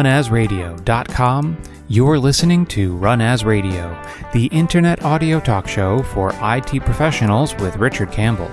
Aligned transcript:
Runasradio.com, 0.00 1.60
you're 1.88 2.18
listening 2.18 2.64
to 2.66 2.96
Run 2.96 3.20
As 3.20 3.44
Radio, 3.44 4.02
the 4.32 4.46
internet 4.46 5.04
audio 5.04 5.38
talk 5.38 5.68
show 5.68 6.02
for 6.02 6.32
IT 6.40 6.82
professionals 6.86 7.54
with 7.56 7.76
Richard 7.76 8.10
Campbell. 8.10 8.50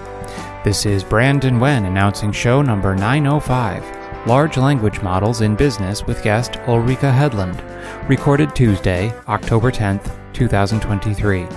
This 0.65 0.85
is 0.85 1.05
Brandon 1.05 1.57
Wen 1.57 1.85
announcing 1.85 2.33
show 2.33 2.61
number 2.61 2.93
905 2.95 4.27
Large 4.27 4.57
Language 4.57 5.01
Models 5.01 5.39
in 5.39 5.55
Business 5.55 6.05
with 6.05 6.21
guest 6.21 6.57
Ulrika 6.67 7.05
Hedlund, 7.05 7.63
recorded 8.09 8.53
Tuesday, 8.53 9.13
October 9.29 9.71
10th, 9.71 10.13
2023. 10.33 11.47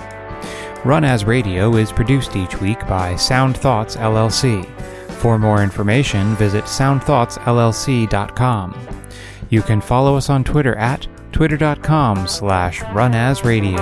Run 0.85 1.03
As 1.03 1.25
Radio 1.25 1.75
is 1.75 1.91
produced 1.91 2.37
each 2.37 2.61
week 2.61 2.79
by 2.87 3.17
Sound 3.17 3.57
Thoughts 3.57 3.97
LLC. 3.97 4.65
For 5.15 5.37
more 5.37 5.61
information, 5.61 6.33
visit 6.37 6.63
soundthoughtsllc.com. 6.63 9.00
You 9.51 9.61
can 9.61 9.81
follow 9.81 10.15
us 10.15 10.29
on 10.29 10.45
Twitter 10.45 10.75
at 10.77 11.07
twitter.com 11.33 12.25
slash 12.25 12.79
runasradio. 12.79 13.77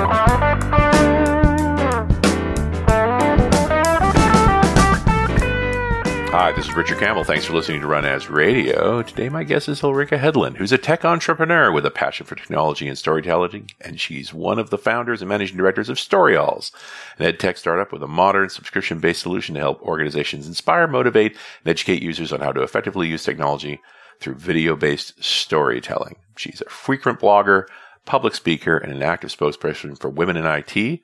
Hi, 6.32 6.52
this 6.54 6.68
is 6.68 6.76
Richard 6.76 6.98
Campbell. 6.98 7.24
Thanks 7.24 7.46
for 7.46 7.54
listening 7.54 7.82
to 7.82 7.88
Run 7.88 8.04
As 8.04 8.32
Radio. 8.32 9.04
Today, 9.04 9.30
my 9.30 9.44
guest 9.44 9.70
is 9.70 9.84
Ulrika 9.84 10.18
Hedlund, 10.18 10.58
who's 10.58 10.72
a 10.72 10.78
tech 10.80 11.06
entrepreneur 11.06 11.72
with 11.72 11.86
a 11.86 11.92
passion 11.92 12.26
for 12.26 12.34
technology 12.34 12.88
and 12.88 12.98
storytelling, 12.98 13.70
and 13.82 14.00
she's 14.00 14.34
one 14.34 14.58
of 14.58 14.72
the 14.72 14.78
founders 14.80 15.22
and 15.22 15.30
managing 15.30 15.58
directors 15.58 15.90
of 15.90 15.98
StoryAlls, 15.98 16.72
an 17.20 17.28
ed 17.28 17.40
tech 17.40 17.58
startup 17.58 17.92
with 17.92 18.02
a 18.02 18.08
modern 18.08 18.50
subscription 18.50 19.00
based 19.00 19.22
solution 19.22 19.54
to 19.54 19.62
help 19.62 19.84
organizations 19.84 20.48
inspire, 20.48 20.88
motivate, 20.88 21.34
and 21.34 21.70
educate 21.70 22.02
users 22.02 22.34
on 22.34 22.40
how 22.40 22.52
to 22.52 22.64
effectively 22.64 23.08
use 23.08 23.24
technology 23.24 23.80
through 24.20 24.36
video 24.36 24.76
based 24.76 25.22
storytelling. 25.24 26.16
She's 26.36 26.62
a 26.66 26.70
frequent 26.70 27.20
blogger, 27.20 27.66
public 28.06 28.36
speaker, 28.36 28.78
and 28.78 28.92
an 28.92 29.04
active 29.04 29.36
spokesperson 29.36 30.00
for 30.00 30.10
women 30.10 30.38
in 30.38 30.46
IT. 30.46 31.02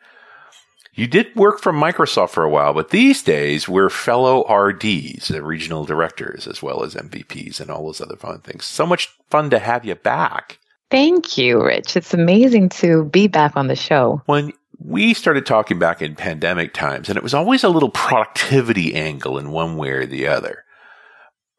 You 0.94 1.08
did 1.08 1.36
work 1.36 1.60
for 1.60 1.74
Microsoft 1.74 2.30
for 2.30 2.44
a 2.44 2.50
while, 2.50 2.74
but 2.74 2.90
these 2.90 3.22
days 3.22 3.68
we're 3.68 3.90
fellow 3.90 4.46
RDs, 4.48 5.30
uh, 5.30 5.44
regional 5.44 5.84
directors, 5.84 6.48
as 6.48 6.64
well 6.64 6.84
as 6.84 6.96
MVPs 6.96 7.60
and 7.60 7.70
all 7.70 7.86
those 7.86 8.00
other 8.00 8.16
fun 8.16 8.40
things. 8.40 8.64
So 8.64 8.86
much 8.86 9.14
fun 9.30 9.50
to 9.50 9.60
have 9.60 9.84
you 9.84 9.96
back. 9.96 10.58
Thank 10.90 11.38
you, 11.38 11.62
Rich. 11.62 11.98
It's 11.98 12.14
amazing 12.14 12.70
to 12.70 13.06
be 13.06 13.28
back 13.28 13.58
on 13.58 13.68
the 13.68 13.76
show. 13.76 14.22
When 14.28 14.54
we 14.80 15.14
started 15.14 15.46
talking 15.46 15.80
back 15.80 16.02
in 16.02 16.16
pandemic 16.16 16.74
times, 16.74 17.10
and 17.10 17.18
it 17.18 17.24
was 17.24 17.34
always 17.34 17.64
a 17.66 17.70
little 17.70 17.90
productivity 17.90 18.96
angle 18.96 19.38
in 19.38 19.52
one 19.52 19.76
way 19.76 19.90
or 19.90 20.06
the 20.06 20.28
other. 20.28 20.64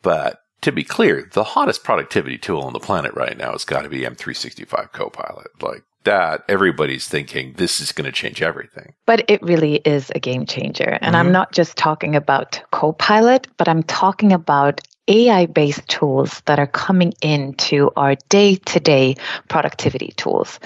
But 0.00 0.40
to 0.62 0.72
be 0.72 0.84
clear, 0.84 1.28
the 1.32 1.44
hottest 1.44 1.84
productivity 1.84 2.38
tool 2.38 2.62
on 2.62 2.72
the 2.72 2.80
planet 2.80 3.14
right 3.14 3.36
now 3.36 3.52
has 3.52 3.64
got 3.64 3.82
to 3.82 3.88
be 3.88 4.00
M365 4.00 4.92
Copilot. 4.92 5.62
Like, 5.62 5.84
that, 6.04 6.44
everybody's 6.48 7.08
thinking 7.08 7.54
this 7.54 7.80
is 7.80 7.92
going 7.92 8.06
to 8.06 8.12
change 8.12 8.40
everything. 8.40 8.94
But 9.06 9.28
it 9.28 9.42
really 9.42 9.76
is 9.84 10.10
a 10.14 10.20
game 10.20 10.46
changer. 10.46 10.98
And 11.02 11.14
mm-hmm. 11.14 11.16
I'm 11.16 11.32
not 11.32 11.52
just 11.52 11.76
talking 11.76 12.16
about 12.16 12.62
Copilot, 12.70 13.48
but 13.58 13.68
I'm 13.68 13.82
talking 13.82 14.32
about 14.32 14.80
AI 15.08 15.46
based 15.46 15.86
tools 15.88 16.42
that 16.46 16.58
are 16.58 16.66
coming 16.66 17.12
into 17.22 17.90
our 17.96 18.16
day 18.28 18.56
to 18.56 18.80
day 18.80 19.16
productivity 19.48 20.12
tools. 20.16 20.58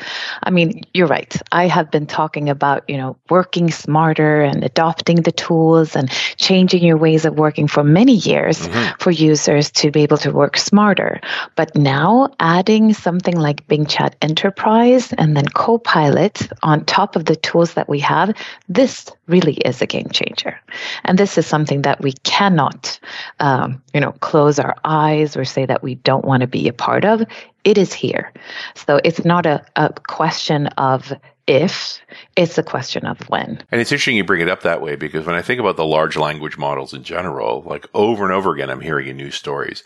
I 0.42 0.50
mean, 0.50 0.82
you're 0.94 1.06
right. 1.06 1.34
I 1.52 1.66
have 1.66 1.90
been 1.90 2.06
talking 2.06 2.48
about, 2.48 2.84
you 2.88 2.96
know, 2.96 3.16
working 3.28 3.70
smarter 3.70 4.42
and 4.42 4.64
adopting 4.64 5.22
the 5.22 5.32
tools 5.32 5.96
and 5.96 6.10
changing 6.36 6.82
your 6.82 6.96
ways 6.96 7.24
of 7.24 7.34
working 7.34 7.68
for 7.68 7.84
many 7.84 8.14
years 8.14 8.68
mm-hmm. 8.68 8.96
for 8.98 9.10
users 9.10 9.70
to 9.72 9.90
be 9.90 10.02
able 10.02 10.18
to 10.18 10.30
work 10.30 10.56
smarter. 10.56 11.20
But 11.56 11.74
now 11.76 12.30
adding 12.40 12.94
something 12.94 13.36
like 13.36 13.66
Bing 13.68 13.86
Chat 13.86 14.16
Enterprise 14.22 15.12
and 15.12 15.36
then 15.36 15.46
Copilot 15.48 16.48
on 16.62 16.84
top 16.84 17.16
of 17.16 17.24
the 17.24 17.36
tools 17.36 17.74
that 17.74 17.88
we 17.88 18.00
have, 18.00 18.34
this 18.68 19.10
really 19.30 19.54
is 19.54 19.80
a 19.80 19.86
game 19.86 20.08
changer. 20.10 20.58
And 21.04 21.18
this 21.18 21.38
is 21.38 21.46
something 21.46 21.82
that 21.82 22.00
we 22.00 22.12
cannot, 22.24 22.98
um, 23.38 23.82
you 23.94 24.00
know, 24.00 24.12
close 24.12 24.58
our 24.58 24.76
eyes 24.84 25.36
or 25.36 25.44
say 25.44 25.66
that 25.66 25.82
we 25.82 25.94
don't 25.96 26.24
want 26.24 26.42
to 26.42 26.46
be 26.46 26.68
a 26.68 26.72
part 26.72 27.04
of. 27.04 27.22
It 27.64 27.78
is 27.78 27.92
here. 27.92 28.32
So 28.74 29.00
it's 29.04 29.24
not 29.24 29.46
a, 29.46 29.64
a 29.76 29.92
question 30.06 30.66
of 30.78 31.12
if, 31.46 32.00
it's 32.36 32.58
a 32.58 32.62
question 32.62 33.06
of 33.06 33.18
when. 33.28 33.62
And 33.72 33.80
it's 33.80 33.90
interesting 33.90 34.16
you 34.16 34.24
bring 34.24 34.40
it 34.40 34.48
up 34.48 34.62
that 34.62 34.80
way 34.80 34.96
because 34.96 35.26
when 35.26 35.34
I 35.34 35.42
think 35.42 35.60
about 35.60 35.76
the 35.76 35.84
large 35.84 36.16
language 36.16 36.56
models 36.56 36.94
in 36.94 37.02
general, 37.02 37.62
like 37.66 37.86
over 37.94 38.24
and 38.24 38.32
over 38.32 38.54
again, 38.54 38.70
I'm 38.70 38.80
hearing 38.80 39.08
in 39.08 39.16
news 39.16 39.34
stories, 39.34 39.82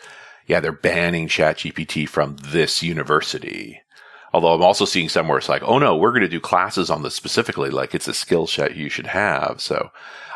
yeah, 0.47 0.61
they're 0.61 0.73
banning 0.73 1.29
ChatGPT 1.29 2.09
from 2.09 2.37
this 2.37 2.83
university. 2.83 3.81
Although 4.35 4.53
I'm 4.53 4.63
also 4.63 4.85
seeing 4.85 5.09
somewhere 5.09 5.39
it's 5.39 5.49
like, 5.49 5.63
oh 5.63 5.79
no, 5.79 5.95
we're 5.97 6.11
going 6.11 6.23
to 6.23 6.29
do 6.29 6.41
classes 6.41 6.91
on 6.91 7.03
this 7.03 7.15
specifically, 7.15 7.71
like 7.71 7.95
it's 7.95 8.09
a 8.09 8.13
skill 8.13 8.49
set 8.49 8.75
you 8.75 8.89
should 8.89 9.07
have. 9.07 9.61
So 9.61 9.93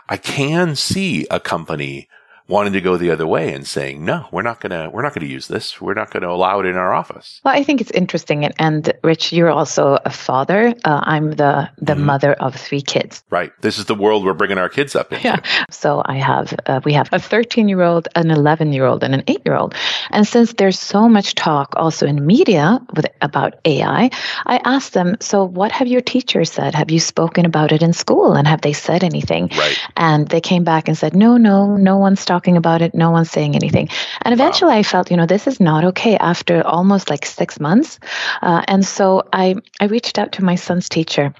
I 0.08 0.16
can 0.16 0.76
see 0.76 1.26
a 1.32 1.40
company 1.40 2.08
wanting 2.48 2.72
to 2.72 2.80
go 2.80 2.96
the 2.96 3.10
other 3.10 3.26
way 3.26 3.52
and 3.52 3.66
saying, 3.66 4.02
no, 4.04 4.26
we're 4.32 4.42
not 4.42 4.58
going 4.60 4.70
to, 4.70 4.88
we're 4.90 5.02
not 5.02 5.14
going 5.14 5.26
to 5.26 5.32
use 5.32 5.48
this. 5.48 5.80
We're 5.80 5.94
not 5.94 6.10
going 6.10 6.22
to 6.22 6.30
allow 6.30 6.60
it 6.60 6.66
in 6.66 6.76
our 6.76 6.94
office. 6.94 7.42
Well, 7.44 7.54
I 7.54 7.62
think 7.62 7.82
it's 7.82 7.90
interesting. 7.90 8.46
And, 8.46 8.54
and 8.58 8.92
Rich, 9.04 9.34
you're 9.34 9.50
also 9.50 9.98
a 10.04 10.10
father. 10.10 10.74
Uh, 10.84 11.00
I'm 11.02 11.32
the, 11.32 11.68
the 11.76 11.92
mm-hmm. 11.92 12.04
mother 12.04 12.32
of 12.32 12.54
three 12.54 12.80
kids. 12.80 13.22
Right. 13.28 13.52
This 13.60 13.78
is 13.78 13.84
the 13.84 13.94
world 13.94 14.24
we're 14.24 14.32
bringing 14.32 14.56
our 14.56 14.68
kids 14.68 14.96
up 14.96 15.12
into. 15.12 15.18
Yeah. 15.28 15.40
So 15.68 16.00
I 16.06 16.16
have, 16.16 16.54
uh, 16.64 16.80
we 16.86 16.94
have 16.94 17.10
a 17.12 17.18
13 17.18 17.68
year 17.68 17.82
old, 17.82 18.08
an 18.14 18.30
11 18.30 18.72
year 18.72 18.86
old, 18.86 19.04
and 19.04 19.14
an 19.14 19.24
eight 19.26 19.42
year 19.44 19.56
old. 19.56 19.74
And 20.10 20.26
since 20.26 20.54
there's 20.54 20.78
so 20.78 21.06
much 21.06 21.34
talk 21.34 21.74
also 21.76 22.06
in 22.06 22.24
media 22.24 22.80
with, 22.94 23.06
about 23.20 23.60
AI, 23.66 24.08
I 24.46 24.60
asked 24.64 24.94
them, 24.94 25.16
so 25.20 25.44
what 25.44 25.70
have 25.72 25.86
your 25.86 26.00
teachers 26.00 26.50
said? 26.50 26.74
Have 26.74 26.90
you 26.90 26.98
spoken 26.98 27.44
about 27.44 27.72
it 27.72 27.82
in 27.82 27.92
school? 27.92 28.32
And 28.32 28.48
have 28.48 28.62
they 28.62 28.72
said 28.72 29.04
anything? 29.04 29.50
Right. 29.58 29.78
And 29.96 30.28
they 30.28 30.40
came 30.40 30.64
back 30.64 30.88
and 30.88 30.96
said, 30.96 31.14
no, 31.14 31.36
no, 31.36 31.76
no 31.76 31.98
one's 31.98 32.24
talking 32.24 32.37
talking 32.38 32.56
about 32.56 32.82
it. 32.82 32.94
No 32.94 33.10
one's 33.10 33.30
saying 33.30 33.56
anything. 33.56 33.88
And 34.22 34.32
eventually 34.32 34.70
wow. 34.70 34.78
I 34.78 34.82
felt, 34.84 35.10
you 35.10 35.16
know, 35.16 35.26
this 35.26 35.48
is 35.48 35.58
not 35.58 35.84
okay 35.86 36.16
after 36.16 36.64
almost 36.64 37.10
like 37.10 37.26
six 37.26 37.58
months. 37.58 37.98
Uh, 38.40 38.62
and 38.68 38.86
so 38.86 39.24
I, 39.32 39.56
I 39.80 39.86
reached 39.86 40.18
out 40.20 40.32
to 40.32 40.44
my 40.44 40.54
son's 40.54 40.88
teacher 40.88 41.34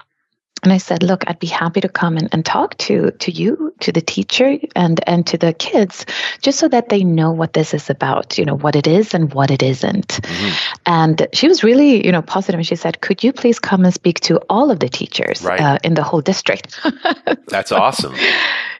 and 0.63 0.73
I 0.73 0.77
said, 0.77 1.03
look, 1.03 1.23
I'd 1.27 1.39
be 1.39 1.47
happy 1.47 1.81
to 1.81 1.89
come 1.89 2.17
and, 2.17 2.27
and 2.31 2.45
talk 2.45 2.77
to, 2.79 3.11
to 3.11 3.31
you, 3.31 3.73
to 3.79 3.91
the 3.91 4.01
teacher 4.01 4.57
and, 4.75 4.99
and 5.07 5.25
to 5.27 5.37
the 5.37 5.53
kids, 5.53 6.05
just 6.41 6.59
so 6.59 6.67
that 6.67 6.89
they 6.89 7.03
know 7.03 7.31
what 7.31 7.53
this 7.53 7.73
is 7.73 7.89
about, 7.89 8.37
you 8.37 8.45
know, 8.45 8.57
what 8.57 8.75
it 8.75 8.87
is 8.87 9.13
and 9.13 9.33
what 9.33 9.51
it 9.51 9.63
isn't. 9.63 10.07
Mm-hmm. 10.07 10.73
And 10.85 11.27
she 11.33 11.47
was 11.47 11.63
really, 11.63 12.05
you 12.05 12.11
know, 12.11 12.21
positive. 12.21 12.59
And 12.59 12.67
she 12.67 12.75
said, 12.75 13.01
could 13.01 13.23
you 13.23 13.31
please 13.31 13.59
come 13.59 13.85
and 13.85 13.93
speak 13.93 14.19
to 14.21 14.37
all 14.49 14.69
of 14.69 14.79
the 14.79 14.89
teachers 14.89 15.43
right. 15.43 15.61
uh, 15.61 15.77
in 15.83 15.93
the 15.93 16.03
whole 16.03 16.21
district? 16.21 16.79
That's 17.47 17.71
awesome. 17.71 18.15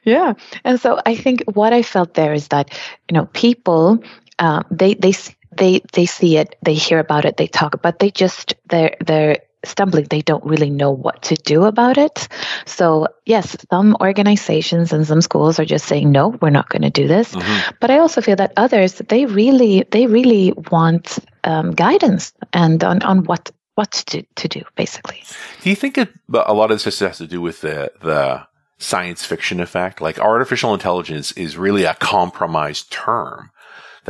yeah. 0.04 0.34
And 0.64 0.78
so 0.78 1.00
I 1.06 1.16
think 1.16 1.44
what 1.44 1.72
I 1.72 1.82
felt 1.82 2.14
there 2.14 2.34
is 2.34 2.48
that, 2.48 2.78
you 3.08 3.14
know, 3.14 3.26
people, 3.32 4.02
uh, 4.38 4.62
they, 4.70 4.94
they, 4.94 5.14
they, 5.56 5.80
they 5.92 6.06
see 6.06 6.36
it, 6.36 6.56
they 6.62 6.74
hear 6.74 6.98
about 6.98 7.24
it, 7.24 7.38
they 7.38 7.46
talk, 7.46 7.80
but 7.82 8.00
they 8.00 8.10
just, 8.10 8.54
they're, 8.68 8.96
they're, 9.00 9.38
stumbling 9.64 10.06
they 10.08 10.22
don't 10.22 10.44
really 10.44 10.70
know 10.70 10.90
what 10.90 11.22
to 11.22 11.34
do 11.34 11.64
about 11.64 11.98
it. 11.98 12.28
So 12.66 13.08
yes 13.26 13.56
some 13.70 13.96
organizations 14.00 14.92
and 14.92 15.06
some 15.06 15.20
schools 15.20 15.58
are 15.58 15.64
just 15.64 15.86
saying 15.86 16.10
no 16.10 16.28
we're 16.28 16.50
not 16.50 16.68
going 16.68 16.82
to 16.82 16.90
do 16.90 17.06
this. 17.06 17.34
Mm-hmm. 17.34 17.76
but 17.80 17.90
i 17.90 17.98
also 17.98 18.20
feel 18.20 18.36
that 18.36 18.52
others 18.56 18.94
they 19.08 19.26
really 19.26 19.84
they 19.90 20.06
really 20.06 20.52
want 20.70 21.18
um, 21.44 21.72
guidance 21.72 22.32
and 22.52 22.82
on, 22.84 23.02
on 23.02 23.24
what 23.24 23.50
what 23.74 23.92
to, 23.92 24.22
to 24.36 24.48
do 24.48 24.62
basically. 24.76 25.22
Do 25.62 25.70
you 25.70 25.76
think 25.76 25.96
it, 25.96 26.10
a 26.32 26.52
lot 26.52 26.70
of 26.70 26.82
this 26.82 26.98
has 26.98 27.18
to 27.18 27.26
do 27.26 27.40
with 27.40 27.62
the 27.62 27.92
the 28.02 28.46
science 28.78 29.24
fiction 29.24 29.60
effect? 29.60 30.00
Like 30.00 30.18
artificial 30.18 30.74
intelligence 30.74 31.32
is 31.32 31.56
really 31.56 31.84
a 31.84 31.94
compromised 31.94 32.90
term 32.92 33.50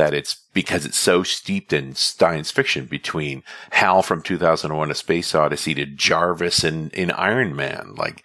that 0.01 0.15
it's 0.15 0.33
because 0.51 0.83
it's 0.83 0.97
so 0.97 1.21
steeped 1.21 1.71
in 1.71 1.93
science 1.93 2.49
fiction 2.49 2.85
between 2.87 3.43
Hal 3.69 4.01
from 4.01 4.23
2001 4.23 4.89
A 4.89 4.95
Space 4.95 5.35
Odyssey 5.35 5.75
to 5.75 5.85
Jarvis 5.85 6.63
in, 6.63 6.89
in 6.89 7.11
Iron 7.11 7.55
Man. 7.55 7.93
Like 7.95 8.23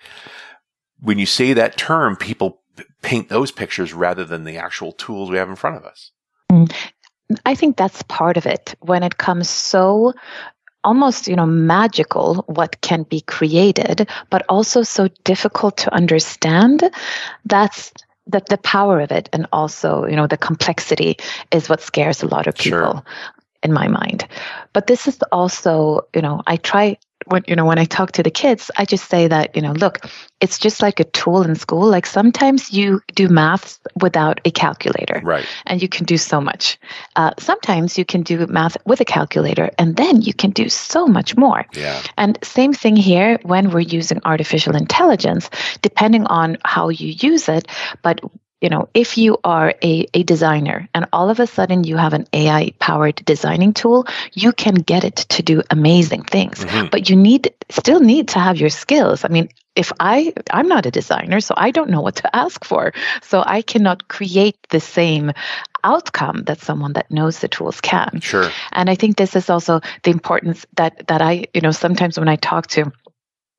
when 0.99 1.19
you 1.19 1.27
say 1.27 1.53
that 1.53 1.77
term, 1.77 2.17
people 2.17 2.63
paint 3.03 3.29
those 3.29 3.51
pictures 3.51 3.93
rather 3.93 4.25
than 4.25 4.45
the 4.45 4.57
actual 4.57 4.93
tools 4.93 5.31
we 5.31 5.37
have 5.37 5.51
in 5.51 5.57
front 5.57 5.77
of 5.77 5.85
us. 5.85 6.13
Mm. 6.51 6.75
I 7.45 7.55
think 7.55 7.77
that's 7.77 8.03
part 8.05 8.39
of 8.39 8.47
it 8.47 8.75
when 8.81 9.03
it 9.03 9.19
comes 9.19 9.51
so 9.51 10.15
almost 10.83 11.29
you 11.29 11.37
know 11.37 11.45
magical 11.45 12.45
what 12.47 12.81
can 12.81 13.03
be 13.03 13.21
created 13.23 14.09
but 14.31 14.47
also 14.49 14.83
so 14.83 15.09
difficult 15.25 15.77
to 15.77 15.93
understand 15.93 16.89
that's 17.45 17.93
the, 18.27 18.43
the 18.49 18.59
power 18.59 19.01
of 19.01 19.13
it 19.13 19.29
and 19.33 19.47
also 19.53 20.07
you 20.07 20.17
know 20.17 20.27
the 20.27 20.37
complexity 20.37 21.17
is 21.51 21.69
what 21.69 21.81
scares 21.81 22.23
a 22.23 22.27
lot 22.27 22.47
of 22.47 22.55
people 22.57 22.79
sure. 22.79 23.03
in 23.63 23.73
my 23.73 23.89
mind 23.89 24.27
but 24.73 24.87
this 24.87 25.07
is 25.07 25.19
also 25.33 26.07
you 26.15 26.23
know 26.23 26.43
i 26.47 26.57
try 26.57 26.97
when 27.27 27.43
you 27.47 27.57
know 27.57 27.65
when 27.65 27.79
I 27.79 27.85
talk 27.85 28.13
to 28.13 28.23
the 28.23 28.31
kids, 28.31 28.71
I 28.77 28.85
just 28.85 29.09
say 29.09 29.29
that 29.29 29.57
you 29.57 29.63
know, 29.63 29.73
look, 29.73 29.99
it's 30.41 30.59
just 30.59 30.83
like 30.83 31.01
a 31.01 31.05
tool 31.05 31.43
in 31.43 31.55
school. 31.55 31.89
Like 31.89 32.07
sometimes 32.07 32.73
you 32.73 33.01
do 33.15 33.29
math 33.29 33.79
without 34.01 34.41
a 34.45 34.51
calculator, 34.51 35.21
right? 35.25 35.47
And 35.67 35.83
you 35.83 35.89
can 35.89 36.05
do 36.05 36.19
so 36.19 36.41
much. 36.41 36.79
Uh, 37.17 37.33
sometimes 37.39 37.99
you 37.99 38.05
can 38.05 38.23
do 38.23 38.47
math 38.47 38.77
with 38.87 39.01
a 39.01 39.05
calculator, 39.05 39.71
and 39.79 39.97
then 39.97 40.23
you 40.23 40.35
can 40.35 40.51
do 40.51 40.69
so 40.69 41.07
much 41.07 41.37
more. 41.37 41.65
Yeah. 41.73 42.03
And 42.17 42.39
same 42.43 42.73
thing 42.73 42.97
here 42.97 43.39
when 43.43 43.71
we're 43.71 43.81
using 43.81 44.21
artificial 44.25 44.77
intelligence, 44.77 45.51
depending 45.83 46.27
on 46.27 46.59
how 46.65 46.89
you 46.89 47.09
use 47.09 47.49
it, 47.49 47.69
but 48.03 48.21
you 48.67 48.71
know, 48.71 48.89
if 48.95 49.17
you 49.17 49.39
are 49.45 49.75
a, 49.81 50.09
a 50.13 50.25
designer 50.25 50.89
and 50.93 51.07
all 51.13 51.31
of 51.31 51.39
a 51.39 51.47
sudden 51.47 51.85
you 51.85 51.97
have 51.97 52.15
an 52.15 52.27
AI 52.33 52.73
powered 52.81 53.15
designing 53.25 53.73
tool, 53.73 54.09
you 54.33 54.53
can 54.53 54.75
get 54.75 55.05
it 55.05 55.15
to 55.15 55.41
do 55.45 55.63
amazing 55.71 56.25
things. 56.25 56.65
Mm-hmm. 56.65 56.89
But 56.91 57.09
you 57.09 57.15
need 57.15 57.55
still 57.69 58.01
need 58.01 58.27
to 58.31 58.41
have 58.41 58.57
your 58.57 58.71
skills. 58.71 59.25
I 59.25 59.29
mean, 59.29 59.51
if 59.77 59.93
I 60.01 60.35
I'm 60.51 60.67
not 60.67 60.85
a 60.85 60.91
designer, 60.91 61.39
so 61.39 61.55
I 61.57 61.71
don't 61.71 61.91
know 61.91 62.01
what 62.01 62.17
to 62.17 62.35
ask 62.35 62.65
for. 62.65 62.93
So 63.23 63.41
I 63.47 63.63
cannot 63.63 64.09
create 64.09 64.57
the 64.71 64.81
same 64.81 65.31
outcome 65.85 66.43
that 66.47 66.61
someone 66.61 66.95
that 66.95 67.09
knows 67.09 67.39
the 67.39 67.47
tools 67.47 67.81
can. 67.81 68.19
Sure. 68.21 68.51
And 68.73 68.91
I 68.91 68.97
think 68.97 69.17
this 69.17 69.37
is 69.37 69.49
also 69.49 69.81
the 70.03 70.11
importance 70.11 70.67
that 70.75 71.07
that 71.07 71.23
I, 71.23 71.45
you 71.55 71.61
know, 71.61 71.71
sometimes 71.71 72.19
when 72.19 72.29
I 72.29 72.35
talk 72.35 72.67
to 72.75 72.91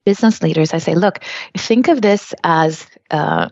business 0.06 0.44
leaders, 0.44 0.74
I 0.74 0.80
say, 0.80 0.96
look, 0.96 1.24
think 1.56 1.88
of 1.88 2.02
this 2.02 2.34
as 2.44 2.86
uh, 3.10 3.48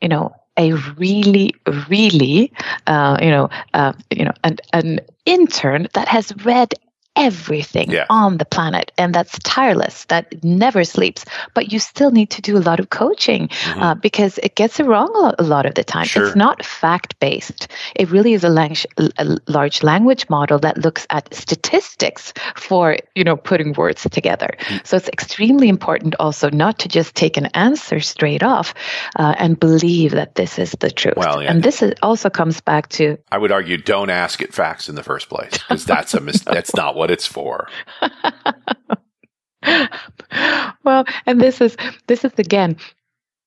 you 0.00 0.08
know 0.08 0.39
a 0.58 0.72
really, 0.72 1.54
really, 1.88 2.52
uh, 2.86 3.18
you 3.20 3.30
know, 3.30 3.48
uh, 3.74 3.92
you 4.10 4.24
know, 4.24 4.32
an, 4.44 4.56
an 4.72 5.00
intern 5.26 5.88
that 5.94 6.08
has 6.08 6.32
read 6.44 6.74
everything 7.16 7.90
yeah. 7.90 8.06
on 8.08 8.38
the 8.38 8.44
planet 8.44 8.92
and 8.96 9.12
that's 9.12 9.36
tireless 9.40 10.04
that 10.06 10.42
never 10.44 10.84
sleeps 10.84 11.24
but 11.54 11.72
you 11.72 11.80
still 11.80 12.12
need 12.12 12.30
to 12.30 12.40
do 12.40 12.56
a 12.56 12.62
lot 12.62 12.78
of 12.78 12.90
coaching 12.90 13.48
mm-hmm. 13.48 13.82
uh, 13.82 13.94
because 13.96 14.38
it 14.38 14.54
gets 14.54 14.78
it 14.78 14.86
wrong 14.86 15.34
a 15.38 15.42
lot 15.42 15.66
of 15.66 15.74
the 15.74 15.82
time 15.82 16.04
sure. 16.04 16.28
it's 16.28 16.36
not 16.36 16.64
fact 16.64 17.18
based 17.18 17.66
it 17.96 18.08
really 18.10 18.32
is 18.32 18.44
a, 18.44 18.48
lang- 18.48 18.76
a, 19.18 19.36
large 19.48 19.82
language 19.82 20.28
model 20.30 20.58
that 20.58 20.78
looks 20.78 21.04
at 21.10 21.32
statistics 21.34 22.32
for 22.54 22.96
you 23.16 23.24
know 23.24 23.36
putting 23.36 23.72
words 23.72 24.06
together 24.10 24.50
mm-hmm. 24.60 24.78
so 24.84 24.96
it's 24.96 25.08
extremely 25.08 25.68
important 25.68 26.14
also 26.20 26.48
not 26.50 26.78
to 26.78 26.88
just 26.88 27.16
take 27.16 27.36
an 27.36 27.46
answer 27.46 27.98
straight 27.98 28.44
off 28.44 28.72
uh, 29.16 29.34
and 29.36 29.58
believe 29.58 30.12
that 30.12 30.36
this 30.36 30.60
is 30.60 30.72
the 30.78 30.90
truth 30.90 31.16
well, 31.16 31.42
yeah. 31.42 31.50
and 31.50 31.64
this 31.64 31.82
is, 31.82 31.92
also 32.02 32.30
comes 32.30 32.60
back 32.60 32.88
to 32.88 33.18
i 33.32 33.36
would 33.36 33.50
argue 33.50 33.76
don't 33.76 34.10
ask 34.10 34.40
it 34.40 34.54
facts 34.54 34.88
in 34.88 34.94
the 34.94 35.02
first 35.02 35.28
place 35.28 35.50
because 35.52 35.84
that's 35.84 36.14
a 36.14 36.20
mis- 36.20 36.42
that's 36.42 36.74
not 36.76 36.94
what 36.94 36.99
it's 37.08 37.26
for. 37.26 37.68
well, 40.82 41.04
and 41.26 41.40
this 41.40 41.60
is 41.60 41.76
this 42.08 42.24
is 42.24 42.32
again 42.36 42.76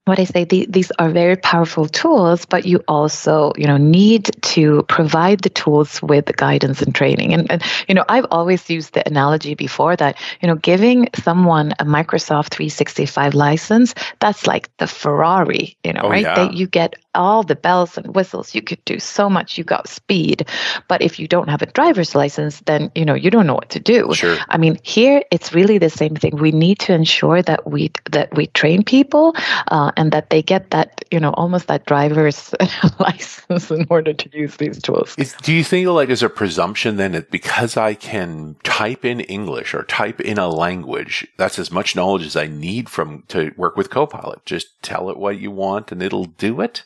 what 0.05 0.19
I 0.19 0.25
say, 0.25 0.43
the, 0.43 0.65
these 0.69 0.91
are 0.99 1.09
very 1.09 1.37
powerful 1.37 1.87
tools, 1.87 2.45
but 2.45 2.65
you 2.65 2.83
also, 2.89 3.53
you 3.55 3.65
know, 3.65 3.77
need 3.77 4.31
to 4.41 4.83
provide 4.89 5.39
the 5.41 5.49
tools 5.49 6.01
with 6.01 6.25
the 6.25 6.33
guidance 6.33 6.81
and 6.81 6.93
training. 6.93 7.33
And, 7.33 7.49
and, 7.49 7.63
you 7.87 7.95
know, 7.95 8.03
I've 8.09 8.25
always 8.29 8.69
used 8.69 8.93
the 8.93 9.07
analogy 9.07 9.55
before 9.55 9.95
that, 9.95 10.17
you 10.41 10.47
know, 10.47 10.55
giving 10.55 11.07
someone 11.15 11.71
a 11.79 11.85
Microsoft 11.85 12.49
365 12.49 13.33
license, 13.33 13.95
that's 14.19 14.45
like 14.45 14.69
the 14.77 14.87
Ferrari, 14.87 15.77
you 15.85 15.93
know, 15.93 16.01
oh, 16.03 16.09
right? 16.09 16.23
Yeah. 16.23 16.35
That 16.35 16.53
you 16.53 16.67
get 16.67 16.95
all 17.15 17.43
the 17.43 17.55
bells 17.55 17.97
and 17.97 18.15
whistles. 18.15 18.55
You 18.55 18.61
could 18.61 18.83
do 18.85 18.99
so 18.99 19.29
much. 19.29 19.57
You 19.57 19.63
got 19.63 19.87
speed. 19.87 20.47
But 20.87 21.01
if 21.01 21.19
you 21.19 21.27
don't 21.27 21.49
have 21.49 21.61
a 21.61 21.65
driver's 21.67 22.15
license, 22.15 22.61
then, 22.61 22.91
you 22.95 23.05
know, 23.05 23.13
you 23.13 23.29
don't 23.29 23.47
know 23.47 23.55
what 23.55 23.69
to 23.71 23.79
do. 23.79 24.13
Sure. 24.13 24.37
I 24.49 24.57
mean, 24.57 24.77
here 24.83 25.23
it's 25.31 25.53
really 25.53 25.77
the 25.77 25.89
same 25.89 26.15
thing. 26.15 26.37
We 26.37 26.51
need 26.51 26.79
to 26.79 26.93
ensure 26.93 27.41
that 27.41 27.69
we, 27.69 27.91
that 28.11 28.35
we 28.35 28.47
train 28.47 28.83
people, 28.83 29.35
uh, 29.67 29.91
and 29.97 30.11
that 30.11 30.29
they 30.29 30.41
get 30.41 30.71
that, 30.71 31.03
you 31.11 31.19
know, 31.19 31.31
almost 31.31 31.67
that 31.67 31.85
driver's 31.85 32.53
license 32.99 33.71
in 33.71 33.85
order 33.89 34.13
to 34.13 34.37
use 34.37 34.57
these 34.57 34.81
tools. 34.81 35.15
Is, 35.17 35.35
do 35.41 35.53
you 35.53 35.63
think 35.63 35.87
like 35.87 36.07
there's 36.07 36.23
a 36.23 36.29
presumption 36.29 36.97
then 36.97 37.13
that 37.13 37.31
because 37.31 37.77
I 37.77 37.93
can 37.93 38.55
type 38.63 39.05
in 39.05 39.19
English 39.21 39.73
or 39.73 39.83
type 39.83 40.19
in 40.21 40.37
a 40.37 40.47
language, 40.47 41.27
that's 41.37 41.59
as 41.59 41.71
much 41.71 41.95
knowledge 41.95 42.25
as 42.25 42.35
I 42.35 42.47
need 42.47 42.89
from 42.89 43.23
to 43.29 43.51
work 43.57 43.77
with 43.77 43.89
Copilot? 43.89 44.45
Just 44.45 44.81
tell 44.81 45.09
it 45.09 45.17
what 45.17 45.39
you 45.39 45.51
want 45.51 45.91
and 45.91 46.01
it'll 46.01 46.25
do 46.25 46.61
it? 46.61 46.83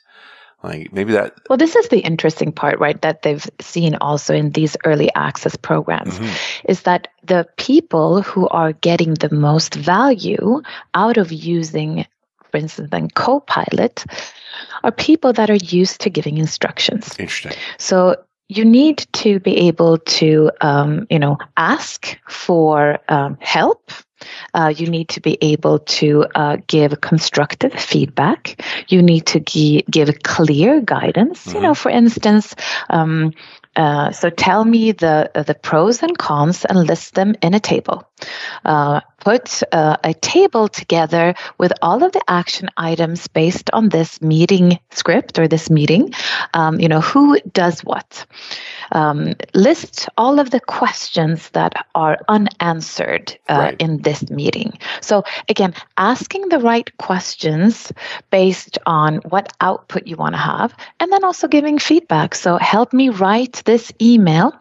Like 0.64 0.92
maybe 0.92 1.14
that. 1.14 1.36
Well, 1.50 1.58
this 1.58 1.76
is 1.76 1.90
the 1.90 2.00
interesting 2.00 2.52
part, 2.52 2.80
right? 2.80 3.00
That 3.02 3.22
they've 3.22 3.48
seen 3.62 3.96
also 3.96 4.34
in 4.34 4.52
these 4.52 4.76
early 4.86 5.14
access 5.14 5.56
programs 5.56 6.18
mm-hmm. 6.18 6.70
is 6.70 6.82
that 6.84 7.10
the 7.24 7.48
people 7.58 8.22
who 8.22 8.48
are 8.50 8.74
getting 8.74 9.14
the 9.14 9.34
most 9.34 9.76
value 9.76 10.62
out 10.94 11.18
of 11.18 11.32
using 11.32 12.06
for 12.52 12.58
instance, 12.58 12.90
then 12.92 13.10
Copilot, 13.10 14.06
are 14.84 14.92
people 14.92 15.34
that 15.34 15.50
are 15.50 15.56
used 15.56 16.02
to 16.02 16.10
giving 16.10 16.38
instructions. 16.38 17.16
Interesting. 17.20 17.54
So 17.78 18.16
you 18.50 18.64
need 18.64 19.06
to 19.14 19.40
be 19.40 19.68
able 19.68 19.98
to, 19.98 20.52
um, 20.62 21.08
you 21.10 21.20
know, 21.20 21.38
ask 21.58 22.18
for 22.28 23.00
um, 23.10 23.38
help. 23.42 23.92
Uh, 24.54 24.74
you 24.76 24.88
need 24.88 25.10
to 25.10 25.22
be 25.22 25.38
able 25.42 25.80
to 25.80 26.26
uh, 26.36 26.58
give 26.68 27.00
constructive 27.02 27.74
feedback. 27.74 28.62
You 28.88 29.02
need 29.02 29.26
to 29.28 29.40
gi- 29.40 29.86
give 29.90 30.24
clear 30.24 30.82
guidance. 30.82 31.46
Mm-hmm. 31.46 31.56
You 31.56 31.62
know, 31.64 31.74
for 31.74 31.90
instance, 31.90 32.56
um, 32.90 33.34
uh, 33.76 34.12
so 34.12 34.30
tell 34.30 34.66
me 34.66 34.92
the 34.92 35.30
the 35.34 35.54
pros 35.54 36.02
and 36.02 36.18
cons 36.18 36.66
and 36.66 36.88
list 36.88 37.14
them 37.14 37.36
in 37.42 37.54
a 37.54 37.60
table. 37.60 38.10
Uh, 38.66 39.02
put 39.28 39.62
uh, 39.74 39.98
a 40.06 40.14
table 40.14 40.70
together 40.70 41.36
with 41.58 41.74
all 41.82 42.02
of 42.02 42.14
the 42.14 42.24
action 42.30 42.70
items 42.78 43.28
based 43.28 43.70
on 43.74 43.90
this 43.90 44.22
meeting 44.22 44.80
script 44.92 45.38
or 45.38 45.50
this 45.50 45.70
meeting. 45.70 46.14
Um, 46.54 46.80
you 46.80 46.88
know 46.88 47.02
who 47.02 47.38
does 47.52 47.82
what. 47.82 48.26
Um, 48.94 49.36
list 49.54 50.08
all 50.18 50.40
of 50.40 50.50
the 50.52 50.62
questions 50.62 51.50
that 51.50 51.74
are 51.94 52.18
unanswered 52.30 53.38
uh, 53.50 53.54
right. 53.54 53.82
in 53.82 53.98
this 53.98 54.30
meeting. 54.30 54.80
So 55.02 55.26
again, 55.50 55.74
asking 55.98 56.48
the 56.48 56.60
right 56.60 56.90
questions 56.98 57.92
based 58.32 58.80
on 58.86 59.18
what 59.28 59.52
output 59.60 60.08
you 60.08 60.16
want 60.16 60.36
to 60.36 60.42
have, 60.54 60.74
and 61.02 61.12
then 61.12 61.26
also 61.26 61.50
giving 61.50 61.80
feedback. 61.80 62.34
So 62.34 62.56
help 62.56 62.94
me 62.94 63.10
write 63.10 63.62
this 63.66 63.92
email 64.02 64.54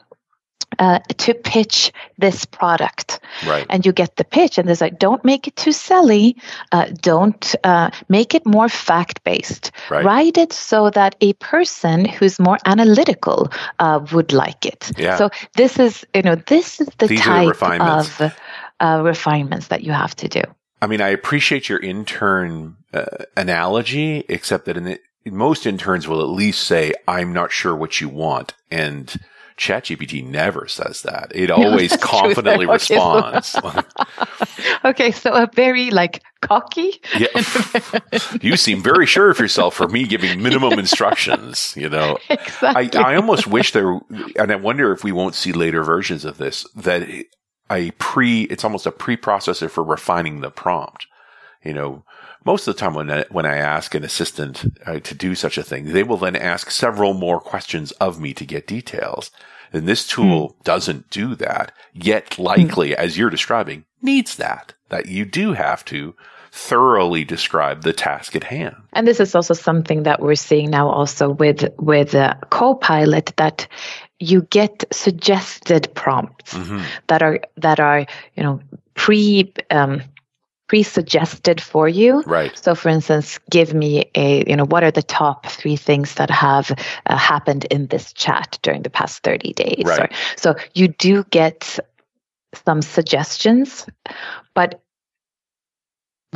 uh, 0.79 0.99
to 1.19 1.35
pitch 1.35 1.93
this 2.19 2.45
product. 2.45 3.21
Right. 3.47 3.67
And 3.71 3.85
you 3.87 3.93
get 3.93 4.17
the 4.17 4.25
pitch, 4.25 4.59
and 4.59 4.69
there's 4.69 4.81
like, 4.81 4.99
don't 4.99 5.25
make 5.25 5.47
it 5.47 5.57
too 5.57 5.73
silly. 5.73 6.37
Uh, 6.73 6.87
don't 7.01 7.55
uh, 7.65 7.91
make 8.09 8.35
it 8.35 8.47
more 8.47 8.69
fact 8.69 9.23
based. 9.25 9.71
Right. 9.91 10.05
Write 10.05 10.39
it 10.39 10.53
so 10.53 10.91
that 10.91 11.17
a 11.21 11.33
person 11.35 12.05
who's 12.05 12.39
more 12.39 12.59
analytical 12.67 13.51
uh, 13.79 14.01
would 14.13 14.33
like 14.33 14.67
it. 14.67 14.93
Yeah. 14.97 15.17
So 15.17 15.31
this 15.55 15.79
is, 15.79 16.05
you 16.15 16.23
know, 16.23 16.35
this 16.35 16.81
is 16.81 16.89
the 16.99 17.07
These 17.07 17.21
type 17.21 17.45
the 17.45 17.49
refinements. 17.49 18.21
of 18.21 18.35
uh, 18.81 19.01
refinements 19.05 19.69
that 19.69 19.83
you 19.83 19.93
have 19.93 20.15
to 20.17 20.29
do. 20.29 20.43
I 20.83 20.87
mean, 20.87 21.01
I 21.01 21.09
appreciate 21.09 21.69
your 21.69 21.79
intern 21.79 22.77
uh, 22.93 23.25
analogy, 23.37 24.25
except 24.29 24.67
that 24.67 24.77
in, 24.77 24.85
the, 24.85 25.01
most 25.25 25.67
interns 25.67 26.07
will 26.07 26.21
at 26.21 26.29
least 26.29 26.65
say, 26.65 26.93
"I'm 27.09 27.33
not 27.33 27.51
sure 27.51 27.75
what 27.75 28.01
you 28.01 28.09
want," 28.09 28.55
and 28.71 29.19
ChatGPT 29.57 30.25
never 30.25 30.69
says 30.69 31.03
that. 31.03 31.33
It 31.35 31.51
always 31.53 31.93
no, 31.93 31.99
confidently 31.99 32.67
responds. 32.67 33.57
okay, 34.85 35.11
so 35.11 35.33
a 35.33 35.49
very 35.55 35.91
like 35.91 36.23
cocky. 36.41 37.01
yeah, 37.19 37.29
you 38.43 38.57
seem 38.57 38.83
very 38.83 39.07
sure 39.07 39.31
of 39.31 39.39
yourself 39.39 39.75
for 39.75 39.89
me 39.89 40.05
giving 40.05 40.43
minimum 40.43 40.79
instructions. 40.79 41.75
You 41.77 41.89
know, 41.89 42.19
exactly. 42.29 43.01
I, 43.01 43.13
I 43.13 43.17
almost 43.17 43.47
wish 43.47 43.73
there, 43.73 43.99
and 44.39 44.53
I 44.53 44.57
wonder 44.57 44.93
if 44.93 45.03
we 45.03 45.13
won't 45.13 45.35
see 45.35 45.53
later 45.53 45.83
versions 45.83 46.25
of 46.25 46.39
this 46.39 46.67
that 46.75 47.09
a 47.71 47.91
pre, 47.93 48.43
it's 48.43 48.65
almost 48.65 48.87
a 48.87 48.93
pre-processor 48.93 49.71
for 49.71 49.83
refining 49.83 50.41
the 50.41 50.51
prompt. 50.51 51.07
You 51.65 51.75
know, 51.75 52.05
most 52.47 52.69
of 52.69 52.75
the 52.75 52.81
time 52.81 52.95
when 52.95 53.11
I, 53.11 53.25
when 53.31 53.45
I 53.45 53.57
ask 53.57 53.95
an 53.95 54.05
assistant 54.05 54.65
uh, 54.87 55.00
to 55.00 55.15
do 55.15 55.35
such 55.35 55.59
a 55.59 55.65
thing, 55.65 55.93
they 55.93 56.05
will 56.05 56.17
then 56.17 56.37
ask 56.37 56.71
several 56.71 57.12
more 57.12 57.41
questions 57.41 57.91
of 57.93 58.21
me 58.21 58.33
to 58.35 58.47
get 58.47 58.69
details. 58.69 59.33
And 59.73 59.88
this 59.88 60.07
tool 60.07 60.50
mm. 60.50 60.65
doesn't 60.65 61.11
do 61.11 61.35
that, 61.35 61.73
yet 61.93 62.38
likely, 62.38 62.91
mm. 62.91 62.95
as 62.95 63.19
you're 63.19 63.31
describing, 63.31 63.85
needs 64.00 64.37
that, 64.37 64.75
that 64.91 65.07
you 65.07 65.25
do 65.25 65.55
have 65.55 65.85
to 65.87 66.15
thoroughly 66.53 67.25
describe 67.25 67.83
the 67.83 67.93
task 67.93 68.37
at 68.37 68.45
hand. 68.45 68.76
And 68.93 69.07
this 69.07 69.21
is 69.21 69.35
also 69.35 69.53
something 69.53 70.05
that 70.05 70.23
we're 70.23 70.37
seeing 70.37 70.71
now 70.71 70.88
also 70.88 71.31
with, 71.31 71.69
with 71.79 72.15
uh, 72.15 72.35
Copilot 72.50 73.35
that 73.37 73.67
you 74.21 74.43
get 74.43 74.85
suggested 74.93 75.93
prompts 75.95 76.55
mm-hmm. 76.55 76.83
that 77.09 77.23
are, 77.23 77.41
that 77.57 77.81
are, 77.81 78.07
you 78.37 78.43
know, 78.43 78.61
pre, 78.95 79.53
um, 79.71 80.00
pre-suggested 80.69 81.61
for 81.61 81.89
you. 81.89 82.23
Right. 82.27 82.57
So, 82.57 82.75
for 82.75 82.89
instance, 82.89 83.39
give 83.51 83.75
me 83.75 84.11
a 84.15 84.49
you 84.49 84.57
know 84.57 84.67
what 84.67 84.85
are 84.85 84.91
the 84.91 85.03
top 85.03 85.47
three 85.47 85.77
things 85.77 86.15
that 86.15 86.31
have 86.31 86.73
uh, 87.07 87.17
happened 87.17 87.65
in 87.67 87.87
this 87.87 88.13
chat 88.13 88.59
during 88.63 88.83
the 88.83 88.91
past 88.91 89.23
thirty 89.23 89.53
days. 89.53 89.85
Right. 89.85 90.01
Or, 90.01 90.09
so 90.37 90.55
you 90.75 90.89
do 90.89 91.25
get 91.25 91.79
some 92.65 92.83
suggestions, 92.83 93.87
but 94.55 94.83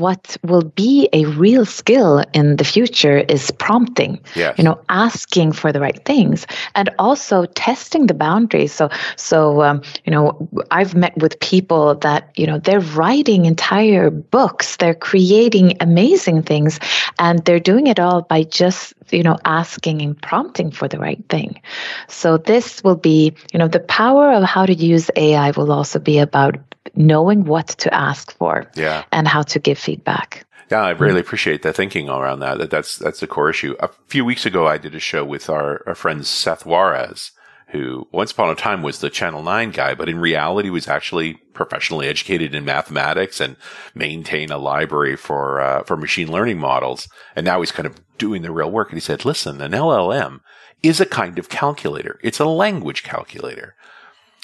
what 0.00 0.37
will 0.42 0.62
be 0.62 1.09
a 1.12 1.25
real 1.26 1.64
skill 1.64 2.25
in 2.33 2.57
the 2.57 2.64
future 2.64 3.19
is 3.19 3.50
prompting 3.52 4.19
yes. 4.35 4.57
you 4.59 4.64
know 4.64 4.80
asking 4.88 5.52
for 5.52 5.73
the 5.73 5.80
right 5.80 6.04
things 6.04 6.47
and 6.75 6.90
also 6.99 7.45
testing 7.47 8.07
the 8.07 8.14
boundaries 8.14 8.73
so 8.73 8.88
so 9.16 9.62
um, 9.62 9.83
you 10.04 10.11
know 10.11 10.49
i've 10.71 10.95
met 10.95 11.16
with 11.19 11.38
people 11.40 11.95
that 11.97 12.30
you 12.37 12.47
know 12.47 12.59
they're 12.59 12.80
writing 12.80 13.45
entire 13.45 14.11
books 14.11 14.76
they're 14.76 14.95
creating 14.95 15.76
amazing 15.80 16.42
things 16.42 16.80
and 17.19 17.45
they're 17.45 17.61
doing 17.61 17.87
it 17.87 18.00
all 18.00 18.23
by 18.23 18.42
just 18.42 18.95
you 19.12 19.23
know 19.23 19.37
asking 19.45 20.02
and 20.02 20.21
prompting 20.23 20.71
for 20.71 20.88
the 20.88 20.99
right 20.99 21.23
thing 21.29 21.61
so 22.09 22.37
this 22.37 22.83
will 22.85 22.97
be 22.97 23.35
you 23.52 23.59
know 23.59 23.69
the 23.69 23.81
power 23.81 24.33
of 24.33 24.43
how 24.43 24.67
to 24.67 24.75
use 24.75 25.11
ai 25.17 25.50
will 25.52 25.73
also 25.73 25.99
be 25.99 26.19
about 26.19 26.57
knowing 26.95 27.45
what 27.45 27.69
to 27.69 27.93
ask 27.93 28.37
for 28.37 28.71
yeah. 28.75 29.05
and 29.12 29.29
how 29.29 29.43
to 29.43 29.59
give 29.59 29.79
feedback. 29.79 30.47
Yeah, 30.71 30.83
I 30.83 30.90
really 30.90 31.21
mm. 31.21 31.25
appreciate 31.25 31.62
the 31.62 31.73
thinking 31.73 32.09
around 32.09 32.40
that. 32.40 32.59
that. 32.59 32.71
That's 32.71 32.97
that's 32.97 33.21
the 33.21 33.26
core 33.26 33.50
issue. 33.50 33.75
A 33.81 33.88
few 34.07 34.25
weeks 34.25 34.47
ago, 34.47 34.69
I 34.69 34.79
did 34.79 34.95
a 34.95 35.00
show 35.00 35.25
with 35.25 35.50
our, 35.50 35.83
our 35.87 35.97
friend 35.97 36.25
Seth 36.25 36.64
Juarez, 36.64 37.33
who 37.73 38.07
once 38.12 38.33
upon 38.33 38.50
a 38.50 38.55
time 38.55 38.83
was 38.83 39.00
the 39.00 39.11
Channel 39.11 39.43
9 39.43 39.71
guy, 39.71 39.95
but 39.95 40.09
in 40.09 40.19
reality 40.19 40.71
was 40.71 40.89
actually 40.89 41.35
professionally 41.55 42.09
educated 42.09 42.55
in 42.55 42.65
mathematics 42.65 43.41
and 43.41 43.57
maintain 43.95 44.50
a 44.50 44.59
library 44.59 45.17
for, 45.17 45.61
uh, 45.61 45.83
for 45.85 45.97
machine 45.97 46.31
learning 46.31 46.59
models. 46.59 47.09
And 47.37 47.45
now 47.45 47.61
he's 47.61 47.73
kind 47.73 47.87
of 47.87 48.00
doing 48.19 48.43
the 48.43 48.53
real 48.53 48.71
work. 48.71 48.91
And 48.91 48.97
he 48.97 49.00
said, 49.00 49.25
listen, 49.25 49.61
an 49.61 49.73
LLM 49.73 50.41
is 50.83 51.00
a 51.00 51.07
kind 51.07 51.39
of 51.39 51.49
calculator. 51.49 52.19
It's 52.23 52.41
a 52.41 52.47
language 52.47 53.03
calculator. 53.03 53.75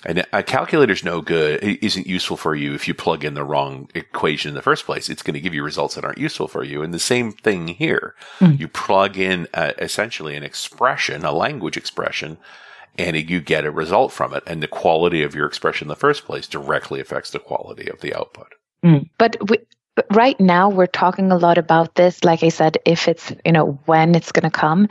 And 0.05 0.25
a 0.33 0.43
calculator 0.43 0.93
is 0.93 1.03
no 1.03 1.21
good. 1.21 1.63
It 1.65 1.85
isn't 1.85 2.07
useful 2.07 2.37
for 2.37 2.55
you 2.55 2.75
if 2.75 2.87
you 2.87 2.95
plug 2.95 3.25
in 3.25 3.35
the 3.35 3.45
wrong 3.45 3.89
equation 3.95 4.51
in 4.51 4.55
the 4.55 4.63
first 4.63 4.85
place. 4.85 5.09
It's 5.09 5.23
going 5.23 5.35
to 5.35 5.41
give 5.41 5.55
you 5.55 5.65
results 5.65 5.95
that 5.95 6.05
aren't 6.05 6.19
useful 6.19 6.49
for 6.49 6.63
you. 6.63 6.83
And 6.83 6.93
the 6.95 6.99
same 7.01 7.33
thing 7.33 7.69
here. 7.69 8.15
Mm. 8.39 8.61
You 8.61 8.69
plug 8.69 9.17
in 9.17 9.49
uh, 9.55 9.73
essentially 9.79 10.37
an 10.37 10.43
expression, 10.43 11.25
a 11.25 11.33
language 11.33 11.77
expression, 11.77 12.37
and 12.99 13.17
you 13.29 13.41
get 13.41 13.65
a 13.65 13.71
result 13.71 14.13
from 14.13 14.35
it. 14.35 14.43
And 14.47 14.63
the 14.63 14.69
quality 14.69 15.23
of 15.23 15.35
your 15.35 15.47
expression 15.47 15.87
in 15.87 15.89
the 15.89 15.97
first 15.97 16.25
place 16.25 16.47
directly 16.47 17.01
affects 17.01 17.31
the 17.31 17.39
quality 17.39 17.89
of 17.89 18.01
the 18.01 18.15
output. 18.15 18.55
Mm. 18.85 19.09
But 19.19 19.37
we, 19.49 19.59
but 19.95 20.07
right 20.15 20.39
now 20.39 20.69
we're 20.69 20.87
talking 20.87 21.33
a 21.33 21.39
lot 21.39 21.57
about 21.57 21.95
this 21.95 22.23
like 22.23 22.43
i 22.43 22.51
said 22.51 22.77
if 22.85 23.09
it's 23.09 23.33
you 23.47 23.53
know 23.53 23.81
when 23.87 24.15
it's 24.15 24.31
going 24.31 24.43
to 24.43 24.51
come 24.51 24.87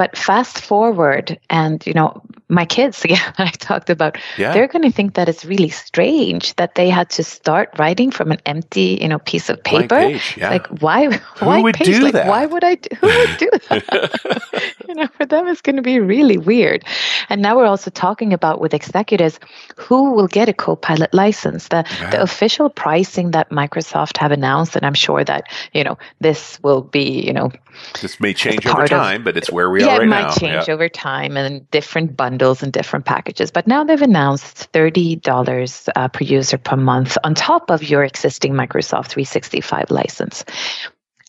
but 0.00 0.16
fast 0.16 0.62
forward, 0.62 1.38
and 1.50 1.86
you 1.86 1.92
know, 1.92 2.22
my 2.50 2.64
kids 2.64 3.04
again, 3.04 3.32
I 3.38 3.50
talked 3.50 3.88
about, 3.88 4.18
yeah. 4.36 4.52
they're 4.52 4.68
going 4.68 4.82
to 4.82 4.90
think 4.90 5.14
that 5.14 5.28
it's 5.28 5.44
really 5.44 5.70
strange 5.70 6.54
that 6.56 6.74
they 6.74 6.90
had 6.90 7.08
to 7.10 7.24
start 7.24 7.70
writing 7.78 8.10
from 8.10 8.32
an 8.32 8.40
empty, 8.44 8.98
you 9.00 9.08
know, 9.08 9.18
piece 9.20 9.48
of 9.48 9.62
paper. 9.62 9.96
Page, 9.96 10.36
yeah. 10.36 10.50
Like, 10.50 10.66
why? 10.82 11.10
Who 11.10 11.46
why 11.46 11.62
would 11.62 11.76
page? 11.76 11.86
do 11.86 12.00
like, 12.00 12.12
that? 12.12 12.26
Why 12.26 12.46
would 12.46 12.64
I? 12.64 12.74
Do, 12.74 12.88
who 13.00 13.06
would 13.06 13.36
do 13.38 13.50
that? 13.68 14.72
you 14.88 14.94
know, 14.94 15.06
for 15.16 15.24
them, 15.24 15.46
it's 15.46 15.62
going 15.62 15.76
to 15.76 15.82
be 15.82 16.00
really 16.00 16.36
weird. 16.36 16.84
And 17.28 17.40
now 17.40 17.56
we're 17.56 17.66
also 17.66 17.90
talking 17.90 18.32
about 18.32 18.60
with 18.60 18.74
executives 18.74 19.38
who 19.76 20.12
will 20.12 20.28
get 20.28 20.48
a 20.48 20.52
Copilot 20.52 21.14
license. 21.14 21.68
The 21.68 21.84
yeah. 22.00 22.10
the 22.10 22.20
official 22.20 22.68
pricing 22.68 23.30
that 23.30 23.50
Microsoft 23.50 24.18
have 24.18 24.32
announced, 24.32 24.76
and 24.76 24.84
I'm 24.84 24.94
sure 24.94 25.24
that 25.24 25.44
you 25.72 25.84
know 25.84 25.96
this 26.20 26.58
will 26.62 26.82
be, 26.82 27.24
you 27.24 27.32
know, 27.32 27.50
this 28.00 28.18
may 28.20 28.34
change 28.34 28.66
over 28.66 28.86
time, 28.86 29.20
of, 29.20 29.24
but 29.24 29.36
it's 29.36 29.50
where 29.50 29.70
we 29.70 29.80
yeah, 29.80 29.96
are 29.96 29.98
right 29.98 30.02
it 30.02 30.06
might 30.06 30.22
now. 30.22 30.34
change 30.34 30.68
over 30.68 30.88
time 30.88 31.36
and 31.36 31.70
different 31.70 32.16
bundles 32.16 32.39
and 32.40 32.72
different 32.72 33.04
packages. 33.04 33.50
But 33.50 33.66
now 33.66 33.84
they've 33.84 34.00
announced 34.00 34.72
$30 34.72 35.88
uh, 35.94 36.08
per 36.08 36.24
user 36.24 36.58
per 36.58 36.76
month 36.76 37.18
on 37.22 37.34
top 37.34 37.70
of 37.70 37.82
your 37.82 38.02
existing 38.02 38.52
Microsoft 38.54 39.08
365 39.08 39.90
license. 39.90 40.44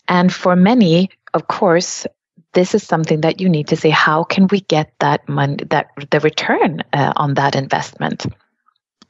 And 0.08 0.32
for 0.32 0.56
many, 0.56 1.10
of 1.34 1.46
course, 1.46 2.06
this 2.52 2.74
is 2.74 2.82
something 2.82 3.22
that 3.22 3.40
you 3.40 3.48
need 3.48 3.68
to 3.68 3.76
say 3.76 3.90
how 3.90 4.24
can 4.24 4.46
we 4.50 4.60
get 4.60 4.92
that 4.98 5.28
money 5.28 5.56
that 5.70 5.88
the 6.10 6.20
return 6.20 6.82
uh, 6.92 7.12
on 7.16 7.34
that 7.34 7.56
investment 7.56 8.26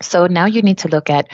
so 0.00 0.26
now 0.26 0.47
you 0.47 0.62
need 0.62 0.78
to 0.78 0.88
look 0.88 1.11
at 1.11 1.28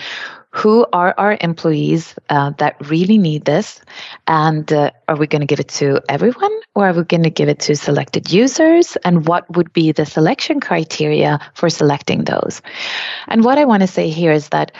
who 0.50 0.86
are 0.92 1.14
our 1.18 1.36
employees 1.40 2.14
uh, 2.30 2.50
that 2.58 2.76
really 2.88 3.18
need 3.18 3.44
this 3.44 3.80
and 4.26 4.72
uh, 4.72 4.90
are 5.06 5.16
we 5.16 5.26
going 5.26 5.40
to 5.40 5.46
give 5.46 5.60
it 5.60 5.68
to 5.68 6.00
everyone 6.08 6.57
or 6.78 6.88
are 6.88 6.92
we 6.92 7.02
going 7.02 7.24
to 7.24 7.30
give 7.30 7.48
it 7.48 7.58
to 7.58 7.74
selected 7.74 8.32
users 8.32 8.96
and 9.04 9.26
what 9.26 9.44
would 9.56 9.72
be 9.72 9.90
the 9.90 10.06
selection 10.06 10.60
criteria 10.60 11.40
for 11.54 11.68
selecting 11.68 12.22
those 12.22 12.62
and 13.26 13.44
what 13.44 13.58
i 13.58 13.64
want 13.64 13.80
to 13.80 13.88
say 13.88 14.08
here 14.08 14.30
is 14.30 14.50
that 14.50 14.70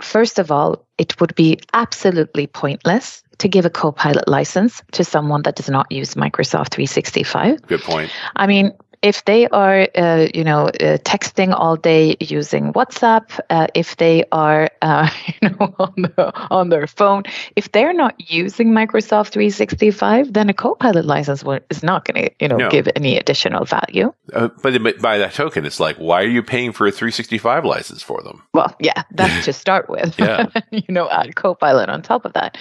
first 0.00 0.38
of 0.38 0.52
all 0.52 0.86
it 0.96 1.20
would 1.20 1.34
be 1.34 1.58
absolutely 1.74 2.46
pointless 2.46 3.24
to 3.38 3.48
give 3.48 3.64
a 3.64 3.70
Copilot 3.70 4.28
license 4.28 4.82
to 4.92 5.02
someone 5.02 5.42
that 5.42 5.56
does 5.56 5.70
not 5.70 5.90
use 5.90 6.14
Microsoft 6.14 6.68
365. 6.72 7.66
Good 7.66 7.80
point. 7.80 8.10
I 8.36 8.46
mean, 8.46 8.72
if 9.02 9.24
they 9.24 9.48
are, 9.48 9.88
uh, 9.94 10.28
you 10.34 10.44
know, 10.44 10.66
uh, 10.66 10.98
texting 10.98 11.54
all 11.56 11.76
day 11.76 12.16
using 12.20 12.72
WhatsApp, 12.74 13.40
uh, 13.48 13.66
if 13.74 13.96
they 13.96 14.24
are, 14.30 14.68
uh, 14.82 15.08
you 15.42 15.48
know, 15.48 15.74
on, 15.78 15.94
the, 15.96 16.32
on 16.50 16.68
their 16.68 16.86
phone, 16.86 17.22
if 17.56 17.72
they're 17.72 17.94
not 17.94 18.30
using 18.30 18.72
Microsoft 18.72 19.30
365, 19.30 20.32
then 20.32 20.50
a 20.50 20.54
Copilot 20.54 21.06
license 21.06 21.42
is 21.70 21.82
not 21.82 22.04
going 22.04 22.26
to, 22.26 22.34
you 22.40 22.48
know, 22.48 22.58
no. 22.58 22.70
give 22.70 22.88
any 22.94 23.16
additional 23.16 23.64
value. 23.64 24.12
Uh, 24.34 24.48
but 24.62 25.00
by 25.00 25.16
that 25.18 25.32
token, 25.32 25.64
it's 25.64 25.80
like, 25.80 25.96
why 25.96 26.22
are 26.22 26.28
you 26.28 26.42
paying 26.42 26.72
for 26.72 26.86
a 26.86 26.92
365 26.92 27.64
license 27.64 28.02
for 28.02 28.22
them? 28.22 28.42
Well, 28.52 28.74
yeah, 28.80 29.02
that's 29.12 29.44
to 29.46 29.54
start 29.54 29.88
with. 29.88 30.18
yeah. 30.18 30.46
you 30.70 30.82
know, 30.88 31.08
add 31.08 31.34
Copilot 31.36 31.88
on 31.88 32.02
top 32.02 32.26
of 32.26 32.34
that, 32.34 32.58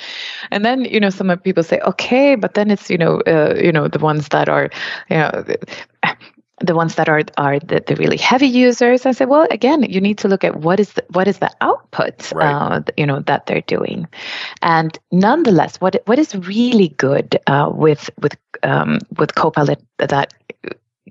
and 0.51 0.63
then 0.63 0.85
you 0.85 0.99
know, 0.99 1.09
some 1.09 1.37
people 1.39 1.63
say, 1.63 1.79
okay, 1.81 2.35
but 2.35 2.53
then 2.53 2.71
it's 2.71 2.89
you 2.89 2.97
know, 2.97 3.19
uh, 3.21 3.55
you 3.61 3.71
know, 3.71 3.87
the 3.87 3.99
ones 3.99 4.29
that 4.29 4.47
are, 4.47 4.69
you 5.09 5.17
know 5.17 5.43
the 6.61 6.75
ones 6.75 6.95
that 6.95 7.09
are 7.09 7.23
are 7.37 7.59
the, 7.59 7.83
the 7.85 7.95
really 7.95 8.17
heavy 8.17 8.47
users 8.47 9.05
i 9.05 9.11
say 9.11 9.25
well 9.25 9.47
again 9.51 9.83
you 9.83 10.01
need 10.01 10.17
to 10.17 10.27
look 10.27 10.43
at 10.43 10.55
what 10.57 10.79
is 10.79 10.93
the, 10.93 11.03
what 11.11 11.27
is 11.27 11.39
the 11.39 11.51
output 11.61 12.31
right. 12.33 12.53
uh, 12.53 12.81
you 12.97 13.05
know 13.05 13.19
that 13.21 13.45
they're 13.45 13.61
doing 13.61 14.07
and 14.61 14.97
nonetheless 15.11 15.77
what 15.77 16.01
what 16.05 16.19
is 16.19 16.35
really 16.35 16.89
good 16.89 17.39
uh, 17.47 17.69
with 17.73 18.09
with 18.21 18.35
um, 18.63 18.99
with 19.17 19.35
copilot 19.35 19.81
that 19.97 20.33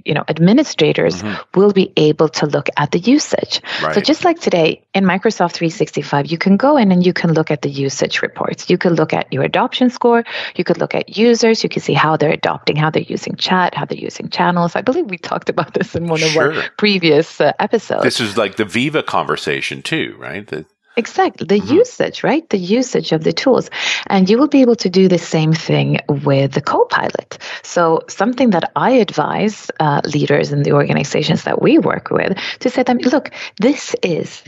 you 0.04 0.14
know 0.14 0.24
administrators 0.28 1.22
mm-hmm. 1.22 1.60
will 1.60 1.72
be 1.72 1.92
able 1.96 2.28
to 2.28 2.46
look 2.46 2.68
at 2.76 2.90
the 2.92 2.98
usage. 2.98 3.60
Right. 3.82 3.94
so 3.94 4.00
just 4.00 4.24
like 4.24 4.40
today 4.40 4.82
in 4.94 5.04
microsoft 5.04 5.52
365 5.52 6.26
you 6.26 6.38
can 6.38 6.56
go 6.56 6.76
in 6.76 6.92
and 6.92 7.04
you 7.04 7.12
can 7.12 7.32
look 7.32 7.50
at 7.50 7.62
the 7.62 7.70
usage 7.70 8.22
reports. 8.22 8.70
You 8.70 8.78
can 8.78 8.94
look 8.94 9.12
at 9.12 9.32
your 9.32 9.42
adoption 9.42 9.90
score. 9.90 10.24
You 10.56 10.64
could 10.64 10.78
look 10.78 10.94
at 10.94 11.16
users. 11.16 11.62
You 11.62 11.68
can 11.68 11.82
see 11.82 11.94
how 11.94 12.16
they're 12.16 12.32
adopting 12.32 12.76
how 12.76 12.90
they're 12.90 13.02
using 13.02 13.36
chat 13.36 13.74
how 13.74 13.84
they're 13.84 13.98
using 13.98 14.28
channels. 14.28 14.76
I 14.76 14.82
believe 14.82 15.06
we 15.06 15.18
talked 15.18 15.48
about 15.48 15.74
this 15.74 15.94
in 15.94 16.06
one 16.08 16.20
sure. 16.20 16.50
of 16.50 16.56
our 16.58 16.70
previous 16.76 17.40
uh, 17.40 17.52
episodes. 17.58 18.04
This 18.04 18.20
is 18.20 18.36
like 18.36 18.56
the 18.56 18.64
viva 18.64 19.02
conversation 19.02 19.82
too 19.82 20.16
right? 20.18 20.46
The- 20.46 20.66
Exactly. 20.98 21.46
The 21.46 21.60
mm-hmm. 21.60 21.74
usage, 21.74 22.24
right? 22.24 22.48
The 22.50 22.58
usage 22.58 23.12
of 23.12 23.24
the 23.24 23.32
tools. 23.32 23.70
And 24.08 24.28
you 24.28 24.36
will 24.36 24.48
be 24.48 24.60
able 24.60 24.76
to 24.76 24.90
do 24.90 25.08
the 25.08 25.18
same 25.18 25.52
thing 25.52 26.00
with 26.08 26.52
the 26.52 26.60
Copilot. 26.60 27.38
So, 27.62 28.02
something 28.08 28.50
that 28.50 28.70
I 28.74 28.90
advise 28.90 29.70
uh, 29.80 30.00
leaders 30.04 30.52
in 30.52 30.64
the 30.64 30.72
organizations 30.72 31.44
that 31.44 31.62
we 31.62 31.78
work 31.78 32.10
with 32.10 32.36
to 32.60 32.70
say 32.70 32.82
to 32.82 32.84
them, 32.84 32.98
look, 32.98 33.30
this 33.58 33.94
is 34.02 34.42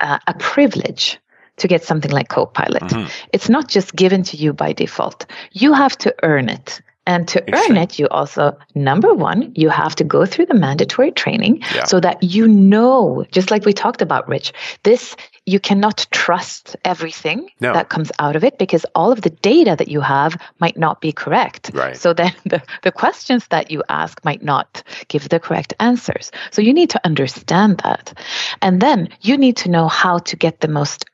uh, 0.00 0.18
a 0.26 0.34
privilege 0.34 1.18
to 1.58 1.68
get 1.68 1.84
something 1.84 2.10
like 2.10 2.28
Copilot. 2.28 2.82
Mm-hmm. 2.82 3.08
It's 3.32 3.48
not 3.48 3.68
just 3.68 3.94
given 3.94 4.22
to 4.24 4.36
you 4.36 4.52
by 4.52 4.72
default, 4.72 5.26
you 5.52 5.72
have 5.72 5.96
to 5.98 6.14
earn 6.22 6.48
it. 6.48 6.80
And 7.06 7.28
to 7.28 7.44
earn 7.54 7.76
it, 7.76 7.98
you 7.98 8.08
also, 8.08 8.56
number 8.74 9.12
one, 9.12 9.52
you 9.54 9.68
have 9.68 9.94
to 9.96 10.04
go 10.04 10.24
through 10.24 10.46
the 10.46 10.54
mandatory 10.54 11.10
training 11.10 11.60
yeah. 11.74 11.84
so 11.84 12.00
that 12.00 12.22
you 12.22 12.48
know, 12.48 13.26
just 13.30 13.50
like 13.50 13.66
we 13.66 13.74
talked 13.74 14.00
about, 14.00 14.26
Rich, 14.26 14.54
this, 14.84 15.14
you 15.46 15.60
cannot 15.60 16.06
trust 16.10 16.76
everything 16.84 17.50
no. 17.60 17.72
that 17.72 17.90
comes 17.90 18.10
out 18.18 18.36
of 18.36 18.44
it 18.44 18.58
because 18.58 18.86
all 18.94 19.12
of 19.12 19.20
the 19.20 19.30
data 19.30 19.76
that 19.76 19.88
you 19.88 20.00
have 20.00 20.36
might 20.58 20.76
not 20.76 21.00
be 21.00 21.12
correct. 21.12 21.70
Right. 21.74 21.96
So 21.96 22.14
then 22.14 22.32
the, 22.44 22.62
the 22.82 22.92
questions 22.92 23.46
that 23.48 23.70
you 23.70 23.82
ask 23.88 24.24
might 24.24 24.42
not 24.42 24.82
give 25.08 25.28
the 25.28 25.40
correct 25.40 25.74
answers. 25.80 26.30
So 26.50 26.62
you 26.62 26.72
need 26.72 26.90
to 26.90 27.00
understand 27.04 27.78
that. 27.78 28.18
And 28.62 28.80
then 28.80 29.10
you 29.20 29.36
need 29.36 29.56
to 29.58 29.70
know 29.70 29.88
how 29.88 30.18
to 30.18 30.36
get 30.36 30.60
the 30.60 30.68
most 30.68 31.04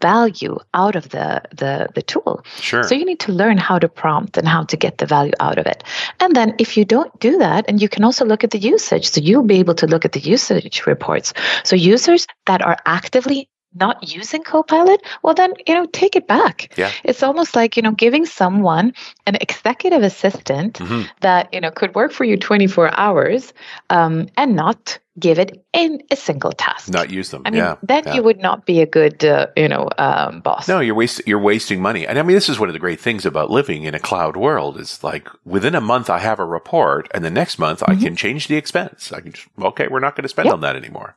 value 0.00 0.58
out 0.74 0.94
of 0.94 1.08
the, 1.08 1.42
the, 1.50 1.88
the 1.94 2.02
tool. 2.02 2.44
Sure. 2.56 2.82
So 2.84 2.94
you 2.94 3.04
need 3.04 3.20
to 3.20 3.32
learn 3.32 3.58
how 3.58 3.78
to 3.78 3.88
prompt 3.88 4.36
and 4.36 4.46
how 4.46 4.64
to 4.64 4.76
get 4.76 4.98
the 4.98 5.06
value 5.06 5.32
out 5.40 5.58
of 5.58 5.66
it. 5.66 5.82
And 6.20 6.36
then 6.36 6.54
if 6.58 6.76
you 6.76 6.84
don't 6.84 7.18
do 7.18 7.38
that, 7.38 7.64
and 7.68 7.82
you 7.82 7.88
can 7.88 8.04
also 8.04 8.24
look 8.24 8.44
at 8.44 8.50
the 8.50 8.58
usage. 8.58 9.08
So 9.08 9.20
you'll 9.20 9.42
be 9.42 9.58
able 9.58 9.74
to 9.74 9.86
look 9.86 10.04
at 10.04 10.12
the 10.12 10.20
usage 10.20 10.86
reports. 10.86 11.32
So 11.64 11.74
users 11.74 12.26
that 12.46 12.62
are 12.62 12.76
actively 12.86 13.48
not 13.78 14.14
using 14.14 14.42
Copilot, 14.42 15.02
well, 15.22 15.34
then, 15.34 15.54
you 15.66 15.74
know, 15.74 15.86
take 15.86 16.16
it 16.16 16.26
back. 16.26 16.72
Yeah. 16.76 16.92
It's 17.04 17.22
almost 17.22 17.54
like, 17.56 17.76
you 17.76 17.82
know, 17.82 17.92
giving 17.92 18.26
someone 18.26 18.94
an 19.26 19.36
executive 19.40 20.02
assistant 20.02 20.74
mm-hmm. 20.74 21.02
that, 21.20 21.52
you 21.52 21.60
know, 21.60 21.70
could 21.70 21.94
work 21.94 22.12
for 22.12 22.24
you 22.24 22.36
24 22.36 22.98
hours 22.98 23.52
um, 23.90 24.28
and 24.36 24.56
not 24.56 24.98
give 25.18 25.38
it 25.38 25.64
in 25.72 26.00
a 26.10 26.16
single 26.16 26.52
task. 26.52 26.90
Not 26.90 27.10
use 27.10 27.30
them. 27.30 27.42
I 27.44 27.50
mean, 27.50 27.58
yeah, 27.58 27.74
then 27.82 28.04
yeah. 28.06 28.14
you 28.14 28.22
would 28.22 28.38
not 28.38 28.66
be 28.66 28.80
a 28.80 28.86
good, 28.86 29.24
uh, 29.24 29.48
you 29.56 29.68
know, 29.68 29.88
um, 29.98 30.40
boss. 30.40 30.68
No, 30.68 30.80
you're 30.80 30.94
wasting 30.94 31.24
you're 31.26 31.40
wasting 31.40 31.82
money. 31.82 32.06
And 32.06 32.18
I 32.18 32.22
mean, 32.22 32.34
this 32.34 32.48
is 32.48 32.60
one 32.60 32.68
of 32.68 32.72
the 32.72 32.78
great 32.78 33.00
things 33.00 33.26
about 33.26 33.50
living 33.50 33.82
in 33.82 33.94
a 33.94 33.98
cloud 33.98 34.36
world 34.36 34.78
is 34.78 35.02
like 35.02 35.28
within 35.44 35.74
a 35.74 35.80
month 35.80 36.08
I 36.08 36.18
have 36.18 36.38
a 36.38 36.44
report, 36.44 37.08
and 37.12 37.24
the 37.24 37.30
next 37.30 37.58
month 37.58 37.68
Mm-hmm. 37.78 37.92
I 37.92 38.02
can 38.02 38.16
change 38.16 38.48
the 38.48 38.56
expense. 38.56 39.12
I 39.12 39.20
can 39.20 39.32
just 39.32 39.46
okay, 39.60 39.88
we're 39.88 40.00
not 40.00 40.16
going 40.16 40.22
to 40.22 40.28
spend 40.28 40.46
Yep. 40.46 40.54
on 40.54 40.60
that 40.62 40.76
anymore. 40.76 41.14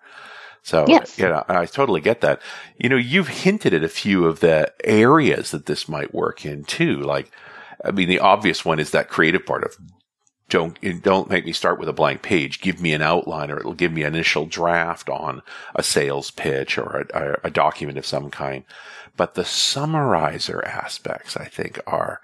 So 0.63 0.85
Yes. 0.87 1.17
yeah, 1.17 1.43
I 1.47 1.65
totally 1.65 2.01
get 2.01 2.21
that. 2.21 2.41
You 2.77 2.89
know, 2.89 2.95
you've 2.97 3.27
hinted 3.29 3.73
at 3.73 3.83
a 3.83 3.89
few 3.89 4.25
of 4.25 4.39
the 4.41 4.71
areas 4.83 5.51
that 5.51 5.65
this 5.65 5.89
might 5.89 6.13
work 6.13 6.45
in 6.45 6.63
too. 6.63 7.01
Like, 7.01 7.31
I 7.83 7.91
mean, 7.91 8.07
the 8.09 8.19
obvious 8.19 8.63
one 8.63 8.79
is 8.79 8.91
that 8.91 9.09
creative 9.09 9.45
part 9.45 9.63
of 9.63 9.75
don't 10.49 10.77
don't 11.01 11.29
make 11.29 11.45
me 11.45 11.53
start 11.53 11.79
with 11.79 11.89
a 11.89 11.93
blank 11.93 12.21
page. 12.21 12.59
Give 12.61 12.81
me 12.81 12.93
an 12.93 13.01
outline, 13.01 13.49
or 13.49 13.57
it'll 13.57 13.73
give 13.73 13.91
me 13.93 14.03
an 14.03 14.13
initial 14.13 14.45
draft 14.45 15.09
on 15.09 15.41
a 15.75 15.81
sales 15.81 16.29
pitch 16.29 16.77
or 16.77 17.07
a, 17.13 17.39
a 17.45 17.49
document 17.49 17.97
of 17.97 18.05
some 18.05 18.29
kind. 18.29 18.65
But 19.17 19.33
the 19.35 19.45
summarizer 19.45 20.63
aspects, 20.65 21.37
I 21.37 21.45
think, 21.45 21.79
are 21.87 22.21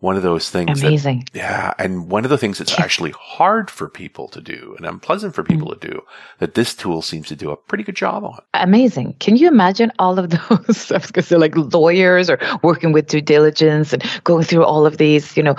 one 0.00 0.14
of 0.16 0.22
those 0.22 0.50
things. 0.50 0.80
that- 0.80 0.86
Amazing. 0.88 1.24
yeah, 1.32 1.72
and 1.78 2.10
one 2.10 2.24
of 2.24 2.30
the 2.30 2.36
things 2.38 2.58
that's 2.58 2.78
actually 2.78 3.12
hard 3.18 3.70
for 3.70 3.88
people 3.88 4.28
to 4.28 4.40
do 4.40 4.74
and 4.76 4.86
unpleasant 4.86 5.34
for 5.34 5.42
people 5.42 5.68
Mm. 5.68 5.80
to 5.80 5.88
do 5.88 6.02
that 6.38 6.54
this 6.54 6.74
tool 6.74 7.00
seems 7.02 7.28
to 7.28 7.36
do 7.36 7.50
a 7.50 7.56
pretty 7.56 7.82
good 7.82 7.96
job 7.96 8.22
on. 8.24 8.38
Amazing. 8.54 9.14
Can 9.20 9.36
you 9.36 9.48
imagine 9.48 9.90
all 9.98 10.18
of 10.18 10.28
those? 10.36 10.92
I 10.92 10.98
was 10.98 11.10
going 11.10 11.22
to 11.22 11.22
say, 11.22 11.36
like 11.36 11.54
lawyers 11.56 12.28
or 12.28 12.38
working 12.62 12.92
with 12.92 13.06
due 13.06 13.20
diligence 13.22 13.92
and 13.94 14.02
going 14.24 14.44
through 14.44 14.64
all 14.64 14.84
of 14.86 14.98
these, 14.98 15.36
you 15.36 15.42
know, 15.42 15.56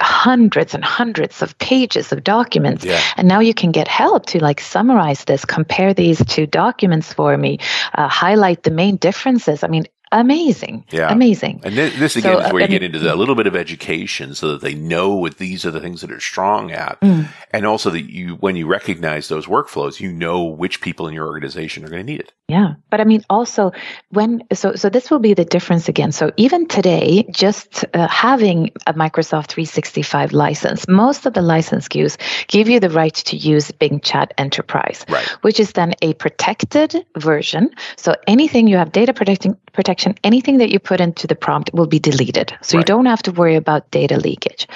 hundreds 0.00 0.74
and 0.74 0.84
hundreds 0.84 1.42
of 1.42 1.56
pages 1.58 2.12
of 2.12 2.24
documents. 2.24 2.84
Yeah. 2.84 3.00
And 3.16 3.28
now 3.28 3.40
you 3.40 3.54
can 3.54 3.72
get 3.72 3.88
help 3.88 4.26
to 4.26 4.42
like 4.42 4.60
summarize 4.60 5.24
this, 5.24 5.44
compare 5.44 5.92
these 5.94 6.24
two 6.26 6.46
documents 6.46 7.12
for 7.12 7.36
me, 7.36 7.58
uh, 7.94 8.08
highlight 8.08 8.62
the 8.62 8.70
main 8.70 8.96
differences. 8.96 9.62
I 9.64 9.68
mean, 9.68 9.86
amazing. 10.20 10.84
Yeah. 10.90 11.12
Amazing. 11.12 11.60
And 11.64 11.74
this, 11.76 11.98
this 11.98 12.16
again 12.16 12.34
So, 12.34 12.40
is 12.40 12.46
uh, 12.46 12.50
where 12.50 12.62
you 12.62 12.68
get 12.68 12.82
into 12.82 12.98
the, 12.98 13.12
a 13.12 13.16
little 13.16 13.34
bit 13.34 13.46
of 13.46 13.54
education 13.56 14.34
so 14.34 14.52
that 14.52 14.60
they 14.60 14.74
know 14.74 15.14
what 15.14 15.38
these 15.38 15.66
are 15.66 15.70
the 15.70 15.80
things 15.80 16.00
that 16.00 16.10
are 16.10 16.20
strong 16.20 16.70
at. 16.72 17.00
Mm. 17.00 17.28
And 17.50 17.66
also 17.66 17.90
that 17.90 18.10
you, 18.10 18.34
when 18.36 18.56
you 18.56 18.66
recognize 18.66 19.28
those 19.28 19.46
workflows, 19.46 20.00
you 20.00 20.12
know 20.12 20.44
which 20.44 20.80
people 20.80 21.06
in 21.08 21.14
your 21.14 21.26
organization 21.26 21.84
are 21.84 21.88
going 21.88 22.04
to 22.04 22.12
need 22.12 22.20
it. 22.20 22.32
Yeah, 22.48 22.74
but 22.90 23.00
I 23.00 23.04
mean, 23.04 23.24
also 23.30 23.72
when 24.10 24.42
so 24.52 24.74
so 24.74 24.90
this 24.90 25.10
will 25.10 25.18
be 25.18 25.32
the 25.32 25.46
difference 25.46 25.88
again. 25.88 26.12
So 26.12 26.30
even 26.36 26.66
today, 26.68 27.26
just 27.30 27.86
uh, 27.94 28.06
having 28.08 28.70
a 28.86 28.92
Microsoft 28.92 29.46
365 29.46 30.32
license, 30.32 30.86
most 30.86 31.24
of 31.24 31.32
the 31.32 31.40
license 31.40 31.88
SKUs 31.88 32.18
give 32.48 32.68
you 32.68 32.80
the 32.80 32.90
right 32.90 33.14
to 33.14 33.36
use 33.36 33.70
Bing 33.70 34.00
Chat 34.00 34.34
Enterprise, 34.36 35.06
Right. 35.08 35.26
which 35.40 35.58
is 35.58 35.72
then 35.72 35.94
a 36.02 36.12
protected 36.14 37.06
version. 37.16 37.70
So 37.96 38.14
anything 38.26 38.68
you 38.68 38.76
have 38.76 38.92
data 38.92 39.14
protecting 39.14 39.56
protection, 39.74 40.14
anything 40.24 40.58
that 40.58 40.70
you 40.70 40.78
put 40.78 41.00
into 41.00 41.26
the 41.26 41.34
prompt 41.34 41.70
will 41.74 41.86
be 41.86 41.98
deleted. 41.98 42.56
So 42.62 42.78
you 42.78 42.84
don't 42.84 43.06
have 43.06 43.22
to 43.24 43.32
worry 43.32 43.56
about 43.56 43.90
data 43.90 44.16
leakage. 44.16 44.66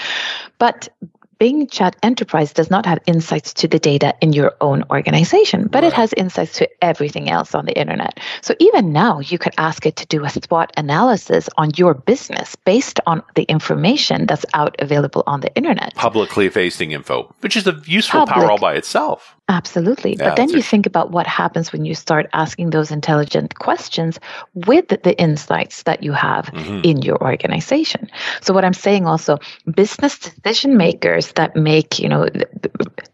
But 0.58 0.88
Bing 1.38 1.68
Chat 1.68 1.94
Enterprise 2.02 2.52
does 2.52 2.68
not 2.68 2.84
have 2.84 2.98
insights 3.06 3.54
to 3.54 3.68
the 3.68 3.78
data 3.78 4.12
in 4.20 4.32
your 4.32 4.54
own 4.60 4.82
organization, 4.90 5.68
but 5.68 5.84
it 5.84 5.92
has 5.92 6.12
insights 6.14 6.58
to 6.58 6.68
everything 6.82 7.30
else 7.30 7.54
on 7.54 7.64
the 7.64 7.78
internet. 7.78 8.18
So 8.42 8.54
even 8.58 8.92
now, 8.92 9.20
you 9.20 9.38
could 9.38 9.54
ask 9.56 9.86
it 9.86 9.94
to 9.96 10.06
do 10.06 10.24
a 10.24 10.30
SWOT 10.30 10.72
analysis 10.76 11.48
on 11.56 11.70
your 11.76 11.94
business 11.94 12.56
based 12.56 12.98
on 13.06 13.22
the 13.36 13.44
information 13.44 14.26
that's 14.26 14.44
out 14.52 14.74
available 14.80 15.22
on 15.28 15.40
the 15.40 15.54
internet. 15.54 15.94
Publicly 15.94 16.48
facing 16.48 16.90
info, 16.90 17.32
which 17.40 17.56
is 17.56 17.68
a 17.68 17.80
useful 17.86 18.26
power 18.26 18.50
all 18.50 18.58
by 18.58 18.74
itself. 18.74 19.37
Absolutely. 19.50 20.16
Yeah, 20.16 20.28
but 20.28 20.36
then 20.36 20.50
you 20.50 20.60
think 20.60 20.84
about 20.84 21.10
what 21.10 21.26
happens 21.26 21.72
when 21.72 21.86
you 21.86 21.94
start 21.94 22.28
asking 22.34 22.70
those 22.70 22.90
intelligent 22.90 23.58
questions 23.58 24.20
with 24.54 24.88
the 24.88 25.18
insights 25.18 25.84
that 25.84 26.02
you 26.02 26.12
have 26.12 26.52
Mhm. 26.52 26.84
in 26.84 27.00
your 27.00 27.16
organization. 27.22 28.10
So 28.42 28.52
what 28.52 28.64
I'm 28.66 28.74
saying 28.74 29.06
also, 29.06 29.38
business 29.74 30.18
decision 30.18 30.76
makers 30.76 31.32
that 31.32 31.56
make, 31.56 31.98
you 31.98 32.10
know, 32.10 32.28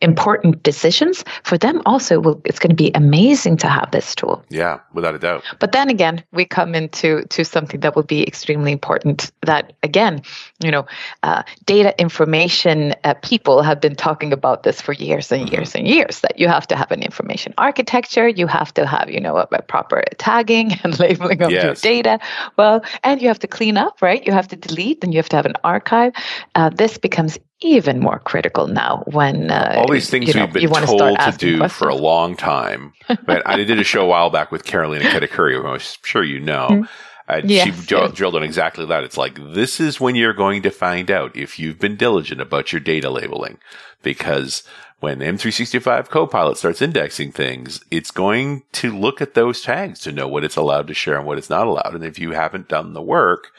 important 0.01 0.63
decisions, 0.65 1.25
for 1.45 1.57
them 1.57 1.81
also 1.87 2.19
will 2.19 2.41
it's 2.45 2.59
going 2.59 2.71
to 2.77 2.83
be 2.83 2.91
amazing 2.95 3.57
to 3.59 3.69
have 3.69 3.93
this 3.93 4.15
tool. 4.15 4.43
Yeah, 4.51 4.81
without 4.93 5.15
a 5.15 5.19
doubt. 5.21 5.45
But 5.61 5.71
then 5.71 5.89
again, 5.89 6.25
we 6.33 6.45
come 6.45 6.75
into 6.75 7.23
to 7.31 7.45
something 7.45 7.79
that 7.81 7.95
will 7.95 8.03
be 8.03 8.27
extremely 8.27 8.73
important. 8.73 9.31
That 9.43 9.73
again, 9.85 10.23
you 10.65 10.73
know, 10.73 10.85
uh, 11.23 11.45
data 11.67 11.95
information 12.01 12.95
uh, 13.05 13.15
people 13.23 13.63
have 13.63 13.81
been 13.81 13.95
talking 13.95 14.33
about 14.33 14.65
this 14.65 14.81
for 14.81 14.93
years 14.93 15.31
and 15.31 15.49
years 15.49 15.77
and 15.77 15.87
years. 15.87 16.24
That 16.25 16.39
you 16.39 16.49
have 16.49 16.67
to 16.69 16.77
have 16.77 16.91
an 16.91 17.03
information 17.03 17.53
architecture, 17.59 18.27
you 18.27 18.47
have 18.47 18.73
to 18.75 18.87
have 18.87 19.11
you 19.11 19.21
know 19.21 19.37
a, 19.37 19.47
a 19.53 19.63
proper 19.63 20.03
tagging 20.17 20.73
and 20.83 20.99
labeling 20.99 21.43
of 21.43 21.51
your 21.51 21.75
data. 21.75 22.19
Well, 22.57 22.83
and 23.03 23.21
you 23.21 23.29
have 23.29 23.39
to 23.41 23.47
clean 23.47 23.77
up, 23.77 24.01
right? 24.01 24.27
You 24.27 24.33
have 24.33 24.49
to 24.49 24.57
delete, 24.57 25.05
and 25.05 25.13
you 25.13 25.19
have 25.19 25.29
to 25.29 25.37
have 25.37 25.47
an 25.47 25.57
archive. 25.65 26.13
Uh, 26.55 26.71
this 26.71 26.97
becomes 26.97 27.39
even 27.61 28.01
more 28.01 28.19
critical 28.19 28.67
now 28.67 29.03
when 29.07 29.51
uh, 29.51 29.75
all 29.77 29.93
these 29.93 30.11
things 30.11 30.29
you 30.29 30.35
know, 30.35 30.47
we've 30.47 30.71
been 30.71 30.87
told 30.87 31.19
to 31.19 31.35
do 31.37 31.69
for 31.69 31.89
a 31.89 31.95
long 31.95 32.37
time. 32.37 32.93
But 33.27 33.47
I 33.47 33.57
did 33.57 33.79
a 33.79 33.85
show 33.85 34.03
a 34.03 34.07
while 34.07 34.31
back 34.31 34.51
with 34.51 34.65
Carolina 34.65 35.05
Kedikuri, 35.13 35.61
who 35.61 35.67
I'm 35.67 35.81
sure 36.03 36.23
you 36.25 36.41
know. 36.41 36.87
Uh, 37.27 37.41
she 37.41 37.55
Yes, 37.55 37.87
dr- 37.87 38.03
yes. 38.03 38.13
drilled 38.13 38.37
on 38.37 38.43
exactly 38.43 38.85
that. 38.87 39.03
It's 39.03 39.17
like, 39.17 39.37
this 39.55 39.81
is 39.81 39.99
when 40.01 40.15
you're 40.15 40.35
going 40.35 40.63
to 40.63 40.71
find 40.71 41.11
out 41.11 41.35
if 41.37 41.59
you've 41.59 41.79
been 41.79 41.97
diligent 41.97 42.41
about 42.41 42.73
your 42.73 42.81
data 42.81 43.09
labeling. 43.09 43.59
Because 44.03 44.63
when 45.05 45.19
M365 45.19 46.09
Copilot 46.09 46.57
starts 46.57 46.81
indexing 46.81 47.31
things, 47.31 47.85
it's 47.91 48.11
going 48.11 48.63
to 48.73 48.91
look 48.91 49.21
at 49.21 49.35
those 49.35 49.61
tags 49.61 50.01
to 50.01 50.13
know 50.13 50.27
what 50.27 50.45
it's 50.45 50.57
allowed 50.57 50.87
to 50.87 50.95
share 50.95 51.19
and 51.19 51.27
what 51.27 51.37
it's 51.37 51.51
not 51.51 51.67
allowed. 51.67 51.95
And 51.95 52.03
if 52.03 52.19
you 52.19 52.31
haven't 52.31 52.69
done 52.69 52.95
the 52.95 53.03
work, 53.03 53.53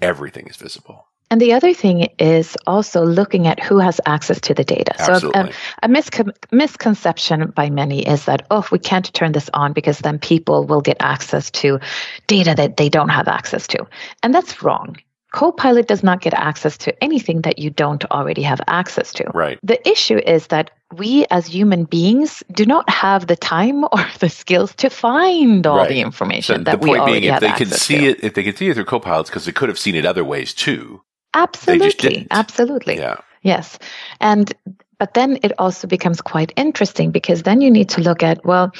everything 0.00 0.46
is 0.46 0.54
visible. 0.54 1.08
And 1.32 1.40
the 1.40 1.54
other 1.54 1.74
thing 1.74 2.10
is 2.20 2.56
also 2.64 3.04
looking 3.04 3.48
at 3.48 3.58
who 3.58 3.78
has 3.78 4.00
access 4.06 4.40
to 4.42 4.54
the 4.54 4.62
data. 4.62 4.94
So 4.98 5.14
Absolutely. 5.14 5.40
um, 5.40 5.50
a 5.82 5.88
miscon- 5.88 6.36
misconception 6.52 7.50
by 7.50 7.70
many 7.70 8.06
is 8.06 8.26
that, 8.26 8.46
oh, 8.52 8.64
we 8.70 8.78
can't 8.78 9.12
turn 9.12 9.32
this 9.32 9.50
on 9.52 9.72
because 9.72 9.98
then 9.98 10.20
people 10.20 10.64
will 10.64 10.80
get 10.80 10.98
access 11.00 11.50
to 11.62 11.80
data 12.28 12.54
that 12.54 12.76
they 12.76 12.88
don't 12.88 13.08
have 13.08 13.26
access 13.26 13.66
to. 13.66 13.84
And 14.22 14.32
that's 14.32 14.62
wrong. 14.62 14.96
Copilot 15.34 15.88
does 15.88 16.04
not 16.04 16.20
get 16.20 16.32
access 16.32 16.78
to 16.78 17.02
anything 17.02 17.42
that 17.42 17.58
you 17.58 17.68
don't 17.68 18.04
already 18.12 18.42
have 18.42 18.60
access 18.68 19.12
to. 19.14 19.24
Right. 19.34 19.58
The 19.64 19.86
issue 19.88 20.18
is 20.18 20.46
that 20.46 20.70
we 20.96 21.26
as 21.32 21.44
human 21.44 21.86
beings 21.86 22.44
do 22.52 22.64
not 22.64 22.88
have 22.88 23.26
the 23.26 23.34
time 23.34 23.82
or 23.92 24.06
the 24.20 24.30
skills 24.30 24.72
to 24.76 24.88
find 24.88 25.66
all 25.66 25.78
Right. 25.78 25.88
the 25.88 26.00
So 26.02 26.06
information 26.06 26.58
the 26.58 26.70
that 26.70 26.80
we 26.80 26.90
point 26.90 27.00
already 27.00 27.20
being, 27.22 27.34
if 27.34 27.42
have 27.42 27.58
they 27.58 27.64
can 27.64 27.66
see 27.66 27.98
to. 27.98 28.04
it, 28.10 28.22
if 28.22 28.34
they 28.34 28.44
can 28.44 28.54
see 28.54 28.68
it 28.68 28.74
through 28.74 28.84
Copilots, 28.84 29.26
because 29.26 29.44
they 29.44 29.50
could 29.50 29.68
have 29.68 29.78
seen 29.78 29.96
it 29.96 30.06
other 30.06 30.22
ways 30.22 30.54
too. 30.54 31.02
Absolutely. 31.34 32.28
Absolutely. 32.30 32.96
Yeah. 32.98 33.16
Yes. 33.42 33.80
And 34.20 34.54
but 34.98 35.14
then 35.14 35.38
it 35.42 35.50
also 35.58 35.88
becomes 35.88 36.20
quite 36.20 36.52
interesting 36.54 37.10
because 37.10 37.42
then 37.42 37.60
you 37.60 37.72
need 37.72 37.88
to 37.88 38.00
look 38.00 38.22
at 38.22 38.44
well, 38.44 38.72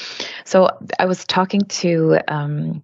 so 0.45 0.69
I 0.99 1.05
was 1.05 1.25
talking 1.25 1.61
to 1.83 2.17
um, 2.29 2.81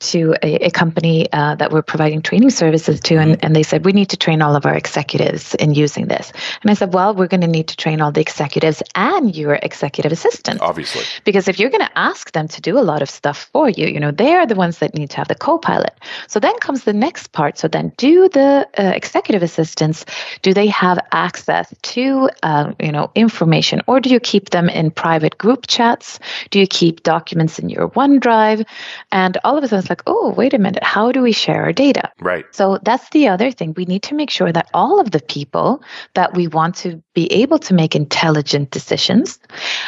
to 0.00 0.34
a, 0.42 0.66
a 0.66 0.70
company 0.70 1.30
uh, 1.32 1.54
that 1.56 1.72
we're 1.72 1.82
providing 1.82 2.22
training 2.22 2.50
services 2.50 3.00
to, 3.00 3.16
and, 3.16 3.42
and 3.44 3.54
they 3.54 3.62
said 3.62 3.84
we 3.84 3.92
need 3.92 4.10
to 4.10 4.16
train 4.16 4.42
all 4.42 4.56
of 4.56 4.66
our 4.66 4.74
executives 4.74 5.54
in 5.56 5.74
using 5.74 6.06
this. 6.06 6.32
And 6.62 6.70
I 6.70 6.74
said, 6.74 6.92
well, 6.92 7.14
we're 7.14 7.26
going 7.26 7.40
to 7.40 7.46
need 7.46 7.68
to 7.68 7.76
train 7.76 8.00
all 8.00 8.12
the 8.12 8.20
executives 8.20 8.82
and 8.94 9.34
your 9.34 9.54
executive 9.62 10.12
assistants. 10.12 10.62
Obviously. 10.62 11.02
because 11.24 11.48
if 11.48 11.58
you're 11.58 11.70
going 11.70 11.84
to 11.84 11.98
ask 11.98 12.32
them 12.32 12.48
to 12.48 12.60
do 12.60 12.78
a 12.78 12.80
lot 12.80 13.02
of 13.02 13.10
stuff 13.10 13.48
for 13.52 13.68
you 13.68 13.86
you 13.86 14.00
know 14.00 14.10
they 14.10 14.34
are 14.34 14.46
the 14.46 14.54
ones 14.54 14.78
that 14.78 14.94
need 14.94 15.10
to 15.10 15.16
have 15.16 15.28
the 15.28 15.34
co-pilot. 15.34 15.94
So 16.28 16.40
then 16.40 16.56
comes 16.58 16.84
the 16.84 16.92
next 16.92 17.32
part. 17.32 17.58
So 17.58 17.68
then 17.68 17.92
do 17.96 18.28
the 18.28 18.68
uh, 18.78 18.82
executive 18.94 19.42
assistants 19.42 20.04
do 20.42 20.52
they 20.54 20.66
have 20.68 20.98
access 21.12 21.72
to 21.82 22.30
uh, 22.42 22.72
you 22.80 22.92
know 22.92 23.10
information 23.14 23.80
or 23.86 24.00
do 24.00 24.10
you 24.10 24.20
keep 24.20 24.50
them 24.50 24.68
in 24.68 24.90
private 24.90 25.38
group 25.38 25.66
chats? 25.66 26.18
Do 26.50 26.58
you 26.58 26.66
keep 26.66 27.02
documents 27.02 27.58
in 27.58 27.68
your 27.68 27.88
onedrive? 27.90 28.66
And 29.12 29.38
all 29.44 29.56
of 29.56 29.64
a 29.64 29.68
sudden 29.68 29.85
it's 29.86 29.90
like 29.90 30.02
oh 30.06 30.30
wait 30.36 30.52
a 30.52 30.58
minute 30.58 30.82
how 30.82 31.12
do 31.12 31.22
we 31.22 31.32
share 31.32 31.62
our 31.62 31.72
data 31.72 32.10
Right. 32.20 32.44
so 32.52 32.78
that's 32.82 33.08
the 33.10 33.28
other 33.28 33.50
thing. 33.50 33.74
We 33.76 33.84
need 33.84 34.02
to 34.04 34.14
make 34.14 34.30
sure 34.30 34.50
that 34.52 34.68
all 34.74 35.00
of 35.00 35.10
the 35.10 35.20
people 35.20 35.82
that 36.14 36.34
we 36.34 36.48
want 36.48 36.74
to 36.76 37.02
be 37.14 37.30
able 37.32 37.58
to 37.60 37.74
make 37.74 37.94
intelligent 37.94 38.70
decisions 38.70 39.38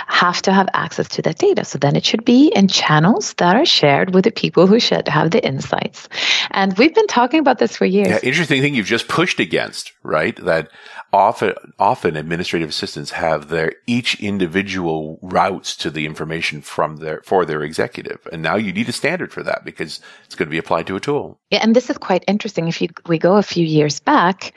have 0.06 0.40
to 0.42 0.52
have 0.52 0.68
access 0.72 1.08
to 1.08 1.22
that 1.22 1.38
data. 1.38 1.64
So 1.64 1.78
then 1.78 1.96
it 1.96 2.04
should 2.04 2.24
be 2.24 2.48
in 2.48 2.68
channels 2.68 3.34
that 3.34 3.56
are 3.56 3.64
shared 3.66 4.14
with 4.14 4.24
the 4.24 4.30
people 4.30 4.66
who 4.66 4.78
should 4.80 5.08
have 5.08 5.30
the 5.30 5.44
insights. 5.44 6.08
And 6.52 6.76
we've 6.78 6.94
been 6.94 7.06
talking 7.06 7.40
about 7.40 7.58
this 7.58 7.76
for 7.76 7.86
years. 7.86 8.08
Yeah, 8.08 8.20
interesting 8.22 8.60
thing 8.62 8.74
you've 8.74 8.86
just 8.86 9.08
pushed 9.08 9.40
against, 9.40 9.92
right? 10.02 10.36
That 10.44 10.70
often, 11.12 11.54
often 11.78 12.16
administrative 12.16 12.68
assistants 12.68 13.12
have 13.12 13.48
their 13.48 13.72
each 13.86 14.20
individual 14.20 15.18
routes 15.22 15.76
to 15.76 15.90
the 15.90 16.06
information 16.06 16.60
from 16.60 16.96
their, 16.96 17.22
for 17.24 17.44
their 17.44 17.62
executive. 17.62 18.26
And 18.32 18.42
now 18.42 18.56
you 18.56 18.72
need 18.72 18.88
a 18.88 18.92
standard 18.92 19.32
for 19.32 19.42
that 19.42 19.64
because 19.64 20.00
it's 20.24 20.34
going 20.34 20.48
to 20.48 20.50
be 20.50 20.58
applied 20.58 20.86
to 20.88 20.96
a 20.96 21.00
tool. 21.00 21.40
Yeah, 21.50 21.60
and 21.62 21.74
this 21.74 21.90
is 21.90 21.98
quite 21.98 22.24
interesting. 22.26 22.68
If 22.68 22.82
you 22.82 22.88
we 23.06 23.18
go 23.18 23.36
a 23.36 23.42
few 23.42 23.64
years 23.64 24.00
back, 24.00 24.52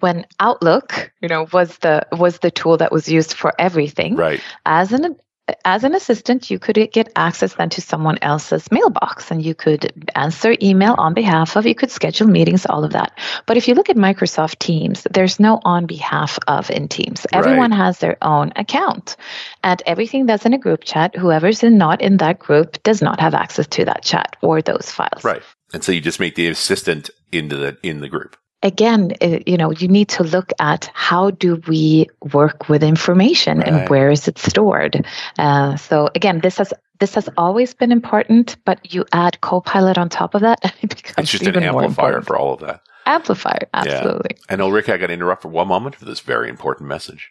when 0.00 0.26
Outlook, 0.40 1.12
you 1.20 1.28
know, 1.28 1.46
was 1.52 1.78
the 1.78 2.06
was 2.12 2.38
the 2.38 2.50
tool 2.50 2.76
that 2.78 2.92
was 2.92 3.08
used 3.08 3.34
for 3.34 3.52
everything. 3.58 4.16
Right. 4.16 4.40
as 4.66 4.92
an 4.92 5.16
as 5.64 5.84
an 5.84 5.94
assistant, 5.94 6.50
you 6.50 6.58
could 6.58 6.76
get 6.92 7.12
access 7.16 7.54
then 7.54 7.70
to 7.70 7.80
someone 7.80 8.18
else's 8.22 8.70
mailbox 8.70 9.30
and 9.30 9.44
you 9.44 9.54
could 9.54 9.92
answer 10.14 10.54
email 10.60 10.94
on 10.98 11.14
behalf 11.14 11.56
of, 11.56 11.66
you 11.66 11.74
could 11.74 11.90
schedule 11.90 12.26
meetings, 12.26 12.66
all 12.66 12.84
of 12.84 12.92
that. 12.92 13.18
But 13.46 13.56
if 13.56 13.68
you 13.68 13.74
look 13.74 13.90
at 13.90 13.96
Microsoft 13.96 14.58
Teams, 14.58 15.06
there's 15.10 15.40
no 15.40 15.60
on 15.64 15.86
behalf 15.86 16.38
of 16.46 16.70
in 16.70 16.88
Teams. 16.88 17.26
Everyone 17.32 17.70
right. 17.70 17.76
has 17.76 17.98
their 17.98 18.16
own 18.22 18.52
account. 18.56 19.16
And 19.62 19.82
everything 19.86 20.26
that's 20.26 20.46
in 20.46 20.52
a 20.52 20.58
group 20.58 20.84
chat, 20.84 21.16
whoever's 21.16 21.62
in, 21.62 21.78
not 21.78 22.00
in 22.00 22.18
that 22.18 22.38
group 22.38 22.82
does 22.82 23.02
not 23.02 23.20
have 23.20 23.34
access 23.34 23.66
to 23.68 23.84
that 23.84 24.02
chat 24.02 24.36
or 24.42 24.62
those 24.62 24.90
files. 24.90 25.24
Right. 25.24 25.42
And 25.72 25.84
so 25.84 25.92
you 25.92 26.00
just 26.00 26.20
make 26.20 26.34
the 26.34 26.48
assistant 26.48 27.10
into 27.32 27.56
the 27.56 27.76
in 27.82 28.00
the 28.00 28.08
group 28.08 28.36
again, 28.62 29.12
uh, 29.20 29.38
you 29.46 29.56
know, 29.56 29.70
you 29.72 29.88
need 29.88 30.08
to 30.08 30.22
look 30.22 30.52
at 30.58 30.90
how 30.94 31.30
do 31.30 31.56
we 31.66 32.08
work 32.32 32.68
with 32.68 32.82
information 32.82 33.58
right. 33.58 33.68
and 33.68 33.88
where 33.88 34.10
is 34.10 34.28
it 34.28 34.38
stored. 34.38 35.04
Uh, 35.38 35.76
so 35.76 36.08
again, 36.14 36.40
this 36.40 36.58
has 36.58 36.72
this 36.98 37.14
has 37.14 37.28
always 37.38 37.72
been 37.72 37.92
important, 37.92 38.56
but 38.66 38.92
you 38.92 39.06
add 39.12 39.40
Copilot 39.40 39.96
on 39.96 40.10
top 40.10 40.34
of 40.34 40.42
that, 40.42 40.58
and 40.62 40.74
it 40.82 40.96
becomes 40.96 41.18
it's 41.18 41.30
just 41.30 41.46
an 41.46 41.62
amplifier 41.62 42.20
for 42.22 42.36
all 42.36 42.54
of 42.54 42.60
that. 42.60 42.82
Amplifier, 43.06 43.68
absolutely. 43.72 44.36
Yeah. 44.36 44.44
And 44.50 44.60
Ulrika, 44.60 44.94
I 44.94 44.96
got 44.98 45.06
to 45.06 45.14
interrupt 45.14 45.42
for 45.42 45.48
one 45.48 45.68
moment 45.68 45.96
for 45.96 46.04
this 46.04 46.20
very 46.20 46.48
important 46.48 46.88
message. 46.88 47.30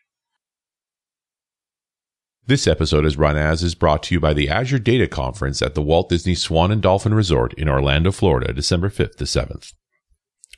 This 2.47 2.65
episode 2.65 3.05
is 3.05 3.15
run 3.15 3.37
as 3.37 3.61
is 3.61 3.75
brought 3.75 4.01
to 4.03 4.15
you 4.15 4.19
by 4.19 4.33
the 4.33 4.49
Azure 4.49 4.79
Data 4.79 5.07
Conference 5.07 5.61
at 5.61 5.75
the 5.75 5.83
Walt 5.83 6.09
Disney 6.09 6.33
Swan 6.33 6.71
and 6.71 6.81
Dolphin 6.81 7.13
Resort 7.13 7.53
in 7.53 7.69
Orlando, 7.69 8.11
Florida, 8.11 8.51
December 8.51 8.89
5th 8.89 9.17
to 9.17 9.25
7th 9.25 9.73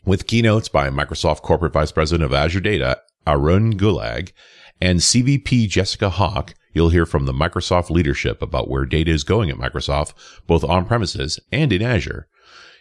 with 0.05 0.27
keynotes 0.27 0.69
by 0.69 0.89
Microsoft 0.89 1.41
Corporate 1.41 1.73
Vice 1.73 1.91
President 1.91 2.23
of 2.25 2.33
Azure 2.33 2.59
Data, 2.59 3.01
Arun 3.27 3.77
Ulag, 3.77 4.31
and 4.79 4.99
CVP 4.99 5.69
Jessica 5.69 6.09
Hawk. 6.09 6.53
You'll 6.73 6.89
hear 6.89 7.05
from 7.05 7.25
the 7.25 7.33
Microsoft 7.33 7.89
leadership 7.89 8.41
about 8.41 8.69
where 8.69 8.85
data 8.85 9.11
is 9.11 9.23
going 9.23 9.49
at 9.49 9.57
Microsoft, 9.57 10.13
both 10.47 10.63
on 10.63 10.85
premises 10.85 11.39
and 11.51 11.71
in 11.71 11.81
Azure. 11.81 12.27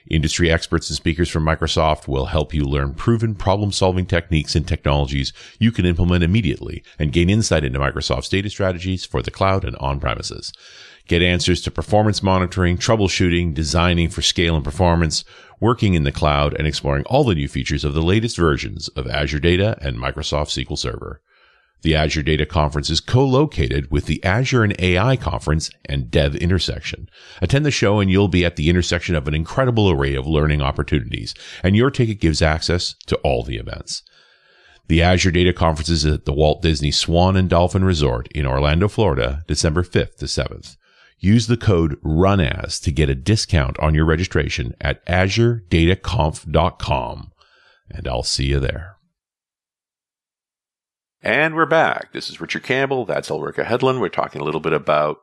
Industry 0.09 0.51
experts 0.51 0.89
and 0.89 0.97
speakers 0.97 1.29
from 1.29 1.45
Microsoft 1.45 2.09
will 2.09 2.27
help 2.27 2.55
you 2.55 2.65
learn 2.65 2.95
proven 2.95 3.35
problem 3.35 3.71
solving 3.71 4.07
techniques 4.07 4.55
and 4.55 4.67
technologies 4.67 5.33
you 5.59 5.71
can 5.73 5.85
implement 5.85 6.25
immediately 6.25 6.83
and 6.99 7.13
gain 7.13 7.29
insight 7.29 7.65
into 7.65 7.79
Microsoft's 7.79 8.29
data 8.29 8.49
strategies 8.49 9.05
for 9.05 9.23
the 9.23 9.31
cloud 9.31 9.65
and 9.65 9.77
on 9.77 10.01
premises. 10.01 10.53
Get 11.07 11.23
answers 11.23 11.61
to 11.63 11.71
performance 11.71 12.23
monitoring, 12.23 12.79
troubleshooting, 12.79 13.53
designing 13.53 14.09
for 14.09 14.23
scale 14.23 14.55
and 14.55 14.65
performance, 14.65 15.25
working 15.59 15.95
in 15.95 16.05
the 16.05 16.13
cloud, 16.13 16.55
and 16.55 16.67
exploring 16.67 17.05
all 17.07 17.25
the 17.25 17.35
new 17.35 17.49
features 17.49 17.85
of 17.85 17.95
the 17.95 18.03
latest 18.03 18.37
versions 18.37 18.89
of 18.89 19.09
Azure 19.09 19.41
Data 19.41 19.77
and 19.81 19.99
Microsoft 19.99 20.49
SQL 20.49 20.79
Server. 20.79 21.21
The 21.83 21.95
Azure 21.95 22.23
Data 22.23 22.45
Conference 22.45 22.91
is 22.91 23.01
co-located 23.01 23.91
with 23.91 24.05
the 24.05 24.23
Azure 24.23 24.63
and 24.63 24.79
AI 24.79 25.17
Conference 25.17 25.71
and 25.87 26.11
Dev 26.11 26.37
Intersection. 26.37 27.09
Attend 27.41 27.65
the 27.65 27.71
show 27.71 28.01
and 28.01 28.11
you'll 28.11 28.29
be 28.29 28.45
at 28.45 28.57
the 28.57 28.69
intersection 28.69 29.15
of 29.15 29.27
an 29.27 29.33
incredible 29.35 29.91
array 29.91 30.15
of 30.15 30.27
learning 30.27 30.61
opportunities, 30.61 31.35
and 31.63 31.75
your 31.75 31.91
ticket 31.91 32.21
gives 32.21 32.43
access 32.43 32.95
to 33.07 33.17
all 33.19 33.43
the 33.43 33.57
events. 33.57 34.03
The 34.89 35.01
Azure 35.03 35.31
Data 35.31 35.55
Conference 35.55 35.89
is 35.89 36.05
at 36.05 36.27
the 36.27 36.33
Walt 36.33 36.63
Disney 36.63 36.91
Swan 36.91 37.37
and 37.37 37.49
Dolphin 37.49 37.85
Resort 37.85 38.27
in 38.33 38.45
Orlando, 38.45 38.89
Florida, 38.89 39.45
December 39.47 39.83
5th 39.83 40.17
to 40.17 40.27
7th. 40.27 40.77
Use 41.19 41.47
the 41.47 41.57
code 41.57 41.97
RUNAS 42.03 42.81
to 42.81 42.91
get 42.91 43.09
a 43.09 43.15
discount 43.15 43.79
on 43.79 43.95
your 43.95 44.05
registration 44.05 44.75
at 44.81 45.07
azuredataconf.com. 45.07 47.33
And 47.91 48.09
I'll 48.09 48.23
see 48.23 48.47
you 48.47 48.59
there. 48.59 48.97
And 51.23 51.55
we're 51.55 51.67
back. 51.67 52.13
This 52.13 52.31
is 52.31 52.41
Richard 52.41 52.63
Campbell. 52.63 53.05
That's 53.05 53.31
Ulrika 53.31 53.65
Hedlund. 53.65 54.01
We're 54.01 54.09
talking 54.09 54.41
a 54.41 54.45
little 54.45 54.61
bit 54.61 54.73
about, 54.73 55.21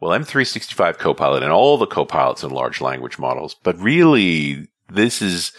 well, 0.00 0.18
M365 0.18 0.96
Copilot 0.96 1.42
and 1.42 1.52
all 1.52 1.76
the 1.76 1.86
copilots 1.86 2.42
and 2.42 2.52
large 2.52 2.80
language 2.80 3.18
models. 3.18 3.54
But 3.62 3.78
really, 3.78 4.68
this 4.88 5.20
is 5.20 5.52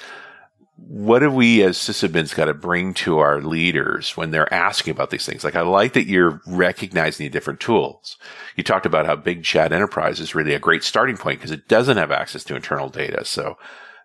what 0.78 1.20
do 1.20 1.30
we 1.30 1.62
as 1.62 1.78
sysadmins 1.78 2.36
got 2.36 2.46
to 2.46 2.56
bring 2.56 2.96
to 2.96 3.20
our 3.20 3.40
leaders 3.40 4.18
when 4.18 4.32
they're 4.32 4.52
asking 4.52 4.92
about 4.92 5.12
these 5.12 5.28
things? 5.28 5.44
Like, 5.44 5.56
I 5.56 5.62
like 5.62 5.94
that 5.94 6.08
you're 6.08 6.42
recognizing 6.48 7.26
the 7.26 7.32
different 7.32 7.60
tools. 7.60 8.18
You 8.56 8.64
talked 8.64 8.88
about 8.88 9.06
how 9.06 9.16
Bing 9.16 9.44
Chat 9.44 9.72
Enterprise 9.72 10.20
is 10.20 10.34
really 10.34 10.56
a 10.56 10.60
great 10.60 10.84
starting 10.84 11.18
point 11.18 11.40
because 11.40 11.52
it 11.52 11.68
doesn't 11.68 11.98
have 11.98 12.12
access 12.12 12.44
to 12.46 12.56
internal 12.56 12.90
data. 12.90 13.26
So 13.26 13.58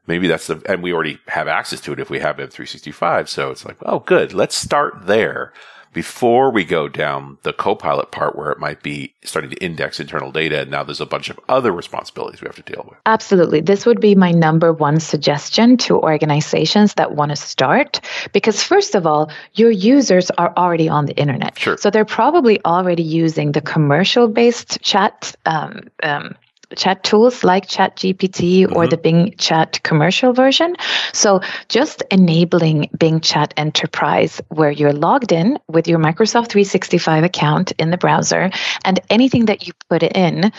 maybe 0.06 0.28
that's 0.28 0.46
the, 0.46 0.62
and 0.68 0.82
we 0.82 0.92
already 0.92 1.18
have 1.28 1.48
access 1.48 1.80
to 1.82 1.92
it 1.92 2.00
if 2.00 2.10
we 2.10 2.18
have 2.18 2.36
M365. 2.36 3.28
So 3.28 3.50
it's 3.50 3.64
like, 3.64 3.76
oh, 3.82 4.00
good. 4.00 4.32
Let's 4.32 4.56
start 4.56 5.06
there 5.06 5.52
before 5.92 6.50
we 6.50 6.64
go 6.64 6.88
down 6.88 7.38
the 7.42 7.52
copilot 7.52 8.10
part 8.10 8.36
where 8.36 8.50
it 8.50 8.58
might 8.58 8.82
be 8.82 9.14
starting 9.24 9.50
to 9.50 9.56
index 9.56 10.00
internal 10.00 10.32
data 10.32 10.62
and 10.62 10.70
now 10.70 10.82
there's 10.82 11.00
a 11.00 11.06
bunch 11.06 11.28
of 11.28 11.38
other 11.48 11.72
responsibilities 11.72 12.40
we 12.40 12.46
have 12.46 12.56
to 12.56 12.62
deal 12.62 12.84
with 12.88 12.98
absolutely 13.06 13.60
this 13.60 13.84
would 13.84 14.00
be 14.00 14.14
my 14.14 14.30
number 14.32 14.72
one 14.72 14.98
suggestion 14.98 15.76
to 15.76 15.98
organizations 15.98 16.94
that 16.94 17.14
want 17.14 17.30
to 17.30 17.36
start 17.36 18.00
because 18.32 18.62
first 18.62 18.94
of 18.94 19.06
all 19.06 19.30
your 19.54 19.70
users 19.70 20.30
are 20.32 20.52
already 20.56 20.88
on 20.88 21.06
the 21.06 21.14
internet 21.16 21.58
sure. 21.58 21.76
so 21.76 21.90
they're 21.90 22.04
probably 22.04 22.62
already 22.64 23.02
using 23.02 23.52
the 23.52 23.60
commercial 23.60 24.28
based 24.28 24.80
chat 24.80 25.34
um, 25.46 25.88
um, 26.02 26.34
chat 26.76 27.02
tools 27.04 27.44
like 27.44 27.66
ChatGPT 27.66 28.62
mm-hmm. 28.62 28.76
or 28.76 28.86
the 28.86 28.96
Bing 28.96 29.34
Chat 29.38 29.82
commercial 29.82 30.32
version. 30.32 30.76
So 31.12 31.40
just 31.68 32.02
enabling 32.10 32.90
Bing 32.98 33.20
Chat 33.20 33.54
Enterprise 33.56 34.40
where 34.48 34.70
you're 34.70 34.92
logged 34.92 35.32
in 35.32 35.58
with 35.68 35.88
your 35.88 35.98
Microsoft 35.98 36.48
365 36.48 37.24
account 37.24 37.72
in 37.72 37.90
the 37.90 37.98
browser 37.98 38.50
and 38.84 39.00
anything 39.10 39.46
that 39.46 39.66
you 39.66 39.72
put 39.88 40.02
in 40.02 40.52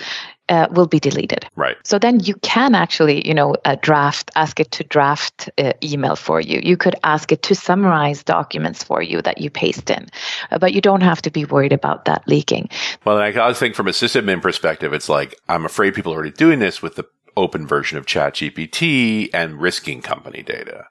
uh, 0.49 0.67
will 0.71 0.87
be 0.87 0.99
deleted. 0.99 1.45
Right. 1.55 1.77
So 1.83 1.97
then 1.97 2.19
you 2.19 2.35
can 2.35 2.75
actually, 2.75 3.27
you 3.27 3.33
know, 3.33 3.55
uh, 3.65 3.75
draft, 3.81 4.31
ask 4.35 4.59
it 4.59 4.71
to 4.71 4.83
draft 4.83 5.49
uh, 5.57 5.73
email 5.81 6.15
for 6.15 6.41
you. 6.41 6.59
You 6.63 6.77
could 6.77 6.95
ask 7.03 7.31
it 7.31 7.43
to 7.43 7.55
summarize 7.55 8.23
documents 8.23 8.83
for 8.83 9.01
you 9.01 9.21
that 9.21 9.39
you 9.39 9.49
paste 9.49 9.89
in, 9.89 10.09
uh, 10.51 10.59
but 10.59 10.73
you 10.73 10.81
don't 10.81 11.01
have 11.01 11.21
to 11.23 11.31
be 11.31 11.45
worried 11.45 11.73
about 11.73 12.05
that 12.05 12.27
leaking. 12.27 12.69
Well, 13.05 13.17
I 13.17 13.31
always 13.33 13.59
think 13.59 13.75
from 13.75 13.87
a 13.87 13.91
sysadmin 13.91 14.41
perspective, 14.41 14.93
it's 14.93 15.09
like 15.09 15.39
I'm 15.47 15.65
afraid 15.65 15.93
people 15.93 16.13
are 16.13 16.17
already 16.17 16.31
doing 16.31 16.59
this 16.59 16.81
with 16.81 16.95
the 16.95 17.05
open 17.35 17.65
version 17.65 17.97
of 17.97 18.05
ChatGPT 18.05 19.29
and 19.33 19.59
risking 19.59 20.01
company 20.01 20.43
data. 20.43 20.87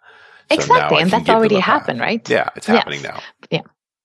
So 0.50 0.56
exactly, 0.56 1.00
and 1.00 1.10
that's 1.10 1.28
already 1.30 1.58
happened, 1.60 2.00
right? 2.00 2.28
Yeah, 2.28 2.50
it's 2.56 2.66
happening 2.66 3.00
now. 3.00 3.20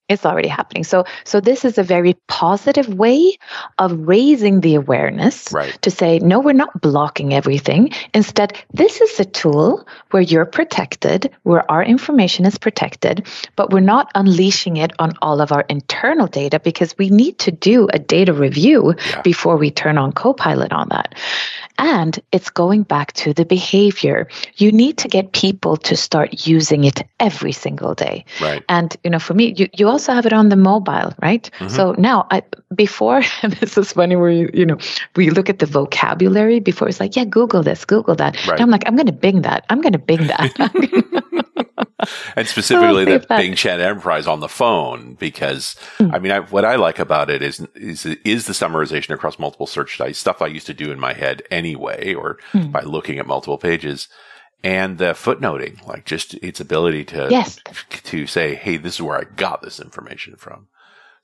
It's 0.10 0.26
already 0.26 0.48
happening. 0.48 0.86
So, 0.86 1.04
so 1.26 1.42
this 1.42 1.66
is 1.66 1.78
a 1.78 1.84
very 1.84 2.14
positive 2.28 2.88
way 2.94 3.38
of 3.78 4.08
raising 4.08 4.62
the 4.62 4.76
awareness 4.76 5.52
right. 5.52 5.78
to 5.82 5.92
say, 5.92 6.20
no, 6.20 6.40
we're 6.40 6.54
not 6.54 6.80
blocking 6.82 7.34
everything. 7.34 7.92
Instead, 8.14 8.58
this 8.74 9.02
is 9.02 9.20
a 9.20 9.26
tool 9.26 9.86
where 10.12 10.22
you're 10.22 10.46
protected, 10.46 11.30
where 11.44 11.70
our 11.70 11.84
information 11.84 12.46
is 12.46 12.58
protected, 12.58 13.28
but 13.58 13.72
we're 13.72 13.82
not 13.82 14.10
unleashing 14.16 14.78
it 14.78 14.92
on 14.98 15.12
all 15.22 15.42
of 15.42 15.52
our 15.52 15.66
internal 15.68 16.28
data 16.28 16.60
because 16.60 16.98
we 16.98 17.10
need 17.10 17.38
to 17.40 17.52
do 17.52 17.90
a 17.94 18.00
data 18.00 18.32
review 18.32 18.96
yeah. 19.10 19.22
before 19.24 19.58
we 19.58 19.72
turn 19.72 19.98
on 19.98 20.14
Copilot 20.14 20.72
on 20.72 20.88
that. 20.90 21.16
And 21.78 22.20
it's 22.32 22.50
going 22.50 22.84
back 22.84 23.12
to 23.14 23.34
the 23.34 23.46
behavior. 23.46 24.30
You 24.56 24.72
need 24.72 24.98
to 25.00 25.08
get 25.08 25.34
people 25.34 25.78
to 25.78 25.96
start 25.96 26.48
using 26.48 26.86
it 26.86 27.04
every 27.20 27.52
single 27.52 27.94
day. 27.94 28.26
Right. 28.42 28.64
And, 28.70 28.96
you 29.04 29.12
know, 29.12 29.20
for 29.20 29.34
me, 29.34 29.54
you, 29.56 29.68
you 29.78 29.88
also 29.88 29.97
have 30.06 30.26
it 30.26 30.34
on 30.34 30.50
the 30.50 30.56
mobile, 30.56 31.14
right? 31.22 31.50
Mm-hmm. 31.60 31.70
So 31.70 31.94
now 31.98 32.28
I, 32.30 32.44
before, 32.76 33.24
this 33.44 33.78
is 33.78 33.94
funny 33.94 34.16
where 34.16 34.30
you, 34.30 34.50
you 34.54 34.66
know, 34.66 34.78
we 35.16 35.30
look 35.32 35.50
at 35.50 35.60
the 35.60 35.66
vocabulary 35.66 36.60
before 36.60 36.88
it's 36.88 37.00
like, 37.00 37.16
yeah, 37.16 37.26
Google 37.26 37.64
this, 37.64 37.86
Google 37.86 38.16
that. 38.16 38.46
Right. 38.48 38.62
I'm 38.62 38.70
like, 38.70 38.84
I'm 38.86 38.96
going 38.96 39.08
to 39.08 39.12
Bing 39.12 39.42
that. 39.42 39.66
I'm 39.70 39.82
going 39.82 39.94
to 39.94 40.00
Bing 40.00 40.28
that. 40.28 41.24
and 42.36 42.48
specifically 42.48 43.06
the 43.06 43.26
Bing 43.30 43.56
Chat 43.56 43.80
Enterprise 43.80 44.28
on 44.28 44.40
the 44.40 44.50
phone, 44.50 45.16
because 45.16 45.76
mm. 45.98 46.14
I 46.14 46.20
mean, 46.20 46.32
I, 46.32 46.40
what 46.40 46.66
I 46.66 46.76
like 46.76 47.00
about 47.00 47.30
it 47.30 47.42
is, 47.42 47.66
is, 47.76 48.06
is 48.06 48.46
the 48.46 48.54
summarization 48.54 49.14
across 49.14 49.40
multiple 49.40 49.68
search 49.68 49.98
sites, 49.98 50.20
stuff 50.20 50.42
I 50.42 50.48
used 50.48 50.68
to 50.68 50.74
do 50.74 50.92
in 50.92 51.00
my 51.00 51.14
head 51.14 51.42
anyway, 51.52 52.14
or 52.14 52.38
mm. 52.54 52.72
by 52.72 52.82
looking 52.82 53.20
at 53.20 53.28
multiple 53.28 53.58
pages. 53.58 54.08
And 54.64 54.98
the 54.98 55.14
footnoting, 55.14 55.86
like 55.88 56.06
just 56.06 56.34
its 56.36 56.60
ability 56.60 57.06
to, 57.06 57.28
yes. 57.30 57.60
to 58.04 58.26
say, 58.28 58.56
Hey, 58.56 58.78
this 58.78 58.96
is 58.96 59.02
where 59.02 59.18
I 59.18 59.24
got 59.24 59.62
this 59.62 59.80
information 59.80 60.36
from. 60.36 60.68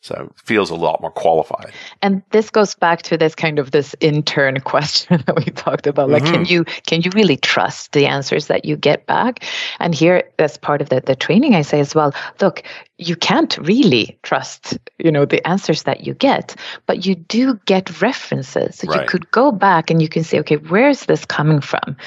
So 0.04 0.30
it 0.30 0.46
feels 0.46 0.70
a 0.70 0.76
lot 0.76 1.00
more 1.00 1.12
qualified. 1.12 1.72
And 2.02 2.24
this 2.32 2.50
goes 2.50 2.76
back 2.76 3.04
to 3.04 3.18
this 3.18 3.36
kind 3.36 3.58
of 3.58 3.72
this 3.72 3.96
intern 4.02 4.60
question 4.74 5.24
that 5.26 5.38
we 5.38 5.46
talked 5.46 5.88
about. 5.88 6.10
Like, 6.10 6.24
mm-hmm. 6.24 6.34
can 6.34 6.46
you 6.46 6.66
can 6.66 7.02
you 7.02 7.12
really 7.16 7.38
trust 7.38 7.94
the 7.94 8.06
answers 8.06 8.48
that 8.48 8.66
you 8.66 8.76
get 8.76 9.06
back? 9.06 9.46
And 9.80 9.96
here, 9.96 10.24
as 10.40 10.58
part 10.58 10.82
of 10.82 10.90
the, 10.90 11.00
the 11.00 11.16
training, 11.16 11.56
I 11.56 11.62
say 11.62 11.80
as 11.80 11.96
well, 11.96 12.14
look, 12.42 12.64
you 12.98 13.16
can't 13.16 13.58
really 13.58 14.18
trust, 14.24 14.78
you 14.98 15.12
know, 15.12 15.26
the 15.26 15.46
answers 15.48 15.84
that 15.84 16.06
you 16.06 16.14
get, 16.14 16.56
but 16.86 17.06
you 17.06 17.16
do 17.16 17.60
get 17.66 18.02
references. 18.02 18.78
So 18.78 18.88
right. 18.88 19.02
you 19.02 19.08
could 19.08 19.32
go 19.32 19.52
back 19.52 19.90
and 19.90 20.02
you 20.02 20.08
can 20.08 20.24
say, 20.24 20.40
okay, 20.40 20.58
where 20.58 20.90
is 20.90 21.06
this 21.06 21.26
coming 21.26 21.60
from? 21.60 21.98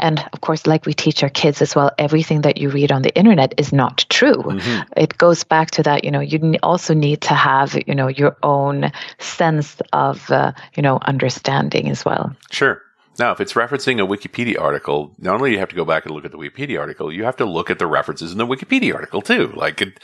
And 0.00 0.24
of 0.32 0.40
course, 0.40 0.66
like 0.66 0.84
we 0.84 0.94
teach 0.94 1.22
our 1.22 1.28
kids 1.28 1.62
as 1.62 1.76
well, 1.76 1.92
everything 1.96 2.40
that 2.42 2.58
you 2.58 2.70
read 2.70 2.90
on 2.90 3.02
the 3.02 3.16
internet 3.16 3.54
is 3.56 3.72
not 3.72 4.04
true. 4.08 4.34
Mm-hmm. 4.34 4.92
It 4.96 5.16
goes 5.16 5.44
back 5.44 5.70
to 5.72 5.82
that, 5.84 6.04
you 6.04 6.10
know, 6.10 6.20
you 6.20 6.56
also 6.62 6.92
need 6.92 7.20
to 7.22 7.34
have, 7.42 7.76
you 7.86 7.94
know, 7.94 8.08
your 8.08 8.36
own 8.42 8.92
sense 9.18 9.80
of, 9.92 10.30
uh, 10.30 10.52
you 10.76 10.82
know, 10.82 10.98
understanding 11.02 11.88
as 11.88 12.04
well. 12.04 12.34
Sure. 12.50 12.80
Now, 13.18 13.32
if 13.32 13.40
it's 13.40 13.52
referencing 13.54 14.00
a 14.00 14.06
Wikipedia 14.06 14.58
article, 14.60 15.14
not 15.18 15.34
only 15.34 15.50
do 15.50 15.54
you 15.54 15.58
have 15.58 15.68
to 15.68 15.76
go 15.76 15.84
back 15.84 16.06
and 16.06 16.14
look 16.14 16.24
at 16.24 16.30
the 16.30 16.38
Wikipedia 16.38 16.78
article, 16.80 17.12
you 17.12 17.24
have 17.24 17.36
to 17.36 17.44
look 17.44 17.68
at 17.68 17.78
the 17.78 17.86
references 17.86 18.32
in 18.32 18.38
the 18.38 18.46
Wikipedia 18.46 18.94
article 18.94 19.20
too. 19.20 19.52
Like, 19.54 19.82
it, 19.82 20.00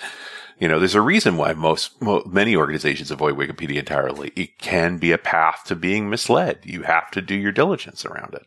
you 0.59 0.68
know, 0.68 0.79
there's 0.79 0.96
a 0.96 1.01
reason 1.01 1.37
why 1.37 1.53
most, 1.53 1.92
many 2.27 2.57
organizations 2.57 3.11
avoid 3.11 3.37
Wikipedia 3.37 3.79
entirely. 3.79 4.33
It 4.35 4.59
can 4.59 4.98
be 4.98 5.12
a 5.12 5.18
path 5.18 5.62
to 5.66 5.77
being 5.77 6.11
misled. 6.11 6.59
You 6.64 6.83
have 6.83 7.11
to 7.12 7.22
do 7.22 7.35
your 7.35 7.53
diligence 7.53 8.05
around 8.05 8.35
it. 8.35 8.46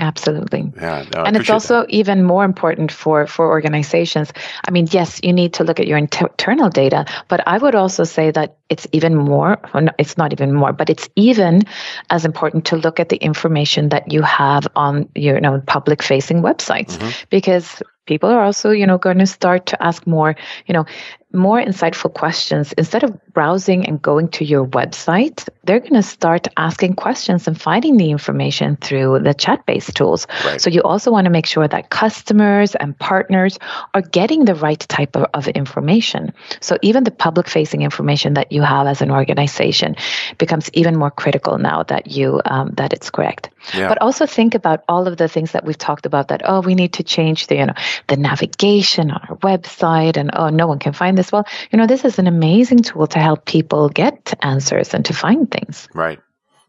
Absolutely. 0.00 0.72
Yeah, 0.74 1.04
no, 1.14 1.22
and 1.22 1.36
it's 1.36 1.48
also 1.48 1.82
that. 1.82 1.90
even 1.90 2.24
more 2.24 2.44
important 2.44 2.90
for 2.90 3.28
for 3.28 3.46
organizations. 3.48 4.32
I 4.66 4.72
mean, 4.72 4.88
yes, 4.90 5.20
you 5.22 5.32
need 5.32 5.54
to 5.54 5.64
look 5.64 5.78
at 5.78 5.86
your 5.86 5.98
internal 5.98 6.68
data, 6.68 7.04
but 7.28 7.46
I 7.46 7.58
would 7.58 7.76
also 7.76 8.02
say 8.02 8.32
that 8.32 8.56
it's 8.68 8.88
even 8.90 9.14
more. 9.14 9.60
No, 9.72 9.92
it's 9.96 10.18
not 10.18 10.32
even 10.32 10.52
more, 10.52 10.72
but 10.72 10.90
it's 10.90 11.08
even 11.14 11.62
as 12.10 12.24
important 12.24 12.64
to 12.66 12.76
look 12.76 12.98
at 12.98 13.08
the 13.08 13.18
information 13.18 13.90
that 13.90 14.10
you 14.10 14.22
have 14.22 14.66
on 14.74 15.08
your 15.14 15.36
you 15.36 15.40
know 15.40 15.62
public 15.64 16.02
facing 16.02 16.42
websites 16.42 16.98
mm-hmm. 16.98 17.10
because 17.30 17.80
people 18.06 18.30
are 18.30 18.42
also 18.42 18.70
you 18.70 18.86
know 18.86 18.98
going 18.98 19.18
to 19.18 19.26
start 19.26 19.66
to 19.66 19.80
ask 19.80 20.06
more 20.08 20.34
you 20.66 20.74
know 20.74 20.84
more 21.34 21.60
insightful 21.60 22.12
questions 22.12 22.72
instead 22.74 23.02
of 23.02 23.18
browsing 23.32 23.86
and 23.86 24.00
going 24.00 24.28
to 24.28 24.44
your 24.44 24.66
website 24.66 25.48
they're 25.64 25.80
going 25.80 25.94
to 25.94 26.02
start 26.02 26.46
asking 26.56 26.94
questions 26.94 27.48
and 27.48 27.60
finding 27.60 27.96
the 27.96 28.10
information 28.10 28.76
through 28.76 29.18
the 29.20 29.34
chat 29.34 29.64
based 29.66 29.94
tools 29.96 30.26
right. 30.44 30.60
so 30.60 30.70
you 30.70 30.80
also 30.82 31.10
want 31.10 31.24
to 31.24 31.30
make 31.30 31.46
sure 31.46 31.66
that 31.66 31.90
customers 31.90 32.74
and 32.76 32.98
partners 32.98 33.58
are 33.94 34.02
getting 34.02 34.44
the 34.44 34.54
right 34.54 34.80
type 34.80 35.16
of, 35.16 35.26
of 35.34 35.48
information 35.48 36.32
so 36.60 36.76
even 36.82 37.04
the 37.04 37.10
public 37.10 37.48
facing 37.48 37.82
information 37.82 38.34
that 38.34 38.52
you 38.52 38.62
have 38.62 38.86
as 38.86 39.02
an 39.02 39.10
organization 39.10 39.96
becomes 40.38 40.70
even 40.72 40.96
more 40.96 41.10
critical 41.10 41.58
now 41.58 41.82
that 41.82 42.06
you 42.10 42.40
um, 42.44 42.70
that 42.76 42.92
it's 42.92 43.10
correct 43.10 43.50
yeah. 43.74 43.88
but 43.88 44.00
also 44.00 44.26
think 44.26 44.54
about 44.54 44.84
all 44.88 45.08
of 45.08 45.16
the 45.16 45.28
things 45.28 45.52
that 45.52 45.64
we've 45.64 45.78
talked 45.78 46.06
about 46.06 46.28
that 46.28 46.42
oh 46.44 46.60
we 46.60 46.74
need 46.74 46.92
to 46.92 47.02
change 47.02 47.48
the 47.48 47.56
you 47.56 47.66
know 47.66 47.74
the 48.06 48.16
navigation 48.16 49.10
on 49.10 49.20
our 49.28 49.36
website 49.38 50.16
and 50.16 50.30
oh 50.34 50.50
no 50.50 50.66
one 50.66 50.78
can 50.78 50.92
find 50.92 51.16
this 51.16 51.23
well 51.32 51.46
you 51.70 51.78
know 51.78 51.86
this 51.86 52.04
is 52.04 52.18
an 52.18 52.26
amazing 52.26 52.78
tool 52.78 53.06
to 53.06 53.18
help 53.18 53.44
people 53.44 53.88
get 53.88 54.34
answers 54.42 54.94
and 54.94 55.04
to 55.04 55.12
find 55.12 55.50
things. 55.50 55.88
Right. 55.94 56.20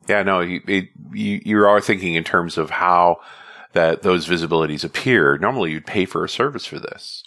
Yeah 0.07 0.23
no 0.23 0.39
you, 0.41 0.61
it, 0.67 0.89
you, 1.13 1.41
you 1.43 1.65
are 1.65 1.81
thinking 1.81 2.15
in 2.15 2.23
terms 2.23 2.57
of 2.57 2.69
how 2.69 3.17
that 3.73 4.03
those 4.03 4.27
visibilities 4.27 4.83
appear. 4.83 5.37
Normally 5.37 5.71
you'd 5.71 5.85
pay 5.85 6.05
for 6.05 6.23
a 6.23 6.29
service 6.29 6.65
for 6.65 6.79
this. 6.79 7.23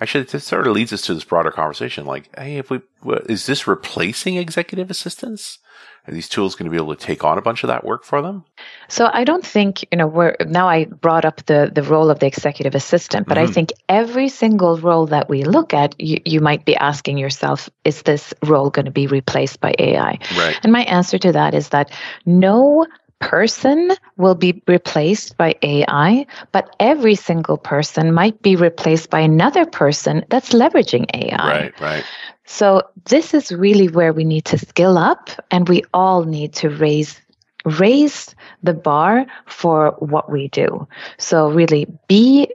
Actually 0.00 0.24
this 0.24 0.44
sort 0.44 0.66
of 0.66 0.74
leads 0.74 0.92
us 0.92 1.02
to 1.02 1.14
this 1.14 1.24
broader 1.24 1.50
conversation 1.50 2.04
like 2.04 2.28
hey 2.36 2.56
if 2.56 2.70
we 2.70 2.80
is 3.28 3.46
this 3.46 3.66
replacing 3.66 4.36
executive 4.36 4.90
assistants 4.90 5.58
are 6.06 6.12
these 6.12 6.28
tools 6.28 6.54
going 6.54 6.64
to 6.64 6.70
be 6.70 6.76
able 6.76 6.94
to 6.94 7.00
take 7.00 7.24
on 7.24 7.38
a 7.38 7.42
bunch 7.42 7.62
of 7.62 7.68
that 7.68 7.84
work 7.84 8.04
for 8.04 8.20
them? 8.20 8.44
So 8.88 9.08
I 9.12 9.24
don't 9.24 9.44
think, 9.44 9.84
you 9.90 9.96
know, 9.96 10.06
we're 10.06 10.36
now 10.46 10.68
I 10.68 10.84
brought 10.84 11.24
up 11.24 11.44
the 11.46 11.70
the 11.74 11.82
role 11.82 12.10
of 12.10 12.18
the 12.18 12.26
executive 12.26 12.74
assistant, 12.74 13.26
but 13.26 13.38
mm-hmm. 13.38 13.50
I 13.50 13.52
think 13.52 13.72
every 13.88 14.28
single 14.28 14.78
role 14.78 15.06
that 15.06 15.30
we 15.30 15.44
look 15.44 15.72
at, 15.72 15.98
you, 15.98 16.20
you 16.24 16.40
might 16.40 16.66
be 16.66 16.76
asking 16.76 17.16
yourself, 17.16 17.70
is 17.84 18.02
this 18.02 18.34
role 18.44 18.68
going 18.68 18.84
to 18.84 18.90
be 18.90 19.06
replaced 19.06 19.60
by 19.60 19.74
AI? 19.78 20.18
Right. 20.36 20.58
And 20.62 20.72
my 20.72 20.82
answer 20.82 21.18
to 21.18 21.32
that 21.32 21.54
is 21.54 21.70
that 21.70 21.90
no 22.26 22.86
person 23.20 23.90
will 24.18 24.34
be 24.34 24.62
replaced 24.68 25.38
by 25.38 25.54
AI, 25.62 26.26
but 26.52 26.76
every 26.78 27.14
single 27.14 27.56
person 27.56 28.12
might 28.12 28.42
be 28.42 28.56
replaced 28.56 29.08
by 29.08 29.20
another 29.20 29.64
person 29.64 30.24
that's 30.28 30.50
leveraging 30.50 31.06
AI. 31.14 31.62
Right, 31.62 31.80
right. 31.80 32.04
So 32.44 32.82
this 33.06 33.34
is 33.34 33.50
really 33.50 33.88
where 33.88 34.12
we 34.12 34.24
need 34.24 34.44
to 34.46 34.58
skill 34.58 34.98
up 34.98 35.30
and 35.50 35.68
we 35.68 35.82
all 35.92 36.24
need 36.24 36.52
to 36.54 36.68
raise 36.68 37.20
raise 37.64 38.34
the 38.62 38.74
bar 38.74 39.24
for 39.46 39.96
what 39.98 40.30
we 40.30 40.48
do. 40.48 40.86
So 41.18 41.50
really 41.50 41.86
be 42.08 42.52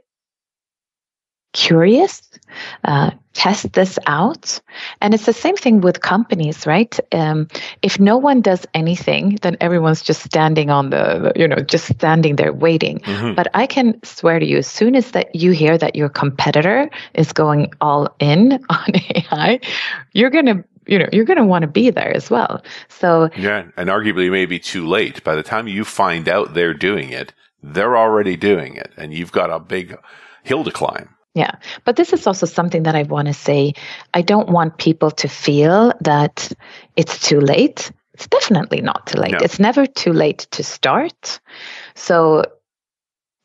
curious, 1.53 2.21
uh, 2.83 3.11
test 3.33 3.73
this 3.73 3.97
out. 4.05 4.59
And 5.01 5.13
it's 5.13 5.25
the 5.25 5.33
same 5.33 5.55
thing 5.55 5.81
with 5.81 6.01
companies, 6.01 6.67
right? 6.67 6.99
Um, 7.11 7.47
if 7.81 7.99
no 7.99 8.17
one 8.17 8.41
does 8.41 8.65
anything, 8.73 9.39
then 9.41 9.57
everyone's 9.61 10.01
just 10.01 10.21
standing 10.23 10.69
on 10.69 10.89
the, 10.89 11.31
you 11.35 11.47
know, 11.47 11.57
just 11.57 11.87
standing 11.87 12.35
there 12.35 12.53
waiting. 12.53 12.99
Mm-hmm. 12.99 13.35
But 13.35 13.47
I 13.53 13.65
can 13.65 13.99
swear 14.03 14.39
to 14.39 14.45
you, 14.45 14.57
as 14.57 14.67
soon 14.67 14.95
as 14.95 15.11
that 15.11 15.33
you 15.33 15.51
hear 15.51 15.77
that 15.77 15.95
your 15.95 16.09
competitor 16.09 16.89
is 17.13 17.31
going 17.31 17.71
all 17.81 18.13
in 18.19 18.53
on 18.69 18.91
AI, 19.15 19.59
you're 20.13 20.29
going 20.29 20.47
to 20.47 20.63
you 20.87 20.97
know 20.97 21.07
you're 21.13 21.25
going 21.25 21.37
to 21.37 21.45
want 21.45 21.61
to 21.61 21.67
be 21.67 21.91
there 21.91 22.11
as 22.15 22.31
well 22.31 22.63
so 22.87 23.29
yeah 23.37 23.67
and 23.77 23.89
arguably 23.89 24.25
it 24.25 24.31
may 24.31 24.47
be 24.47 24.57
too 24.57 24.87
late 24.87 25.23
by 25.23 25.35
the 25.35 25.43
time 25.43 25.67
you 25.67 25.85
find 25.85 26.27
out 26.27 26.55
they're 26.55 26.73
doing 26.73 27.09
it 27.11 27.31
they're 27.61 27.95
already 27.95 28.35
doing 28.35 28.75
it 28.75 28.91
and 28.97 29.13
you've 29.13 29.31
got 29.31 29.51
a 29.51 29.59
big 29.59 29.95
hill 30.43 30.63
to 30.63 30.71
climb 30.71 31.09
yeah. 31.33 31.51
But 31.85 31.95
this 31.95 32.13
is 32.13 32.25
also 32.27 32.45
something 32.45 32.83
that 32.83 32.95
I 32.95 33.03
want 33.03 33.27
to 33.27 33.33
say. 33.33 33.73
I 34.13 34.21
don't 34.21 34.49
want 34.49 34.77
people 34.77 35.11
to 35.11 35.27
feel 35.27 35.93
that 36.01 36.51
it's 36.95 37.27
too 37.27 37.39
late. 37.39 37.91
It's 38.13 38.27
definitely 38.27 38.81
not 38.81 39.07
too 39.07 39.19
late. 39.19 39.31
No. 39.31 39.37
It's 39.41 39.59
never 39.59 39.85
too 39.85 40.11
late 40.11 40.39
to 40.51 40.63
start. 40.63 41.39
So 41.95 42.43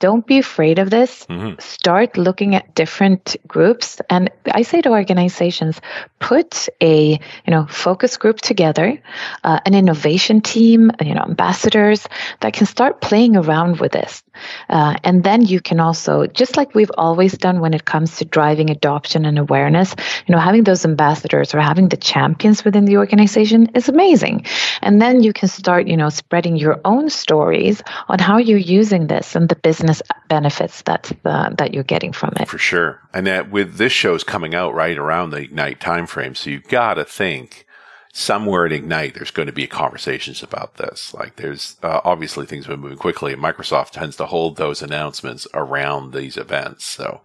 don't 0.00 0.26
be 0.26 0.38
afraid 0.38 0.78
of 0.78 0.90
this. 0.90 1.24
Mm-hmm. 1.26 1.61
Start 1.61 2.16
looking 2.16 2.54
at 2.54 2.74
different 2.74 3.37
groups. 3.46 4.00
And 4.11 4.30
I 4.50 4.62
say 4.62 4.80
to 4.83 4.90
organizations, 4.90 5.80
put 6.18 6.68
a 6.80 7.12
you 7.12 7.50
know 7.50 7.66
focus 7.66 8.16
group 8.16 8.40
together, 8.40 9.00
uh, 9.44 9.61
an 9.64 9.74
innovation 9.74 10.40
team, 10.40 10.90
you 11.00 11.14
know 11.14 11.22
ambassadors 11.22 12.07
that 12.40 12.52
can 12.52 12.66
start 12.66 13.00
playing 13.00 13.37
around 13.37 13.80
with 13.80 13.92
this. 13.92 14.22
Uh, 14.68 14.94
and 15.04 15.22
then 15.22 15.42
you 15.42 15.61
can 15.61 15.78
also, 15.78 16.26
just 16.26 16.57
like 16.57 16.74
we've 16.74 16.90
always 16.98 17.38
done 17.38 17.61
when 17.61 17.72
it 17.72 17.85
comes 17.85 18.16
to 18.16 18.24
driving 18.24 18.70
adoption 18.70 19.24
and 19.24 19.38
awareness, 19.38 19.94
you 20.26 20.35
know, 20.35 20.40
having 20.40 20.64
those 20.64 20.85
ambassadors 20.85 21.54
or 21.54 21.61
having 21.61 21.88
the 21.88 21.96
champions 21.96 22.64
within 22.64 22.85
the 22.85 22.96
organization 22.96 23.66
is 23.74 23.88
amazing. 23.88 24.44
And 24.83 25.00
then 25.00 25.22
you 25.22 25.33
can 25.33 25.48
start, 25.48 25.87
you 25.87 25.96
know, 25.96 26.09
spreading 26.09 26.57
your 26.57 26.80
own 26.85 27.11
stories 27.11 27.83
on 28.09 28.18
how 28.18 28.38
you're 28.38 28.59
using 28.59 29.07
this 29.07 29.37
and 29.37 29.48
the 29.48 29.57
business 29.57 29.84
benefits 30.29 30.83
that 30.83 31.12
uh, 31.25 31.51
that 31.51 31.75
you're 31.75 31.85
getting 31.85 32.12
from 32.12 32.33
it. 32.40 32.49
For 32.49 32.59
sure. 32.59 33.01
And 33.12 33.27
that 33.27 33.51
with 33.51 33.77
this 33.77 33.92
show's 33.92 34.25
coming 34.25 34.55
out 34.55 34.75
right 34.75 34.97
around 34.97 35.31
the 35.31 35.38
Ignite 35.38 35.81
timeframe, 35.81 36.37
so 36.37 36.51
you've 36.51 36.68
got 36.68 36.94
to 36.94 37.05
think 37.05 37.66
somewhere 38.12 38.64
at 38.64 38.73
Ignite, 38.73 39.14
there's 39.14 39.33
going 39.33 39.47
to 39.47 39.53
be 39.53 39.66
conversations 39.66 40.42
about 40.42 40.77
this. 40.77 41.12
Like 41.14 41.37
there's 41.37 41.77
uh, 41.83 42.01
obviously 42.05 42.47
things 42.47 42.66
have 42.66 42.75
been 42.75 42.81
moving 42.81 42.99
quickly 42.99 43.33
and 43.33 43.42
Microsoft 43.42 43.90
tends 43.90 44.16
to 44.16 44.27
hold 44.27 44.57
those 44.57 44.83
announcements 44.83 45.47
around 45.53 46.12
these 46.12 46.37
events. 46.37 46.85
So, 46.85 47.23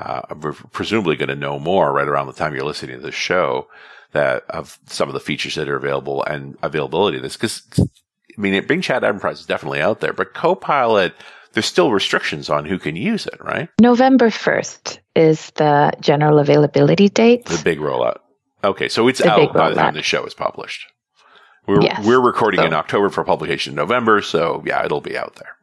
uh, 0.00 0.22
we're 0.40 0.54
presumably 0.54 1.14
going 1.16 1.28
to 1.28 1.36
know 1.36 1.58
more 1.58 1.92
right 1.92 2.08
around 2.08 2.26
the 2.26 2.32
time 2.32 2.54
you're 2.54 2.64
listening 2.64 2.96
to 2.96 3.02
this 3.02 3.14
show 3.14 3.68
that 4.12 4.44
of 4.48 4.78
some 4.86 5.08
of 5.08 5.14
the 5.14 5.20
features 5.20 5.54
that 5.56 5.68
are 5.68 5.76
available 5.76 6.24
and 6.24 6.56
availability 6.62 7.18
of 7.18 7.22
this. 7.22 7.36
Cause 7.36 7.62
I 7.78 8.40
mean, 8.40 8.66
Bing 8.66 8.80
Chat 8.80 9.04
Enterprise 9.04 9.40
is 9.40 9.46
definitely 9.46 9.82
out 9.82 10.00
there, 10.00 10.14
but 10.14 10.32
Copilot, 10.32 11.14
there's 11.52 11.66
still 11.66 11.92
restrictions 11.92 12.48
on 12.48 12.64
who 12.64 12.78
can 12.78 12.96
use 12.96 13.26
it, 13.26 13.42
right? 13.42 13.68
November 13.80 14.30
1st 14.30 14.98
is 15.16 15.50
the 15.56 15.92
general 16.00 16.38
availability 16.38 17.08
date. 17.08 17.44
The 17.46 17.62
big 17.62 17.78
rollout. 17.78 18.18
Okay, 18.62 18.88
so 18.88 19.08
it's 19.08 19.20
the 19.20 19.30
out 19.30 19.52
by 19.54 19.70
the 19.70 19.76
time 19.76 19.94
the 19.94 20.02
show 20.02 20.24
is 20.24 20.34
published. 20.34 20.86
We're 21.66 21.82
yes. 21.82 22.04
we're 22.04 22.20
recording 22.20 22.60
so. 22.60 22.66
in 22.66 22.74
October 22.74 23.10
for 23.10 23.24
publication 23.24 23.72
in 23.72 23.76
November, 23.76 24.22
so 24.22 24.62
yeah, 24.66 24.84
it'll 24.84 25.00
be 25.00 25.16
out 25.16 25.36
there. 25.36 25.56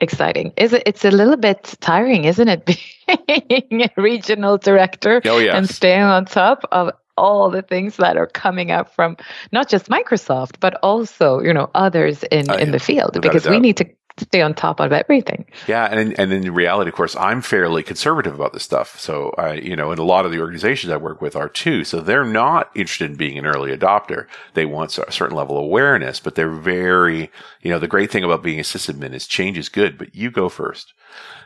Exciting. 0.00 0.52
Is 0.56 0.72
it? 0.72 0.82
It's 0.86 1.04
a 1.04 1.10
little 1.10 1.36
bit 1.36 1.74
tiring, 1.80 2.24
isn't 2.24 2.48
it? 2.48 2.66
Being 3.26 3.82
a 3.82 3.90
regional 3.96 4.58
director 4.58 5.22
oh, 5.24 5.38
yes. 5.38 5.54
and 5.54 5.68
staying 5.68 6.02
on 6.02 6.26
top 6.26 6.64
of 6.72 6.92
all 7.16 7.50
the 7.50 7.62
things 7.62 7.96
that 7.96 8.16
are 8.16 8.26
coming 8.26 8.70
up 8.70 8.94
from 8.94 9.16
not 9.52 9.68
just 9.68 9.88
Microsoft, 9.88 10.60
but 10.60 10.74
also 10.82 11.40
you 11.40 11.52
know 11.52 11.70
others 11.74 12.22
in 12.24 12.50
uh, 12.50 12.54
in 12.54 12.72
the 12.72 12.78
field 12.78 13.18
because 13.22 13.48
we 13.48 13.58
need 13.58 13.76
to 13.78 13.86
stay 14.18 14.42
on 14.42 14.54
top 14.54 14.80
of 14.80 14.92
everything. 14.92 15.46
Yeah, 15.66 15.84
and 15.86 16.18
and 16.18 16.32
in 16.32 16.52
reality, 16.54 16.88
of 16.88 16.94
course, 16.94 17.16
I'm 17.16 17.42
fairly 17.42 17.82
conservative 17.82 18.34
about 18.34 18.52
this 18.52 18.62
stuff. 18.62 18.98
So 18.98 19.34
I, 19.38 19.54
you 19.54 19.76
know, 19.76 19.90
and 19.90 19.98
a 19.98 20.04
lot 20.04 20.24
of 20.24 20.32
the 20.32 20.40
organizations 20.40 20.92
I 20.92 20.96
work 20.96 21.20
with 21.20 21.36
are 21.36 21.48
too. 21.48 21.84
So 21.84 22.00
they're 22.00 22.24
not 22.24 22.70
interested 22.74 23.10
in 23.10 23.16
being 23.16 23.38
an 23.38 23.46
early 23.46 23.76
adopter. 23.76 24.26
They 24.54 24.66
want 24.66 24.96
a 24.98 25.12
certain 25.12 25.36
level 25.36 25.58
of 25.58 25.64
awareness, 25.64 26.20
but 26.20 26.34
they're 26.34 26.50
very, 26.50 27.30
you 27.60 27.70
know, 27.70 27.78
the 27.78 27.88
great 27.88 28.10
thing 28.10 28.24
about 28.24 28.42
being 28.42 28.58
a 28.58 28.62
sysadmin 28.62 29.12
is 29.12 29.26
change 29.26 29.58
is 29.58 29.68
good, 29.68 29.98
but 29.98 30.14
you 30.14 30.30
go 30.30 30.48
first. 30.48 30.92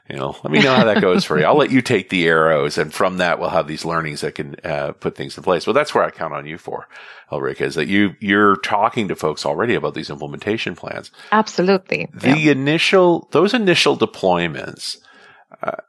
You 0.09 0.16
know, 0.16 0.37
let 0.42 0.52
me 0.52 0.61
know 0.61 0.74
how 0.74 0.85
that 0.85 1.00
goes 1.00 1.24
for 1.24 1.38
you. 1.38 1.44
I'll 1.44 1.56
let 1.56 1.70
you 1.70 1.83
take 1.83 2.09
the 2.09 2.26
arrows, 2.26 2.78
and 2.78 2.92
from 2.92 3.18
that, 3.18 3.38
we'll 3.38 3.50
have 3.50 3.68
these 3.68 3.85
learnings 3.85 4.22
that 4.22 4.35
can 4.35 4.56
uh, 4.64 4.92
put 4.92 5.14
things 5.14 5.37
in 5.37 5.44
place. 5.44 5.66
Well, 5.66 5.74
that's 5.74 5.94
where 5.94 6.02
I 6.02 6.11
count 6.11 6.35
on 6.35 6.46
you 6.46 6.59
for. 6.59 6.88
Ulrika, 7.30 7.64
is 7.64 7.76
that 7.76 7.87
you 7.87 8.16
you're 8.18 8.56
talking 8.56 9.06
to 9.09 9.14
folks 9.14 9.46
already 9.46 9.74
about 9.74 9.94
these 9.94 10.11
implementation 10.11 10.74
plans. 10.74 11.12
Absolutely. 11.30 12.09
The 12.12 12.37
yeah. 12.38 12.52
initial 12.52 13.28
those 13.30 13.54
initial 13.54 13.96
deployments. 13.96 14.96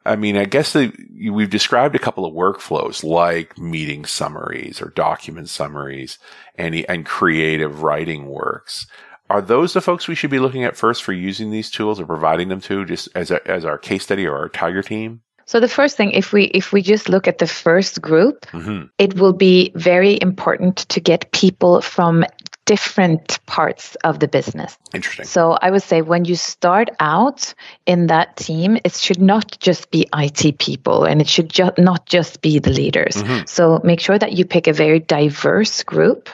I 0.06 0.16
mean, 0.16 0.38
I 0.38 0.46
guess 0.46 0.74
the, 0.74 0.92
we've 1.32 1.50
described 1.50 1.96
a 1.96 2.00
couple 2.00 2.26
of 2.26 2.34
workflows 2.34 3.04
like 3.04 3.58
meeting 3.58 4.06
summaries 4.06 4.82
or 4.82 4.90
document 4.90 5.50
summaries 5.50 6.18
and, 6.56 6.76
and 6.90 7.06
creative 7.06 7.84
writing 7.84 8.28
works. 8.28 8.88
Are 9.32 9.42
those 9.42 9.72
the 9.72 9.80
folks 9.80 10.10
we 10.10 10.16
should 10.16 10.30
be 10.30 10.40
looking 10.40 10.66
at 10.66 10.76
first 10.76 11.04
for 11.04 11.14
using 11.14 11.52
these 11.52 11.72
tools 11.72 12.02
or 12.02 12.06
providing 12.06 12.50
them 12.50 12.60
to 12.62 12.84
just 12.84 13.08
as, 13.16 13.32
a, 13.32 13.40
as 13.50 13.64
our 13.64 13.78
case 13.78 14.04
study 14.04 14.28
or 14.28 14.36
our 14.38 14.50
Tiger 14.50 14.84
team? 14.84 15.22
So 15.46 15.62
the 15.62 15.70
first 15.70 15.96
thing, 15.96 16.12
if 16.12 16.34
we 16.34 16.46
if 16.46 16.74
we 16.74 16.82
just 16.82 17.08
look 17.08 17.30
at 17.30 17.38
the 17.38 17.48
first 17.48 18.02
group, 18.02 18.46
mm-hmm. 18.48 18.88
it 18.98 19.16
will 19.16 19.32
be 19.32 19.72
very 19.74 20.20
important 20.22 20.78
to 20.90 21.00
get 21.00 21.32
people 21.32 21.80
from 21.80 22.26
different 22.66 23.40
parts 23.46 23.96
of 24.04 24.20
the 24.20 24.28
business. 24.28 24.78
Interesting. 24.94 25.26
So 25.26 25.58
I 25.62 25.72
would 25.72 25.82
say 25.82 26.02
when 26.02 26.26
you 26.26 26.36
start 26.36 26.90
out 27.00 27.54
in 27.86 28.08
that 28.08 28.36
team, 28.36 28.78
it 28.84 28.94
should 28.96 29.22
not 29.22 29.58
just 29.60 29.92
be 29.92 30.08
IT 30.14 30.58
people 30.60 31.06
and 31.06 31.22
it 31.22 31.28
should 31.28 31.50
ju- 31.50 31.78
not 31.78 32.06
just 32.06 32.42
be 32.42 32.60
the 32.60 32.70
leaders. 32.70 33.16
Mm-hmm. 33.16 33.46
So 33.46 33.80
make 33.84 34.02
sure 34.02 34.20
that 34.20 34.34
you 34.34 34.46
pick 34.46 34.68
a 34.68 34.74
very 34.74 35.00
diverse 35.00 35.84
group. 35.84 36.30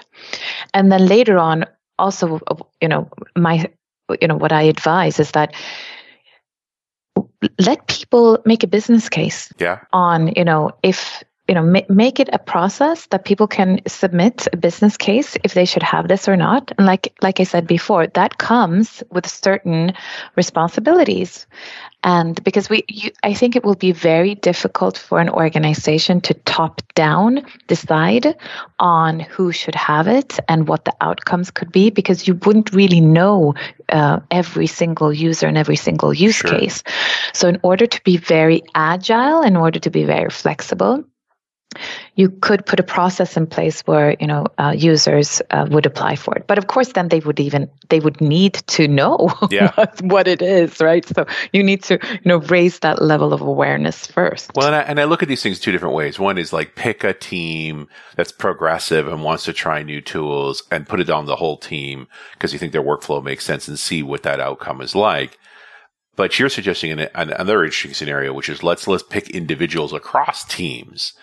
And 0.74 0.92
then 0.92 1.08
later 1.08 1.38
on, 1.38 1.66
also, 2.00 2.40
uh, 2.48 2.56
you 2.82 2.88
know, 2.88 3.10
my, 3.36 3.70
you 4.22 4.28
know, 4.28 4.36
what 4.36 4.52
I 4.52 4.64
advise 4.64 5.20
is 5.20 5.32
that 5.32 5.54
let 7.60 7.88
people 7.88 8.40
make 8.46 8.64
a 8.64 8.68
business 8.68 9.10
case 9.10 9.52
yeah. 9.58 9.80
on, 9.92 10.34
you 10.36 10.46
know, 10.46 10.72
if 10.84 11.24
you 11.48 11.56
know 11.56 11.64
ma- 11.64 11.88
make 11.90 12.20
it 12.20 12.30
a 12.34 12.40
process 12.40 13.08
that 13.08 13.26
people 13.26 13.48
can 13.48 13.80
submit 13.88 14.48
a 14.52 14.58
business 14.58 14.98
case 14.98 15.38
if 15.44 15.54
they 15.54 15.66
should 15.66 15.84
have 15.84 16.08
this 16.08 16.28
or 16.28 16.36
not. 16.36 16.72
And 16.78 16.86
like 16.86 17.14
like 17.22 17.40
i 17.40 17.44
said 17.44 17.68
before 17.68 18.08
that 18.08 18.38
comes 18.38 19.04
with 19.12 19.28
certain 19.28 19.94
responsibilities. 20.36 21.48
And 22.04 22.42
because 22.44 22.70
we 22.70 22.84
you, 22.88 23.12
i 23.24 23.34
think 23.34 23.56
it 23.56 23.64
will 23.64 23.76
be 23.76 23.92
very 23.92 24.36
difficult 24.36 24.98
for 24.98 25.20
an 25.20 25.30
organization 25.30 26.22
to 26.22 26.34
top 26.34 26.82
down 26.96 27.46
decide 27.68 28.36
on 28.80 29.20
who 29.20 29.52
should 29.52 29.76
have 29.76 30.08
it 30.08 30.40
and 30.48 30.68
what 30.68 30.86
the 30.86 30.96
outcomes 31.02 31.52
could 31.52 31.72
be 31.72 31.90
because 31.90 32.28
you 32.28 32.36
wouldn't 32.46 32.74
really 32.74 33.02
know 33.02 33.56
uh, 33.90 34.20
every 34.32 34.68
single 34.68 35.14
user 35.14 35.48
and 35.48 35.58
every 35.58 35.76
single 35.76 36.14
use 36.14 36.36
sure. 36.36 36.52
case. 36.52 36.84
So 37.34 37.48
in 37.48 37.60
order 37.64 37.86
to 37.86 38.04
be 38.04 38.18
very 38.18 38.64
agile 38.76 39.42
in 39.42 39.56
order 39.56 39.80
to 39.80 39.90
be 39.90 40.04
very 40.04 40.30
flexible 40.30 41.06
you 42.16 42.30
could 42.30 42.66
put 42.66 42.80
a 42.80 42.84
process 42.84 43.38
in 43.38 43.46
place 43.46 43.82
where 43.82 44.16
you 44.20 44.28
know 44.28 44.46
uh, 44.58 44.74
users 44.76 45.42
uh, 45.52 45.68
would 45.70 45.86
apply 45.86 46.16
for 46.16 46.36
it. 46.36 46.48
But 46.48 46.58
of 46.58 46.68
course 46.68 46.94
then 46.94 47.10
they 47.10 47.20
would 47.20 47.40
even 47.40 47.70
they 47.90 48.00
would 48.00 48.20
need 48.20 48.56
to 48.68 48.88
know 48.88 49.32
yeah. 49.50 49.72
what, 50.02 50.28
it 50.28 50.42
is 50.42 50.80
right? 50.80 51.06
So 51.06 51.26
you 51.54 51.64
need 51.64 51.84
to 51.84 52.00
you 52.04 52.20
know 52.26 52.38
raise 52.38 52.80
that 52.80 53.02
level 53.02 53.34
of 53.34 53.42
awareness 53.42 54.08
first. 54.08 54.52
Well 54.56 54.68
and 54.68 54.76
I, 54.76 54.82
and 54.82 55.00
I 55.00 55.06
look 55.06 55.22
at 55.22 55.30
these 55.30 55.44
things 55.44 55.60
two 55.60 55.72
different 55.72 55.96
ways. 55.96 56.20
One 56.20 56.38
is 56.38 56.52
like 56.52 56.76
pick 56.76 57.04
a 57.04 57.14
team 57.14 57.88
that's 58.16 58.32
progressive 58.32 59.08
and 59.08 59.24
wants 59.24 59.46
to 59.46 59.54
try 59.54 59.84
new 59.84 60.02
tools 60.02 60.64
and 60.72 60.88
put 60.88 61.00
it 61.00 61.10
on 61.10 61.26
the 61.26 61.36
whole 61.36 61.58
team 61.58 62.08
because 62.34 62.54
you 62.54 62.60
think 62.60 62.72
their 62.72 62.84
workflow 62.84 63.24
makes 63.24 63.46
sense 63.46 63.68
and 63.68 63.78
see 63.78 64.02
what 64.02 64.24
that 64.24 64.40
outcome 64.40 64.82
is 64.82 64.96
like. 64.96 65.38
But 66.16 66.40
you're 66.40 66.50
suggesting 66.50 66.92
an, 66.92 67.10
another 67.14 67.64
interesting 67.64 67.94
scenario, 67.94 68.34
which 68.34 68.50
is 68.50 68.64
let's 68.64 68.88
let's 68.88 69.04
pick 69.04 69.30
individuals 69.30 69.94
across 69.94 70.44
teams 70.46 71.14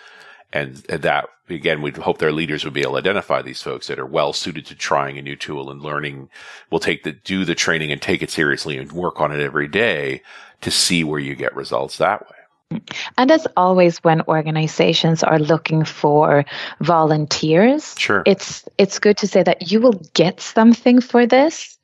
and 0.55 0.75
that 0.87 1.25
again, 1.49 1.81
we'd 1.81 1.97
hope 1.97 2.17
their 2.17 2.31
leaders 2.31 2.63
would 2.63 2.73
be 2.73 2.81
able 2.81 2.93
to 2.93 2.99
identify 2.99 3.41
these 3.41 3.61
folks 3.61 3.87
that 3.87 3.99
are 3.99 4.05
well 4.05 4.33
suited 4.33 4.65
to 4.67 4.75
trying 4.75 5.17
a 5.17 5.21
new 5.21 5.35
tool 5.35 5.69
and 5.69 5.81
learning. 5.81 6.29
Will 6.71 6.79
take 6.79 7.03
the 7.03 7.11
do 7.11 7.45
the 7.45 7.55
training 7.55 7.91
and 7.91 8.01
take 8.01 8.21
it 8.21 8.31
seriously 8.31 8.77
and 8.77 8.91
work 8.91 9.19
on 9.19 9.31
it 9.31 9.41
every 9.41 9.67
day 9.67 10.21
to 10.61 10.71
see 10.71 11.03
where 11.03 11.19
you 11.19 11.35
get 11.35 11.55
results 11.55 11.97
that 11.97 12.21
way. 12.21 12.81
And 13.17 13.29
as 13.29 13.47
always, 13.55 13.99
when 13.99 14.21
organizations 14.23 15.23
are 15.23 15.39
looking 15.39 15.85
for 15.85 16.45
volunteers, 16.79 17.95
sure. 17.97 18.23
it's 18.25 18.65
it's 18.77 18.97
good 18.99 19.17
to 19.17 19.27
say 19.27 19.43
that 19.43 19.71
you 19.71 19.81
will 19.81 20.01
get 20.13 20.41
something 20.41 20.99
for 20.99 21.27
this, 21.27 21.77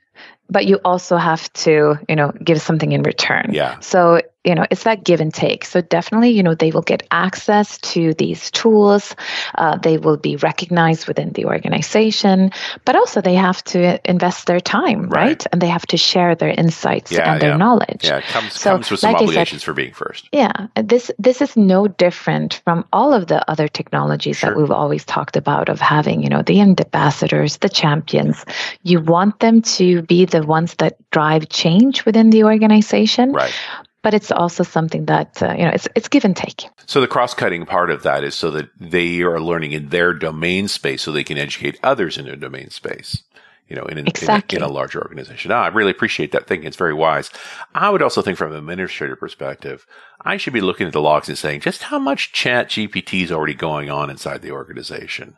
but 0.49 0.65
you 0.65 0.79
also 0.83 1.17
have 1.17 1.51
to, 1.53 1.97
you 2.09 2.15
know, 2.15 2.31
give 2.43 2.61
something 2.61 2.93
in 2.93 3.03
return. 3.03 3.51
Yeah. 3.51 3.79
So 3.79 4.21
you 4.43 4.55
know 4.55 4.65
it's 4.69 4.83
that 4.83 5.03
give 5.03 5.21
and 5.21 5.33
take. 5.33 5.65
So 5.65 5.81
definitely 5.81 6.29
you 6.31 6.43
know 6.43 6.55
they 6.55 6.71
will 6.71 6.81
get 6.81 7.07
access 7.11 7.77
to 7.79 8.13
these 8.13 8.51
tools. 8.51 9.15
Uh, 9.55 9.77
they 9.77 9.97
will 9.97 10.17
be 10.17 10.35
recognized 10.37 11.07
within 11.07 11.31
the 11.33 11.45
organization 11.45 12.51
but 12.85 12.95
also 12.95 13.21
they 13.21 13.35
have 13.35 13.63
to 13.63 13.99
invest 14.09 14.47
their 14.47 14.59
time 14.59 15.09
right, 15.09 15.27
right? 15.27 15.47
and 15.51 15.61
they 15.61 15.67
have 15.67 15.85
to 15.87 15.97
share 15.97 16.35
their 16.35 16.49
insights 16.49 17.11
yeah, 17.11 17.33
and 17.33 17.41
their 17.41 17.51
yeah. 17.51 17.57
knowledge. 17.57 18.03
Yeah 18.03 18.17
it 18.17 18.23
comes, 18.25 18.53
so, 18.53 18.71
comes 18.71 18.91
with 18.91 18.99
some 18.99 19.13
like 19.13 19.21
obligations 19.21 19.61
said, 19.61 19.65
for 19.65 19.73
being 19.73 19.93
first. 19.93 20.27
yeah 20.31 20.67
this 20.75 21.11
this 21.19 21.41
is 21.41 21.55
no 21.55 21.87
different 21.87 22.61
from 22.63 22.85
all 22.93 23.13
of 23.13 23.27
the 23.27 23.49
other 23.49 23.67
technologies 23.67 24.37
sure. 24.37 24.51
that 24.51 24.57
we've 24.57 24.71
always 24.71 25.05
talked 25.05 25.35
about 25.35 25.69
of 25.69 25.79
having 25.79 26.23
you 26.23 26.29
know 26.29 26.41
the 26.41 26.61
ambassadors 26.61 27.57
the 27.57 27.69
champions. 27.69 28.45
You 28.83 28.99
want 29.01 29.39
them 29.39 29.61
to 29.61 30.01
be 30.03 30.25
the 30.25 30.43
ones 30.43 30.75
that 30.75 30.97
drive 31.11 31.49
change 31.49 32.05
within 32.05 32.29
the 32.29 32.43
organization. 32.43 33.33
Right 33.33 33.53
but 34.03 34.13
it's 34.13 34.31
also 34.31 34.63
something 34.63 35.05
that 35.05 35.41
uh, 35.41 35.53
you 35.53 35.63
know 35.63 35.71
it's 35.71 35.87
it's 35.95 36.07
give 36.07 36.25
and 36.25 36.35
take. 36.35 36.65
So 36.85 37.01
the 37.01 37.07
cross-cutting 37.07 37.65
part 37.65 37.89
of 37.89 38.03
that 38.03 38.23
is 38.23 38.35
so 38.35 38.51
that 38.51 38.69
they 38.79 39.21
are 39.21 39.39
learning 39.39 39.71
in 39.71 39.89
their 39.89 40.13
domain 40.13 40.67
space, 40.67 41.01
so 41.01 41.11
they 41.11 41.23
can 41.23 41.37
educate 41.37 41.79
others 41.83 42.17
in 42.17 42.25
their 42.25 42.35
domain 42.35 42.69
space. 42.69 43.23
You 43.67 43.77
know, 43.77 43.85
in, 43.85 43.97
an, 43.97 44.07
exactly. 44.07 44.57
in, 44.57 44.63
a, 44.63 44.65
in, 44.65 44.69
a, 44.69 44.73
larger 44.73 45.01
organization. 45.01 45.49
Ah, 45.49 45.63
I 45.63 45.67
really 45.69 45.91
appreciate 45.91 46.33
that 46.33 46.45
thinking. 46.45 46.67
It's 46.67 46.75
very 46.75 46.93
wise. 46.93 47.29
I 47.73 47.89
would 47.89 48.01
also 48.01 48.21
think 48.21 48.37
from 48.37 48.51
an 48.51 48.57
administrator 48.57 49.15
perspective, 49.15 49.85
I 50.25 50.35
should 50.35 50.51
be 50.51 50.59
looking 50.59 50.87
at 50.87 50.93
the 50.93 50.99
logs 50.99 51.29
and 51.29 51.37
saying 51.37 51.61
just 51.61 51.83
how 51.83 51.97
much 51.97 52.33
ChatGPT 52.33 53.23
is 53.23 53.31
already 53.31 53.53
going 53.53 53.89
on 53.89 54.09
inside 54.09 54.41
the 54.41 54.51
organization 54.51 55.37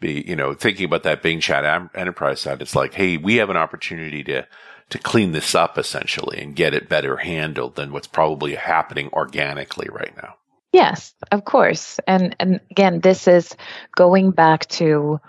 be, 0.00 0.24
you 0.26 0.34
know, 0.34 0.54
thinking 0.54 0.86
about 0.86 1.02
that 1.04 1.22
Bing 1.22 1.40
Chat 1.40 1.90
Enterprise 1.94 2.40
side, 2.40 2.60
it's 2.62 2.74
like, 2.74 2.94
hey, 2.94 3.16
we 3.18 3.36
have 3.36 3.50
an 3.50 3.56
opportunity 3.56 4.24
to 4.24 4.46
to 4.90 4.98
clean 4.98 5.32
this 5.32 5.54
up 5.54 5.78
essentially 5.78 6.38
and 6.40 6.56
get 6.56 6.74
it 6.74 6.88
better 6.88 7.16
handled 7.16 7.76
than 7.76 7.92
what's 7.92 8.06
probably 8.06 8.54
happening 8.54 9.08
organically 9.12 9.88
right 9.90 10.14
now. 10.16 10.34
Yes, 10.72 11.14
of 11.32 11.44
course. 11.44 11.98
And 12.06 12.36
and 12.38 12.60
again, 12.70 13.00
this 13.00 13.26
is 13.26 13.56
going 13.96 14.30
back 14.30 14.66
to 14.68 15.20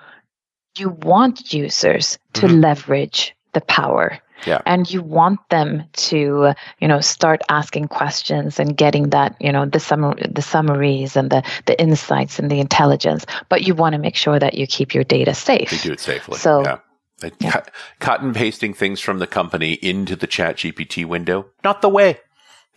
you 0.78 0.89
want 0.89 1.54
users 1.54 2.19
to 2.34 2.47
mm-hmm. 2.47 2.60
leverage 2.60 3.36
the 3.54 3.62
power. 3.62 4.19
Yeah. 4.45 4.62
And 4.65 4.89
you 4.89 5.04
want 5.04 5.39
them 5.50 5.84
to, 5.93 6.54
you 6.80 6.88
know, 6.88 7.00
start 7.00 7.41
asking 7.50 7.89
questions 7.89 8.60
and 8.60 8.76
getting 8.76 9.12
that, 9.12 9.36
you 9.39 9.52
know, 9.52 9.67
the 9.67 9.80
summary, 9.80 10.24
the 10.32 10.41
summaries 10.41 11.15
and 11.15 11.30
the 11.30 11.43
the 11.67 11.80
insights 11.80 12.39
and 12.39 12.50
the 12.50 12.60
intelligence. 12.60 13.26
But 13.50 13.67
you 13.67 13.76
want 13.76 13.93
to 13.93 14.00
make 14.00 14.15
sure 14.15 14.39
that 14.39 14.56
you 14.56 14.65
keep 14.65 14.95
your 14.95 15.04
data 15.04 15.36
safe. 15.36 15.71
You 15.71 15.78
do 15.78 15.91
it 15.93 16.00
safely. 16.00 16.39
So 16.39 16.63
yeah. 16.63 16.80
Yeah. 17.39 17.51
Cut, 17.51 17.71
cut 17.99 18.21
and 18.21 18.36
pasting 18.36 18.73
things 18.73 18.99
from 18.99 19.19
the 19.19 19.27
company 19.27 19.73
into 19.73 20.15
the 20.15 20.27
ChatGPT 20.27 21.05
window, 21.05 21.47
not 21.63 21.81
the 21.81 21.89
way. 21.89 22.19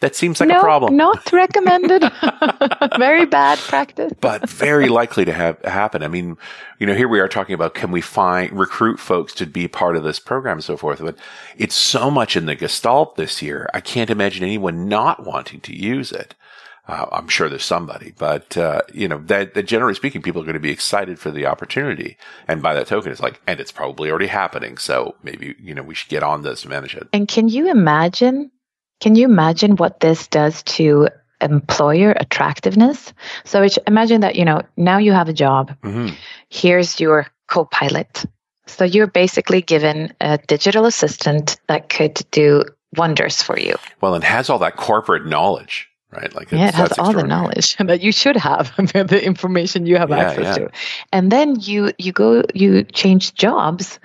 That 0.00 0.14
seems 0.14 0.38
like 0.38 0.50
no, 0.50 0.58
a 0.58 0.60
problem. 0.60 0.96
Not 0.96 1.32
recommended. 1.32 2.04
very 2.98 3.24
bad 3.24 3.58
practice. 3.58 4.12
but 4.20 4.48
very 4.50 4.88
likely 4.88 5.24
to 5.24 5.32
have 5.32 5.62
happen. 5.62 6.02
I 6.02 6.08
mean, 6.08 6.36
you 6.78 6.86
know, 6.86 6.94
here 6.94 7.08
we 7.08 7.20
are 7.20 7.28
talking 7.28 7.54
about 7.54 7.72
can 7.74 7.90
we 7.90 8.02
find 8.02 8.52
recruit 8.52 8.98
folks 8.98 9.32
to 9.34 9.46
be 9.46 9.66
part 9.66 9.96
of 9.96 10.02
this 10.02 10.18
program 10.18 10.58
and 10.58 10.64
so 10.64 10.76
forth. 10.76 11.00
But 11.00 11.16
it's 11.56 11.74
so 11.74 12.10
much 12.10 12.36
in 12.36 12.44
the 12.44 12.54
gestalt 12.54 13.16
this 13.16 13.40
year. 13.40 13.70
I 13.72 13.80
can't 13.80 14.10
imagine 14.10 14.42
anyone 14.42 14.88
not 14.88 15.24
wanting 15.24 15.60
to 15.60 15.74
use 15.74 16.12
it. 16.12 16.34
Uh, 16.86 17.06
I'm 17.12 17.28
sure 17.28 17.48
there's 17.48 17.64
somebody, 17.64 18.12
but 18.18 18.58
uh, 18.58 18.82
you 18.92 19.08
know 19.08 19.18
that, 19.26 19.54
that, 19.54 19.62
generally 19.62 19.94
speaking, 19.94 20.20
people 20.20 20.42
are 20.42 20.44
going 20.44 20.52
to 20.52 20.60
be 20.60 20.70
excited 20.70 21.18
for 21.18 21.30
the 21.30 21.46
opportunity, 21.46 22.18
and 22.46 22.62
by 22.62 22.74
that 22.74 22.86
token, 22.86 23.10
it's 23.10 23.22
like, 23.22 23.40
and 23.46 23.58
it's 23.58 23.72
probably 23.72 24.10
already 24.10 24.26
happening. 24.26 24.76
So 24.76 25.14
maybe 25.22 25.56
you 25.58 25.74
know 25.74 25.82
we 25.82 25.94
should 25.94 26.10
get 26.10 26.22
on 26.22 26.42
this 26.42 26.62
and 26.62 26.70
manage 26.70 26.94
it. 26.94 27.08
And 27.14 27.26
can 27.26 27.48
you 27.48 27.70
imagine? 27.70 28.50
Can 29.00 29.16
you 29.16 29.24
imagine 29.24 29.76
what 29.76 30.00
this 30.00 30.26
does 30.26 30.62
to 30.64 31.08
employer 31.40 32.12
attractiveness? 32.12 33.14
So 33.44 33.66
imagine 33.86 34.20
that 34.20 34.36
you 34.36 34.44
know 34.44 34.60
now 34.76 34.98
you 34.98 35.12
have 35.12 35.30
a 35.30 35.34
job. 35.34 35.74
Mm-hmm. 35.82 36.14
Here's 36.50 37.00
your 37.00 37.26
Copilot. 37.48 38.26
So 38.66 38.84
you're 38.84 39.06
basically 39.06 39.62
given 39.62 40.12
a 40.20 40.38
digital 40.38 40.84
assistant 40.84 41.58
that 41.68 41.88
could 41.88 42.20
do 42.30 42.64
wonders 42.96 43.42
for 43.42 43.58
you. 43.58 43.76
Well, 44.00 44.14
and 44.14 44.24
has 44.24 44.50
all 44.50 44.58
that 44.60 44.76
corporate 44.76 45.26
knowledge 45.26 45.88
right? 46.14 46.34
Like 46.34 46.50
yeah, 46.52 46.68
it 46.68 46.74
has 46.74 46.98
all 46.98 47.12
the 47.12 47.24
knowledge 47.24 47.76
that 47.78 48.00
you 48.00 48.12
should 48.12 48.36
have, 48.36 48.74
the 48.76 49.20
information 49.22 49.86
you 49.86 49.96
have 49.96 50.10
yeah, 50.10 50.18
access 50.18 50.44
yeah. 50.44 50.66
to, 50.66 50.70
and 51.12 51.30
then 51.30 51.56
you 51.60 51.92
you 51.98 52.12
go 52.12 52.42
you 52.54 52.84
change 52.84 53.34
jobs, 53.34 53.98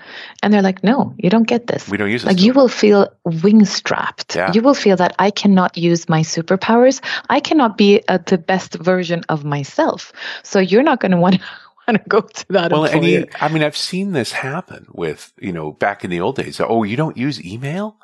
and 0.43 0.53
they're 0.53 0.62
like, 0.62 0.84
no, 0.84 1.14
you 1.18 1.30
don't 1.30 1.47
get 1.47 1.68
this. 1.68 1.88
We 1.88 1.97
don't 1.97 2.12
use 2.12 2.24
it. 2.24 2.28
Like 2.28 2.41
you 2.41 2.53
will 2.53 2.68
feel 2.68 3.07
wing 3.24 3.66
strapped. 3.66 4.36
Yeah. 4.36 4.51
You 4.53 4.62
will 4.62 4.74
feel 4.74 4.97
that 4.97 5.16
I 5.20 5.32
cannot 5.32 5.78
use 5.78 6.10
my 6.10 6.22
superpowers. 6.22 7.01
I 7.30 7.39
cannot 7.39 7.78
be 7.78 8.01
uh, 8.07 8.20
the 8.26 8.38
best 8.38 8.76
version 8.76 9.24
of 9.30 9.45
myself. 9.45 10.12
So 10.43 10.60
you're 10.60 10.84
not 10.84 10.99
going 10.99 11.12
to 11.12 11.18
want. 11.18 11.41
to 11.89 12.03
go 12.07 12.22
to 12.22 12.45
that. 12.49 12.72
Well, 12.72 12.86
and 12.86 13.03
you, 13.03 13.28
I 13.41 13.47
mean, 13.47 13.64
I've 13.64 13.76
seen 13.76 14.12
this 14.12 14.32
happen 14.32 14.86
with, 14.91 15.34
you 15.39 15.51
know, 15.51 15.72
back 15.72 16.03
in 16.03 16.12
the 16.12 16.22
old 16.22 16.36
days. 16.36 16.62
Oh, 16.62 16.84
you 16.84 16.95
don't 16.95 17.18
use 17.18 17.43
email? 17.43 17.97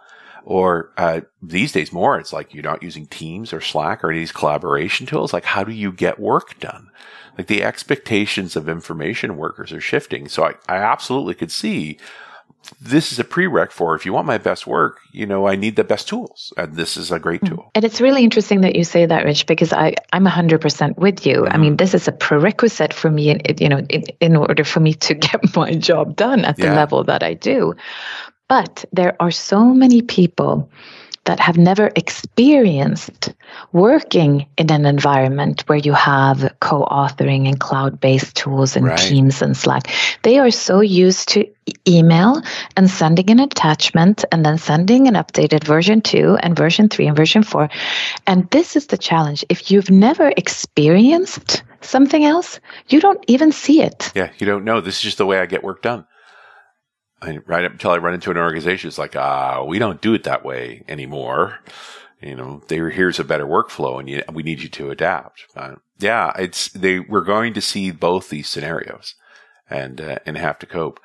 Or 0.45 0.91
uh, 0.95 1.21
these 1.41 1.71
days, 1.71 1.91
more, 1.91 2.19
it's 2.19 2.31
like 2.31 2.53
you're 2.53 2.63
not 2.63 2.83
using 2.83 3.07
Teams 3.07 3.51
or 3.51 3.61
Slack 3.61 4.03
or 4.03 4.11
any 4.11 4.19
of 4.19 4.21
these 4.21 4.31
collaboration 4.31 5.07
tools. 5.07 5.33
Like, 5.33 5.43
how 5.43 5.63
do 5.63 5.73
you 5.73 5.91
get 5.91 6.19
work 6.19 6.59
done? 6.59 6.91
Like, 7.35 7.47
the 7.47 7.63
expectations 7.63 8.55
of 8.55 8.69
information 8.69 9.37
workers 9.37 9.73
are 9.73 9.81
shifting. 9.81 10.27
So 10.27 10.45
I, 10.45 10.53
I 10.69 10.77
absolutely 10.77 11.33
could 11.33 11.51
see 11.51 11.97
this 12.81 13.11
is 13.11 13.19
a 13.19 13.23
prereq 13.23 13.71
for 13.71 13.95
if 13.95 14.05
you 14.05 14.13
want 14.13 14.27
my 14.27 14.37
best 14.37 14.67
work, 14.67 14.99
you 15.11 15.25
know, 15.25 15.47
I 15.47 15.55
need 15.55 15.75
the 15.75 15.83
best 15.83 16.07
tools. 16.07 16.53
And 16.57 16.75
this 16.75 16.97
is 16.97 17.11
a 17.11 17.19
great 17.19 17.41
mm. 17.41 17.49
tool. 17.49 17.71
And 17.75 17.83
it's 17.83 18.01
really 18.01 18.23
interesting 18.23 18.61
that 18.61 18.75
you 18.75 18.83
say 18.83 19.05
that, 19.05 19.25
Rich, 19.25 19.45
because 19.45 19.73
I, 19.73 19.95
I'm 20.13 20.25
100% 20.25 20.97
with 20.97 21.25
you. 21.25 21.41
Mm-hmm. 21.41 21.53
I 21.53 21.57
mean, 21.57 21.71
mm-hmm. 21.71 21.75
this 21.77 21.93
is 21.93 22.07
a 22.07 22.11
prerequisite 22.11 22.93
for 22.93 23.09
me, 23.09 23.29
in, 23.29 23.41
you 23.59 23.69
know, 23.69 23.79
in, 23.89 24.03
in 24.19 24.35
order 24.35 24.63
for 24.63 24.79
me 24.79 24.93
to 24.93 25.13
get 25.13 25.55
my 25.55 25.73
job 25.75 26.15
done 26.15 26.45
at 26.45 26.57
the 26.57 26.63
yeah. 26.63 26.75
level 26.75 27.03
that 27.03 27.23
I 27.23 27.33
do. 27.33 27.73
But 28.47 28.85
there 28.93 29.15
are 29.19 29.31
so 29.31 29.73
many 29.73 30.01
people 30.01 30.69
that 31.25 31.39
have 31.39 31.57
never 31.57 31.91
experienced 31.95 33.33
working 33.71 34.45
in 34.57 34.71
an 34.71 34.85
environment 34.85 35.63
where 35.67 35.79
you 35.79 35.91
have 35.93 36.53
co-authoring 36.59 37.47
and 37.47 37.59
cloud-based 37.59 38.35
tools 38.35 38.75
and 38.75 38.85
right. 38.85 38.97
Teams 38.97 39.41
and 39.41 39.57
Slack. 39.57 39.87
They 40.21 40.37
are 40.37 40.51
so 40.51 40.81
used 40.81 41.29
to 41.29 41.49
email 41.87 42.43
and 42.77 42.89
sending 42.89 43.31
an 43.31 43.39
attachment 43.39 44.23
and 44.31 44.45
then 44.45 44.59
sending 44.59 45.07
an 45.07 45.15
updated 45.15 45.63
version 45.63 45.99
2 46.01 46.37
and 46.41 46.55
version 46.55 46.89
3 46.89 47.07
and 47.07 47.17
version 47.17 47.41
4. 47.41 47.69
And 48.27 48.47
this 48.51 48.75
is 48.75 48.87
the 48.87 48.97
challenge. 48.97 49.43
If 49.49 49.71
you've 49.71 49.89
never 49.89 50.31
experienced 50.37 51.63
something 51.81 52.23
else, 52.23 52.59
you 52.89 53.01
don't 53.01 53.23
even 53.27 53.51
see 53.51 53.81
it. 53.81 54.11
Yeah, 54.13 54.29
you 54.37 54.45
don't 54.45 54.63
know. 54.63 54.79
This 54.79 54.97
is 54.97 55.01
just 55.01 55.17
the 55.17 55.25
way 55.25 55.39
I 55.39 55.47
get 55.47 55.63
work 55.63 55.81
done. 55.81 56.05
I, 57.21 57.37
right 57.45 57.65
up 57.65 57.73
until 57.73 57.91
I 57.91 57.97
run 57.97 58.13
into 58.13 58.31
an 58.31 58.37
organization, 58.37 58.87
it's 58.87 58.97
like, 58.97 59.15
ah, 59.15 59.63
we 59.63 59.79
don't 59.79 60.01
do 60.01 60.13
it 60.13 60.23
that 60.23 60.45
way 60.45 60.83
anymore. 60.87 61.59
You 62.21 62.35
know, 62.35 62.63
there, 62.67 62.89
here's 62.89 63.19
a 63.19 63.23
better 63.23 63.45
workflow 63.45 63.99
and 63.99 64.09
you, 64.09 64.23
we 64.31 64.43
need 64.43 64.61
you 64.61 64.69
to 64.69 64.91
adapt. 64.91 65.45
Uh, 65.55 65.75
yeah, 65.99 66.33
it's, 66.37 66.69
they, 66.69 66.99
we're 66.99 67.21
going 67.21 67.53
to 67.53 67.61
see 67.61 67.91
both 67.91 68.29
these 68.29 68.49
scenarios 68.49 69.15
and, 69.69 70.01
uh, 70.01 70.19
and 70.25 70.37
have 70.37 70.59
to 70.59 70.65
cope. 70.65 70.99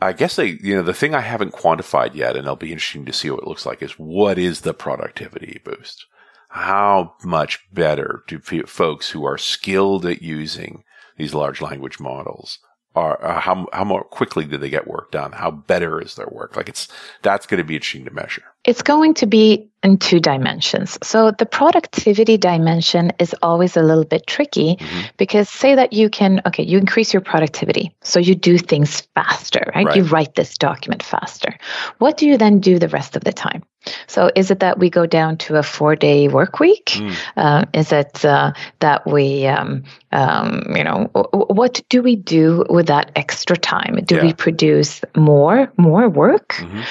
I 0.00 0.12
guess 0.12 0.36
they, 0.36 0.58
you 0.62 0.76
know, 0.76 0.82
the 0.82 0.92
thing 0.92 1.14
I 1.14 1.20
haven't 1.20 1.54
quantified 1.54 2.14
yet, 2.14 2.36
and 2.36 2.44
it'll 2.44 2.56
be 2.56 2.72
interesting 2.72 3.06
to 3.06 3.12
see 3.12 3.30
what 3.30 3.42
it 3.42 3.48
looks 3.48 3.64
like, 3.64 3.82
is 3.82 3.92
what 3.92 4.38
is 4.38 4.60
the 4.60 4.74
productivity 4.74 5.60
boost? 5.64 6.06
How 6.50 7.14
much 7.24 7.60
better 7.72 8.22
do 8.28 8.38
folks 8.38 9.10
who 9.10 9.24
are 9.24 9.38
skilled 9.38 10.04
at 10.06 10.22
using 10.22 10.84
these 11.16 11.34
large 11.34 11.60
language 11.60 11.98
models 12.00 12.58
are 12.94 13.22
uh, 13.24 13.40
how 13.40 13.66
how 13.72 13.84
more 13.84 14.04
quickly 14.04 14.44
do 14.44 14.56
they 14.56 14.70
get 14.70 14.86
work 14.86 15.10
done? 15.10 15.32
How 15.32 15.50
better 15.50 16.00
is 16.00 16.14
their 16.14 16.28
work? 16.28 16.56
Like 16.56 16.68
it's 16.68 16.88
that's 17.22 17.46
going 17.46 17.58
to 17.58 17.64
be 17.64 17.74
interesting 17.74 18.04
to 18.04 18.12
measure. 18.12 18.44
It's 18.64 18.82
going 18.82 19.14
to 19.14 19.26
be 19.26 19.68
in 19.82 19.98
two 19.98 20.20
dimensions. 20.20 20.98
So 21.02 21.30
the 21.30 21.44
productivity 21.44 22.38
dimension 22.38 23.12
is 23.18 23.34
always 23.42 23.76
a 23.76 23.82
little 23.82 24.04
bit 24.04 24.26
tricky 24.26 24.76
mm-hmm. 24.76 25.00
because 25.16 25.48
say 25.48 25.74
that 25.74 25.92
you 25.92 26.08
can 26.08 26.40
okay, 26.46 26.62
you 26.62 26.78
increase 26.78 27.12
your 27.12 27.20
productivity. 27.20 27.94
So 28.02 28.20
you 28.20 28.34
do 28.34 28.58
things 28.58 29.00
faster, 29.14 29.72
right? 29.74 29.86
right? 29.86 29.96
You 29.96 30.04
write 30.04 30.34
this 30.34 30.56
document 30.56 31.02
faster. 31.02 31.58
What 31.98 32.16
do 32.16 32.26
you 32.26 32.38
then 32.38 32.60
do 32.60 32.78
the 32.78 32.88
rest 32.88 33.16
of 33.16 33.24
the 33.24 33.32
time? 33.32 33.64
So 34.06 34.30
is 34.34 34.50
it 34.50 34.60
that 34.60 34.78
we 34.78 34.90
go 34.90 35.06
down 35.06 35.36
to 35.38 35.56
a 35.56 35.62
four-day 35.62 36.28
work 36.28 36.60
week? 36.60 36.86
Mm. 36.94 37.16
Uh, 37.36 37.64
is 37.72 37.92
it 37.92 38.24
uh, 38.24 38.52
that 38.80 39.06
we, 39.06 39.46
um, 39.46 39.84
um, 40.12 40.64
you 40.74 40.84
know, 40.84 41.10
what 41.32 41.82
do 41.88 42.02
we 42.02 42.16
do 42.16 42.64
with 42.68 42.86
that 42.86 43.12
extra 43.16 43.56
time? 43.56 43.98
Do 44.04 44.16
yeah. 44.16 44.22
we 44.22 44.32
produce 44.32 45.02
more 45.16 45.72
more 45.76 46.08
work? 46.08 46.54
Mm-hmm. 46.54 46.82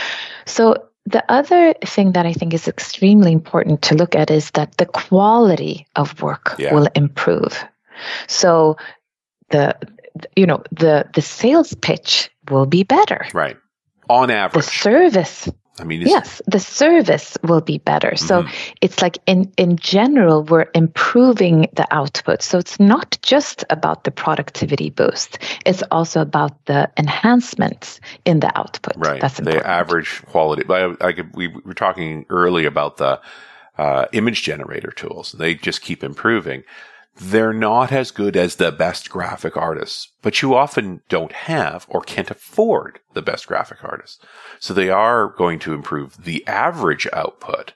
So 0.45 0.75
the 1.05 1.23
other 1.29 1.73
thing 1.85 2.13
that 2.13 2.25
I 2.25 2.33
think 2.33 2.53
is 2.53 2.67
extremely 2.67 3.31
important 3.31 3.81
to 3.83 3.95
look 3.95 4.15
at 4.15 4.31
is 4.31 4.51
that 4.51 4.77
the 4.77 4.85
quality 4.85 5.85
of 5.95 6.21
work 6.21 6.55
yeah. 6.57 6.73
will 6.73 6.87
improve. 6.95 7.63
So 8.27 8.77
the 9.49 9.75
you 10.35 10.45
know 10.45 10.63
the 10.71 11.09
the 11.13 11.21
sales 11.21 11.73
pitch 11.73 12.29
will 12.49 12.65
be 12.65 12.83
better. 12.83 13.25
Right. 13.33 13.57
On 14.09 14.29
average. 14.29 14.65
The 14.65 14.71
service 14.71 15.49
I 15.79 15.85
mean, 15.85 16.01
yes, 16.01 16.39
the 16.45 16.59
service 16.59 17.35
will 17.41 17.61
be 17.61 17.79
better. 17.79 18.11
Mm-hmm. 18.11 18.27
So 18.27 18.45
it's 18.81 19.01
like 19.01 19.17
in, 19.25 19.51
in 19.57 19.77
general, 19.77 20.43
we're 20.43 20.67
improving 20.75 21.67
the 21.73 21.87
output. 21.89 22.43
So 22.43 22.59
it's 22.59 22.79
not 22.79 23.17
just 23.23 23.65
about 23.71 24.03
the 24.03 24.11
productivity 24.11 24.91
boost. 24.91 25.39
It's 25.65 25.81
also 25.89 26.21
about 26.21 26.65
the 26.65 26.91
enhancements 26.97 27.99
in 28.23 28.39
the 28.39 28.55
output. 28.57 28.93
Right. 28.97 29.19
That's 29.19 29.39
important. 29.39 29.63
The 29.63 29.69
average 29.69 30.21
quality. 30.27 30.63
I, 30.69 30.95
I 31.01 31.11
could, 31.11 31.35
we 31.35 31.47
were 31.47 31.73
talking 31.73 32.27
early 32.29 32.65
about 32.65 32.97
the 32.97 33.19
uh, 33.79 34.05
image 34.11 34.43
generator 34.43 34.91
tools. 34.91 35.31
They 35.31 35.55
just 35.55 35.81
keep 35.81 36.03
improving 36.03 36.63
they're 37.19 37.53
not 37.53 37.91
as 37.91 38.11
good 38.11 38.35
as 38.35 38.55
the 38.55 38.71
best 38.71 39.09
graphic 39.09 39.55
artists, 39.55 40.09
but 40.21 40.41
you 40.41 40.55
often 40.55 41.01
don't 41.09 41.31
have 41.31 41.85
or 41.87 42.01
can't 42.01 42.31
afford 42.31 42.99
the 43.13 43.21
best 43.21 43.47
graphic 43.47 43.83
artists. 43.83 44.19
So 44.59 44.73
they 44.73 44.89
are 44.89 45.27
going 45.27 45.59
to 45.59 45.73
improve 45.73 46.23
the 46.23 46.45
average 46.47 47.07
output, 47.13 47.73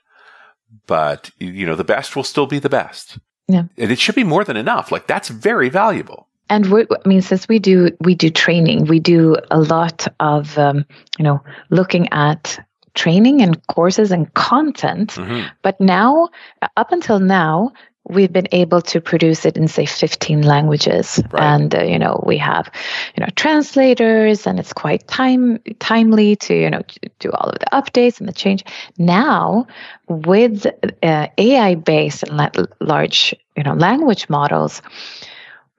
but 0.86 1.30
you 1.38 1.66
know, 1.66 1.76
the 1.76 1.84
best 1.84 2.16
will 2.16 2.24
still 2.24 2.46
be 2.46 2.58
the 2.58 2.68
best. 2.68 3.18
Yeah. 3.46 3.64
And 3.76 3.90
it 3.90 3.98
should 3.98 4.14
be 4.14 4.24
more 4.24 4.44
than 4.44 4.56
enough. 4.56 4.90
Like 4.90 5.06
that's 5.06 5.28
very 5.28 5.68
valuable. 5.68 6.26
And 6.50 6.66
we, 6.66 6.82
I 6.82 7.08
mean, 7.08 7.22
since 7.22 7.46
we 7.46 7.58
do 7.58 7.90
we 8.00 8.14
do 8.14 8.30
training, 8.30 8.86
we 8.86 9.00
do 9.00 9.36
a 9.50 9.60
lot 9.60 10.08
of 10.18 10.56
um, 10.58 10.84
you 11.18 11.24
know 11.24 11.42
looking 11.70 12.08
at 12.10 12.58
training 12.94 13.42
and 13.42 13.64
courses 13.68 14.10
and 14.10 14.32
content. 14.34 15.12
Mm-hmm. 15.12 15.46
But 15.62 15.80
now, 15.80 16.28
up 16.76 16.90
until 16.90 17.20
now, 17.20 17.72
we've 18.08 18.32
been 18.32 18.48
able 18.52 18.80
to 18.80 19.00
produce 19.00 19.44
it 19.44 19.56
in 19.56 19.68
say 19.68 19.86
15 19.86 20.42
languages 20.42 21.20
right. 21.30 21.42
and 21.42 21.74
uh, 21.74 21.82
you 21.82 21.98
know 21.98 22.22
we 22.26 22.38
have 22.38 22.70
you 23.16 23.20
know 23.20 23.30
translators 23.36 24.46
and 24.46 24.58
it's 24.58 24.72
quite 24.72 25.06
time 25.06 25.58
timely 25.78 26.36
to 26.36 26.54
you 26.54 26.70
know 26.70 26.82
do 27.18 27.30
all 27.32 27.50
of 27.50 27.58
the 27.58 27.66
updates 27.72 28.20
and 28.20 28.28
the 28.28 28.32
change 28.32 28.64
now 28.98 29.66
with 30.08 30.66
uh, 31.02 31.26
ai 31.38 31.74
based 31.74 32.22
and 32.22 32.36
la- 32.36 32.64
large 32.80 33.34
you 33.56 33.62
know 33.62 33.74
language 33.74 34.28
models 34.28 34.82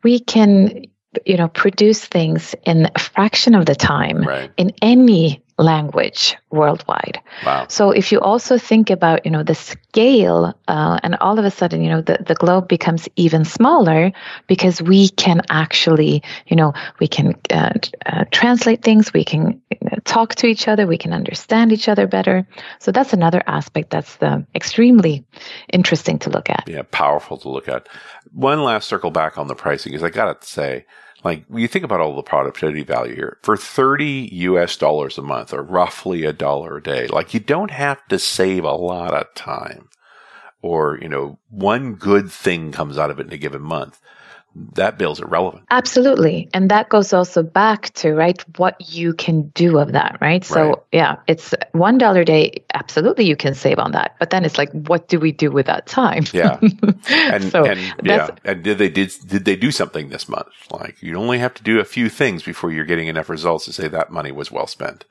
we 0.03 0.19
can 0.19 0.85
you 1.25 1.37
know 1.37 1.47
produce 1.47 2.05
things 2.05 2.55
in 2.65 2.89
a 2.95 2.99
fraction 2.99 3.55
of 3.55 3.65
the 3.65 3.75
time 3.75 4.21
right. 4.23 4.51
in 4.57 4.71
any 4.81 5.41
language 5.59 6.35
worldwide. 6.51 7.19
Wow. 7.45 7.67
So 7.67 7.91
if 7.91 8.11
you 8.11 8.19
also 8.19 8.57
think 8.57 8.89
about, 8.89 9.25
you 9.25 9.31
know, 9.31 9.43
the 9.43 9.55
scale, 9.55 10.57
uh, 10.67 10.99
and 11.03 11.15
all 11.15 11.37
of 11.37 11.45
a 11.45 11.51
sudden, 11.51 11.83
you 11.83 11.89
know, 11.89 12.01
the, 12.01 12.17
the 12.25 12.33
globe 12.33 12.67
becomes 12.67 13.07
even 13.17 13.45
smaller 13.45 14.11
because 14.47 14.81
we 14.81 15.09
can 15.09 15.41
actually, 15.49 16.23
you 16.47 16.55
know, 16.55 16.73
we 16.99 17.07
can 17.07 17.35
uh, 17.51 17.73
uh, 18.05 18.25
translate 18.31 18.81
things, 18.81 19.13
we 19.13 19.23
can 19.25 19.61
talk 20.05 20.35
to 20.35 20.47
each 20.47 20.67
other, 20.67 20.87
we 20.87 20.97
can 20.97 21.13
understand 21.13 21.71
each 21.71 21.89
other 21.89 22.07
better. 22.07 22.47
So 22.79 22.91
that's 22.91 23.13
another 23.13 23.43
aspect 23.45 23.89
that's 23.89 24.17
uh, 24.21 24.41
extremely 24.55 25.25
interesting 25.71 26.19
to 26.19 26.29
look 26.29 26.49
at. 26.49 26.63
Yeah, 26.67 26.83
powerful 26.89 27.37
to 27.37 27.49
look 27.49 27.67
at. 27.67 27.87
One 28.31 28.63
last 28.63 28.87
circle 28.87 29.11
back 29.11 29.37
on 29.37 29.47
the 29.47 29.55
pricing 29.55 29.93
is 29.93 30.03
I 30.03 30.09
got 30.09 30.41
to 30.41 30.47
say, 30.47 30.85
like 31.23 31.43
you 31.53 31.67
think 31.67 31.85
about 31.85 31.99
all 31.99 32.15
the 32.15 32.23
productivity 32.23 32.83
value 32.83 33.15
here. 33.15 33.37
For 33.43 33.57
30 33.57 34.29
US 34.31 34.77
dollars 34.77 35.17
a 35.17 35.21
month 35.21 35.53
or 35.53 35.61
roughly 35.61 36.23
a 36.23 36.33
dollar 36.33 36.77
a 36.77 36.83
day, 36.83 37.07
like 37.07 37.33
you 37.33 37.39
don't 37.39 37.71
have 37.71 38.05
to 38.07 38.19
save 38.19 38.63
a 38.63 38.71
lot 38.71 39.13
of 39.13 39.33
time. 39.35 39.89
Or, 40.61 40.99
you 41.01 41.07
know, 41.07 41.39
one 41.49 41.95
good 41.95 42.29
thing 42.31 42.71
comes 42.73 42.97
out 42.97 43.11
of 43.11 43.19
it 43.19 43.27
in 43.27 43.33
a 43.33 43.37
given 43.37 43.61
month 43.61 44.01
that 44.73 44.97
bill's 44.97 45.19
irrelevant. 45.19 45.63
Absolutely. 45.69 46.49
And 46.53 46.71
that 46.71 46.89
goes 46.89 47.13
also 47.13 47.43
back 47.43 47.93
to, 47.95 48.13
right, 48.13 48.43
what 48.57 48.75
you 48.91 49.13
can 49.13 49.49
do 49.49 49.77
of 49.77 49.91
that, 49.91 50.17
right? 50.21 50.43
So, 50.43 50.69
right. 50.69 50.77
yeah, 50.91 51.15
it's 51.27 51.53
$1 51.73 52.19
a 52.19 52.25
day. 52.25 52.63
Absolutely, 52.73 53.25
you 53.25 53.35
can 53.35 53.53
save 53.53 53.79
on 53.79 53.91
that. 53.91 54.15
But 54.19 54.31
then 54.31 54.45
it's 54.45 54.57
like, 54.57 54.71
what 54.71 55.07
do 55.07 55.19
we 55.19 55.31
do 55.31 55.51
with 55.51 55.67
that 55.67 55.85
time? 55.85 56.25
Yeah. 56.33 56.59
And, 57.09 57.51
so 57.51 57.65
and 57.65 57.79
yeah. 58.03 58.29
And 58.43 58.63
did 58.63 58.77
they, 58.77 58.89
did, 58.89 59.11
did 59.25 59.45
they 59.45 59.55
do 59.55 59.71
something 59.71 60.09
this 60.09 60.27
month? 60.27 60.49
Like, 60.71 61.01
you 61.01 61.15
only 61.15 61.39
have 61.39 61.53
to 61.55 61.63
do 61.63 61.79
a 61.79 61.85
few 61.85 62.09
things 62.09 62.43
before 62.43 62.71
you're 62.71 62.85
getting 62.85 63.07
enough 63.07 63.29
results 63.29 63.65
to 63.65 63.73
say 63.73 63.87
that 63.87 64.11
money 64.11 64.31
was 64.31 64.51
well 64.51 64.67
spent. 64.67 65.05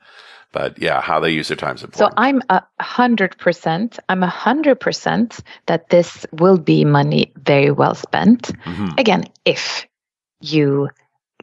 But 0.51 0.81
yeah, 0.81 0.99
how 1.01 1.19
they 1.19 1.31
use 1.31 1.49
their 1.49 1.57
time 1.57 1.75
is 1.75 1.83
important. 1.83 2.11
So 2.11 2.13
I'm 2.17 2.41
a 2.49 2.63
hundred 2.79 3.37
percent. 3.37 3.99
I'm 4.09 4.23
a 4.23 4.27
hundred 4.27 4.79
percent 4.79 5.39
that 5.67 5.89
this 5.89 6.25
will 6.31 6.57
be 6.57 6.85
money 6.85 7.31
very 7.35 7.71
well 7.71 7.93
spent. 7.93 8.43
Mm-hmm. 8.65 8.97
Again, 8.97 9.25
if 9.45 9.85
you 10.41 10.89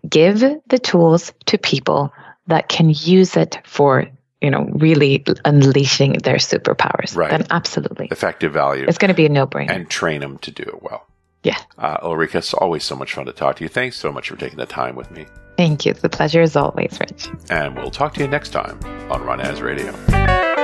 give 0.09 0.41
the 0.41 0.79
tools 0.79 1.33
to 1.47 1.59
people 1.59 2.13
that 2.47 2.69
can 2.69 2.91
use 2.91 3.37
it 3.37 3.61
for 3.65 4.07
you 4.41 4.51
know 4.51 4.65
really 4.73 5.25
unleashing 5.45 6.13
their 6.25 6.37
superpowers 6.37 7.17
right. 7.17 7.31
then 7.31 7.47
absolutely 7.51 8.07
effective 8.11 8.53
value 8.53 8.85
it's 8.87 8.99
going 8.99 9.09
to 9.09 9.15
be 9.15 9.27
a 9.27 9.29
no-brainer 9.29 9.71
and 9.71 9.89
train 9.89 10.21
them 10.21 10.39
to 10.39 10.51
do 10.51 10.63
it 10.63 10.83
well 10.83 11.06
yeah 11.47 11.59
uh, 11.79 11.97
ulrika 12.03 12.39
it's 12.39 12.53
always 12.55 12.83
so 12.83 12.97
much 12.97 13.15
fun 13.15 13.25
to 13.25 13.33
talk 13.33 13.57
to 13.57 13.65
you 13.65 13.69
thanks 13.69 13.97
so 13.97 14.11
much 14.11 14.29
for 14.29 14.37
taking 14.37 14.59
the 14.59 14.67
time 14.67 14.97
with 14.97 15.11
me 15.11 15.27
Thank 15.57 15.87
you. 15.87 15.95
The 15.95 16.11
pleasure 16.11 16.43
is 16.43 16.55
always, 16.55 16.99
Rich. 17.01 17.29
And 17.49 17.75
we'll 17.77 17.91
talk 17.91 18.13
to 18.15 18.21
you 18.21 18.29
next 18.29 18.51
time 18.51 18.79
on 19.11 19.23
RunAs 19.23 19.63
Radio. 19.63 20.55